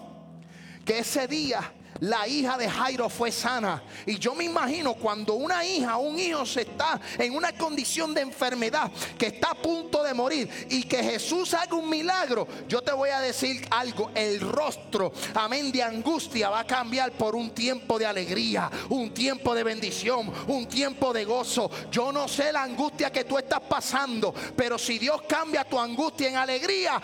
Que 0.85 0.99
ese 0.99 1.29
día 1.29 1.73
la 2.01 2.27
hija 2.29 2.57
de 2.57 2.69
Jairo 2.69 3.09
fue 3.09 3.33
sana. 3.33 3.83
Y 4.07 4.19
yo 4.19 4.35
me 4.35 4.45
imagino 4.45 4.95
cuando 4.95 5.35
una 5.35 5.65
hija 5.65 5.97
un 5.97 6.19
hijo 6.19 6.45
se 6.47 6.63
está 6.63 7.01
en 7.19 7.35
una 7.35 7.53
condición 7.53 8.15
de 8.15 8.23
enfermedad, 8.23 8.91
que 9.19 9.27
está 9.27 9.51
a 9.51 9.55
punto 9.55 10.03
de 10.03 10.15
morir 10.15 10.49
y 10.71 10.83
que 10.85 11.03
Jesús 11.03 11.55
haga 11.55 11.77
un 11.77 11.89
milagro, 11.89 12.47
yo 12.69 12.83
te 12.83 12.93
voy 12.93 13.11
a 13.11 13.21
decir 13.21 13.67
algo, 13.71 14.11
el 14.15 14.41
rostro, 14.41 15.13
amén, 15.35 15.73
de 15.73 15.83
angustia 15.83 16.51
va 16.51 16.61
a 16.61 16.67
cambiar 16.67 17.13
por 17.13 17.35
un 17.35 17.51
tiempo 17.51 17.99
de 17.99 18.07
alegría, 18.07 18.71
un 18.91 19.13
tiempo 19.13 19.55
de 19.55 19.65
bendición, 19.65 20.33
un 20.47 20.67
tiempo 20.67 21.13
de 21.13 21.25
gozo. 21.25 21.71
Yo 21.91 22.13
no 22.13 22.29
sé 22.29 22.53
la 22.53 22.63
angustia 22.63 23.11
que 23.11 23.25
tú 23.25 23.39
estás 23.39 23.61
pasando, 23.61 24.35
pero 24.57 24.79
si 24.79 24.99
Dios 24.99 25.23
cambia 25.29 25.65
tu 25.65 25.79
angustia 25.79 26.29
en 26.29 26.37
alegría, 26.37 27.01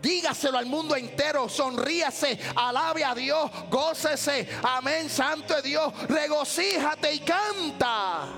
Dígaselo 0.00 0.58
al 0.58 0.66
mundo 0.66 0.96
entero. 0.96 1.48
Sonríase, 1.48 2.38
alabe 2.54 3.04
a 3.04 3.14
Dios, 3.14 3.50
gócese. 3.70 4.48
Amén, 4.62 5.08
Santo 5.08 5.54
de 5.54 5.62
Dios. 5.62 5.92
Regocíjate 6.08 7.12
y 7.12 7.18
canta. 7.20 8.28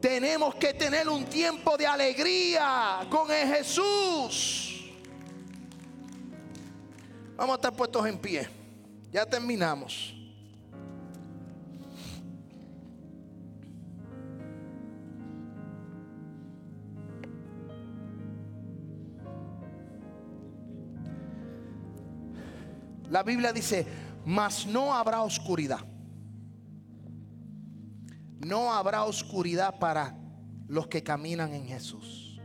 Tenemos 0.00 0.54
que 0.56 0.74
tener 0.74 1.08
un 1.08 1.24
tiempo 1.24 1.76
de 1.76 1.86
alegría 1.86 3.06
con 3.10 3.30
el 3.30 3.48
Jesús. 3.48 4.84
Vamos 7.36 7.54
a 7.54 7.56
estar 7.56 7.72
puestos 7.72 8.06
en 8.06 8.18
pie. 8.18 8.48
Ya 9.10 9.24
terminamos. 9.24 10.14
La 23.14 23.22
Biblia 23.22 23.52
dice, 23.52 23.86
mas 24.26 24.66
no 24.66 24.92
habrá 24.92 25.22
oscuridad. 25.22 25.78
No 28.44 28.74
habrá 28.74 29.04
oscuridad 29.04 29.78
para 29.78 30.18
los 30.66 30.88
que 30.88 31.04
caminan 31.04 31.54
en 31.54 31.64
Jesús. 31.64 32.40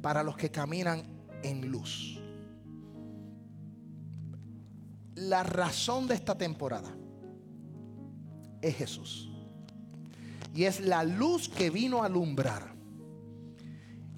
Para 0.00 0.22
los 0.22 0.38
que 0.38 0.50
caminan 0.50 1.02
en 1.42 1.70
luz. 1.70 2.18
La 5.14 5.42
razón 5.42 6.08
de 6.08 6.14
esta 6.14 6.38
temporada 6.38 6.96
es 8.62 8.74
Jesús. 8.76 9.28
Y 10.54 10.64
es 10.64 10.80
la 10.80 11.04
luz 11.04 11.50
que 11.50 11.68
vino 11.68 12.02
a 12.02 12.06
alumbrar. 12.06 12.74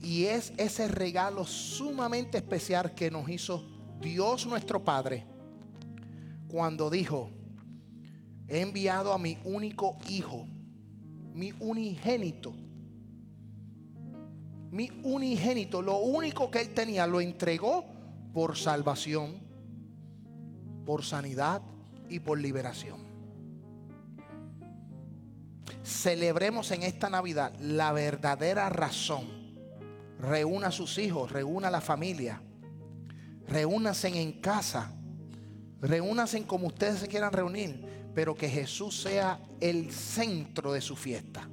Y 0.00 0.26
es 0.26 0.52
ese 0.56 0.86
regalo 0.86 1.44
sumamente 1.44 2.38
especial 2.38 2.94
que 2.94 3.10
nos 3.10 3.28
hizo 3.28 3.66
Dios 4.00 4.46
nuestro 4.46 4.84
Padre 4.84 5.31
cuando 6.52 6.90
dijo, 6.90 7.30
he 8.46 8.60
enviado 8.60 9.14
a 9.14 9.18
mi 9.18 9.38
único 9.42 9.96
hijo, 10.10 10.46
mi 11.32 11.54
unigénito, 11.58 12.52
mi 14.70 14.90
unigénito, 15.02 15.80
lo 15.80 16.00
único 16.00 16.50
que 16.50 16.60
él 16.60 16.74
tenía, 16.74 17.06
lo 17.06 17.22
entregó 17.22 17.86
por 18.34 18.58
salvación, 18.58 19.40
por 20.84 21.04
sanidad 21.04 21.62
y 22.10 22.20
por 22.20 22.38
liberación. 22.38 23.00
Celebremos 25.82 26.70
en 26.70 26.82
esta 26.82 27.08
Navidad 27.08 27.58
la 27.60 27.92
verdadera 27.92 28.68
razón. 28.68 29.24
Reúna 30.18 30.66
a 30.66 30.72
sus 30.72 30.98
hijos, 30.98 31.32
reúna 31.32 31.68
a 31.68 31.70
la 31.70 31.80
familia, 31.80 32.42
reúnanse 33.48 34.08
en 34.08 34.32
casa 34.32 34.98
Reúnanse 35.82 36.40
como 36.44 36.68
ustedes 36.68 37.00
se 37.00 37.08
quieran 37.08 37.32
reunir, 37.32 37.84
pero 38.14 38.36
que 38.36 38.48
Jesús 38.48 39.02
sea 39.02 39.40
el 39.60 39.90
centro 39.90 40.72
de 40.72 40.80
su 40.80 40.94
fiesta. 40.94 41.48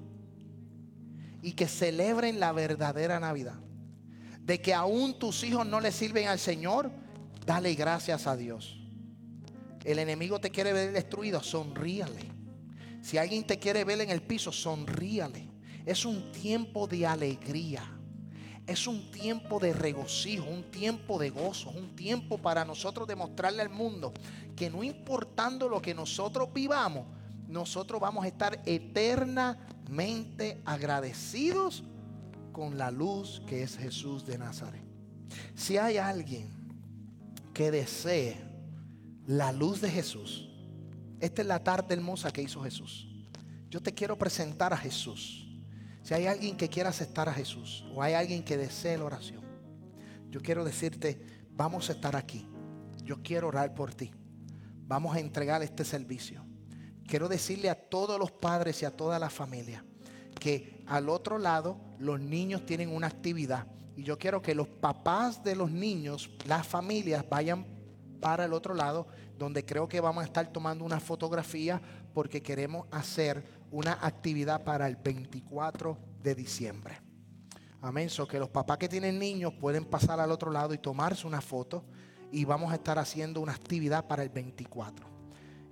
Y 1.41 1.53
que 1.53 1.67
celebren 1.67 2.39
la 2.39 2.51
verdadera 2.51 3.19
Navidad. 3.19 3.59
De 4.41 4.61
que 4.61 4.73
aún 4.73 5.17
tus 5.17 5.43
hijos 5.43 5.65
no 5.65 5.79
le 5.79 5.91
sirven 5.91 6.27
al 6.27 6.37
Señor, 6.37 6.91
dale 7.45 7.73
gracias 7.73 8.27
a 8.27 8.35
Dios. 8.35 8.79
El 9.83 9.97
enemigo 9.97 10.39
te 10.39 10.51
quiere 10.51 10.73
ver 10.73 10.91
destruido, 10.91 11.41
sonríale. 11.41 12.29
Si 13.01 13.17
alguien 13.17 13.47
te 13.47 13.57
quiere 13.57 13.83
ver 13.83 14.01
en 14.01 14.11
el 14.11 14.21
piso, 14.21 14.51
sonríale. 14.51 15.49
Es 15.85 16.05
un 16.05 16.31
tiempo 16.31 16.85
de 16.85 17.07
alegría 17.07 17.98
es 18.69 18.85
un 18.85 19.09
tiempo 19.09 19.59
de 19.59 19.73
regocijo, 19.73 20.45
un 20.45 20.63
tiempo 20.63 21.17
de 21.17 21.31
gozo, 21.31 21.71
un 21.71 21.95
tiempo 21.95 22.37
para 22.37 22.63
nosotros 22.63 23.07
demostrarle 23.07 23.63
al 23.63 23.69
mundo 23.69 24.13
que 24.55 24.69
no 24.69 24.83
importando 24.83 25.67
lo 25.67 25.81
que 25.81 25.95
nosotros 25.95 26.53
vivamos, 26.53 27.05
nosotros 27.47 27.99
vamos 27.99 28.25
a 28.25 28.27
estar 28.27 28.61
eternamente 28.65 30.61
agradecidos 30.65 31.83
con 32.51 32.77
la 32.77 32.91
luz 32.91 33.41
que 33.47 33.63
es 33.63 33.75
Jesús 33.75 34.25
de 34.25 34.37
Nazaret. 34.37 34.83
Si 35.55 35.77
hay 35.77 35.97
alguien 35.97 36.47
que 37.53 37.71
desee 37.71 38.37
la 39.25 39.51
luz 39.51 39.81
de 39.81 39.89
Jesús, 39.89 40.47
esta 41.19 41.41
es 41.41 41.47
la 41.47 41.63
tarde 41.63 41.95
hermosa 41.95 42.31
que 42.31 42.43
hizo 42.43 42.61
Jesús. 42.61 43.07
Yo 43.69 43.81
te 43.81 43.93
quiero 43.93 44.17
presentar 44.17 44.73
a 44.73 44.77
Jesús. 44.77 45.48
Si 46.03 46.13
hay 46.13 46.27
alguien 46.27 46.57
que 46.57 46.69
quiera 46.69 46.89
aceptar 46.89 47.29
a 47.29 47.33
Jesús 47.33 47.85
o 47.93 48.01
hay 48.01 48.13
alguien 48.13 48.43
que 48.43 48.57
desee 48.57 48.97
la 48.97 49.05
oración, 49.05 49.43
yo 50.29 50.41
quiero 50.41 50.63
decirte, 50.63 51.19
vamos 51.51 51.89
a 51.89 51.93
estar 51.93 52.15
aquí. 52.15 52.47
Yo 53.03 53.21
quiero 53.23 53.47
orar 53.47 53.73
por 53.73 53.93
ti. 53.93 54.11
Vamos 54.87 55.15
a 55.15 55.19
entregar 55.19 55.61
este 55.63 55.83
servicio. 55.83 56.45
Quiero 57.07 57.27
decirle 57.27 57.69
a 57.69 57.75
todos 57.75 58.19
los 58.19 58.31
padres 58.31 58.81
y 58.81 58.85
a 58.85 58.95
toda 58.95 59.17
la 59.17 59.29
familia 59.29 59.83
que 60.39 60.83
al 60.87 61.09
otro 61.09 61.37
lado 61.37 61.77
los 61.99 62.19
niños 62.19 62.65
tienen 62.65 62.89
una 62.89 63.07
actividad. 63.07 63.67
Y 63.95 64.03
yo 64.03 64.17
quiero 64.17 64.41
que 64.41 64.55
los 64.55 64.67
papás 64.67 65.43
de 65.43 65.55
los 65.55 65.69
niños, 65.69 66.29
las 66.45 66.65
familias, 66.65 67.27
vayan 67.29 67.65
para 68.21 68.45
el 68.45 68.53
otro 68.53 68.73
lado, 68.73 69.07
donde 69.37 69.65
creo 69.65 69.87
que 69.87 69.99
vamos 69.99 70.23
a 70.23 70.27
estar 70.27 70.51
tomando 70.51 70.85
una 70.85 70.99
fotografía 70.99 71.81
porque 72.13 72.41
queremos 72.41 72.87
hacer 72.91 73.43
una 73.71 73.93
actividad 74.01 74.63
para 74.63 74.87
el 74.87 74.95
24 74.95 75.97
de 76.21 76.35
diciembre. 76.35 76.99
Amén. 77.81 78.09
So 78.09 78.27
que 78.27 78.39
los 78.39 78.49
papás 78.49 78.77
que 78.77 78.89
tienen 78.89 79.17
niños 79.19 79.53
pueden 79.53 79.85
pasar 79.85 80.19
al 80.19 80.31
otro 80.31 80.51
lado 80.51 80.73
y 80.73 80.77
tomarse 80.77 81.25
una 81.25 81.41
foto 81.41 81.85
y 82.31 82.45
vamos 82.45 82.71
a 82.71 82.75
estar 82.75 82.99
haciendo 82.99 83.41
una 83.41 83.53
actividad 83.53 84.05
para 84.07 84.23
el 84.23 84.29
24. 84.29 85.07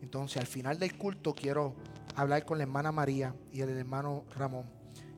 Entonces, 0.01 0.37
al 0.37 0.47
final 0.47 0.79
del 0.79 0.97
culto 0.97 1.33
quiero 1.33 1.75
hablar 2.15 2.45
con 2.45 2.57
la 2.57 2.63
hermana 2.63 2.91
María 2.91 3.35
y 3.51 3.61
el 3.61 3.69
hermano 3.69 4.25
Ramón. 4.35 4.65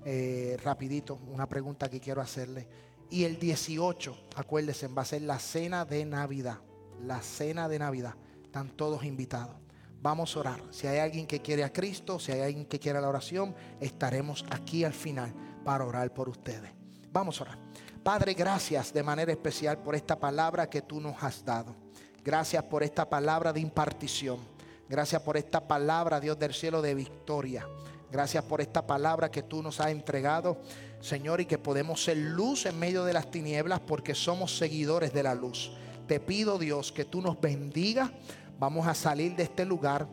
Eh, 0.05 0.57
rapidito, 0.63 1.19
una 1.27 1.47
pregunta 1.47 1.89
que 1.89 1.99
quiero 1.99 2.21
hacerle. 2.21 2.67
Y 3.09 3.23
el 3.23 3.39
18, 3.39 4.29
acuérdense, 4.35 4.87
va 4.87 5.01
a 5.01 5.05
ser 5.05 5.21
la 5.23 5.39
cena 5.39 5.85
de 5.85 6.05
Navidad. 6.05 6.59
La 7.03 7.21
cena 7.21 7.67
de 7.67 7.79
Navidad. 7.79 8.15
Están 8.43 8.69
todos 8.69 9.03
invitados. 9.03 9.55
Vamos 10.01 10.35
a 10.35 10.39
orar. 10.39 10.61
Si 10.71 10.87
hay 10.87 10.99
alguien 10.99 11.27
que 11.27 11.41
quiere 11.41 11.63
a 11.63 11.73
Cristo, 11.73 12.19
si 12.19 12.31
hay 12.31 12.41
alguien 12.41 12.65
que 12.65 12.79
quiere 12.79 13.01
la 13.01 13.09
oración, 13.09 13.53
estaremos 13.79 14.45
aquí 14.49 14.83
al 14.83 14.93
final 14.93 15.33
para 15.65 15.85
orar 15.85 16.13
por 16.13 16.29
ustedes. 16.29 16.71
Vamos 17.11 17.39
a 17.39 17.43
orar. 17.43 17.57
Padre, 18.01 18.33
gracias 18.33 18.93
de 18.93 19.03
manera 19.03 19.31
especial 19.31 19.77
por 19.79 19.95
esta 19.95 20.17
palabra 20.17 20.69
que 20.69 20.81
tú 20.81 21.01
nos 21.01 21.21
has 21.21 21.43
dado. 21.43 21.75
Gracias 22.23 22.63
por 22.63 22.81
esta 22.81 23.09
palabra 23.09 23.51
de 23.51 23.59
impartición. 23.59 24.39
Gracias 24.87 25.21
por 25.21 25.35
esta 25.35 25.67
palabra, 25.67 26.19
Dios 26.19 26.39
del 26.39 26.53
cielo, 26.53 26.81
de 26.81 26.95
victoria. 26.95 27.67
Gracias 28.11 28.43
por 28.43 28.61
esta 28.61 28.87
palabra 28.87 29.29
que 29.29 29.43
tú 29.43 29.61
nos 29.61 29.79
has 29.79 29.91
entregado, 29.91 30.57
Señor, 31.01 31.41
y 31.41 31.45
que 31.45 31.57
podemos 31.57 32.03
ser 32.03 32.17
luz 32.17 32.65
en 32.65 32.79
medio 32.79 33.03
de 33.03 33.13
las 33.13 33.29
tinieblas 33.29 33.81
porque 33.81 34.15
somos 34.15 34.57
seguidores 34.57 35.13
de 35.13 35.23
la 35.23 35.35
luz. 35.35 35.71
Te 36.07 36.19
pido, 36.19 36.57
Dios, 36.57 36.91
que 36.91 37.05
tú 37.05 37.21
nos 37.21 37.39
bendiga 37.39 38.11
vamos 38.59 38.85
a 38.85 38.93
salir 38.93 39.35
de 39.35 39.43
este 39.43 39.65
lugar 39.65 40.07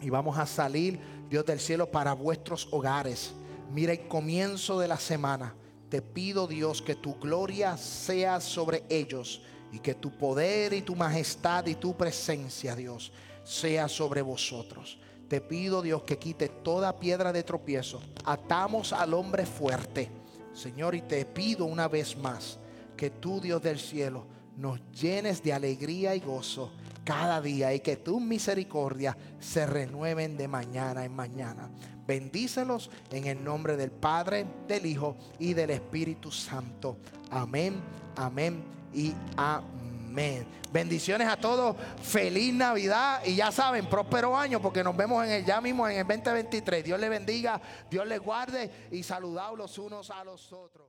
y 0.00 0.10
vamos 0.10 0.38
a 0.38 0.46
salir, 0.46 1.00
Dios 1.28 1.44
del 1.44 1.58
cielo, 1.58 1.90
para 1.90 2.12
vuestros 2.12 2.68
hogares. 2.70 3.32
Mira 3.72 3.92
el 3.92 4.06
comienzo 4.06 4.78
de 4.78 4.88
la 4.88 4.98
semana. 4.98 5.54
Te 5.88 6.02
pido, 6.02 6.46
Dios, 6.46 6.82
que 6.82 6.94
tu 6.94 7.14
gloria 7.14 7.76
sea 7.76 8.40
sobre 8.40 8.84
ellos 8.88 9.42
y 9.72 9.78
que 9.78 9.94
tu 9.94 10.16
poder 10.16 10.72
y 10.72 10.82
tu 10.82 10.94
majestad 10.94 11.66
y 11.66 11.74
tu 11.74 11.96
presencia, 11.96 12.76
Dios, 12.76 13.12
sea 13.44 13.88
sobre 13.88 14.22
vosotros. 14.22 14.98
Te 15.28 15.40
pido, 15.40 15.82
Dios, 15.82 16.02
que 16.02 16.18
quite 16.18 16.48
toda 16.48 16.98
piedra 16.98 17.32
de 17.32 17.42
tropiezo. 17.42 18.00
Atamos 18.24 18.92
al 18.92 19.14
hombre 19.14 19.46
fuerte, 19.46 20.10
Señor, 20.52 20.94
y 20.94 21.02
te 21.02 21.24
pido 21.24 21.64
una 21.64 21.88
vez 21.88 22.16
más 22.16 22.58
que 22.96 23.10
tú, 23.10 23.40
Dios 23.40 23.62
del 23.62 23.78
cielo, 23.78 24.26
nos 24.56 24.80
llenes 24.92 25.42
de 25.42 25.52
alegría 25.52 26.14
y 26.14 26.20
gozo 26.20 26.70
cada 27.04 27.40
día 27.40 27.72
y 27.74 27.80
que 27.80 27.96
tus 27.96 28.20
misericordias 28.20 29.16
se 29.38 29.66
renueven 29.66 30.36
de 30.36 30.48
mañana 30.48 31.04
en 31.04 31.14
mañana. 31.14 31.70
Bendícelos 32.06 32.90
en 33.10 33.26
el 33.26 33.42
nombre 33.42 33.76
del 33.76 33.90
Padre, 33.90 34.46
del 34.66 34.86
Hijo 34.86 35.16
y 35.38 35.54
del 35.54 35.70
Espíritu 35.70 36.32
Santo. 36.32 36.98
Amén, 37.30 37.80
amén 38.16 38.64
y 38.92 39.14
amén. 39.36 40.46
Bendiciones 40.72 41.28
a 41.28 41.36
todos. 41.36 41.76
Feliz 42.02 42.52
Navidad 42.52 43.22
y 43.24 43.36
ya 43.36 43.52
saben, 43.52 43.86
próspero 43.86 44.36
año 44.36 44.60
porque 44.60 44.82
nos 44.82 44.96
vemos 44.96 45.24
en 45.24 45.30
el 45.32 45.44
ya 45.44 45.60
mismo 45.60 45.88
en 45.88 45.98
el 45.98 46.06
2023. 46.06 46.84
Dios 46.84 46.98
les 46.98 47.10
bendiga, 47.10 47.60
Dios 47.90 48.06
les 48.06 48.20
guarde 48.20 48.88
y 48.90 49.02
saludados 49.02 49.56
los 49.56 49.78
unos 49.78 50.10
a 50.10 50.24
los 50.24 50.52
otros. 50.52 50.88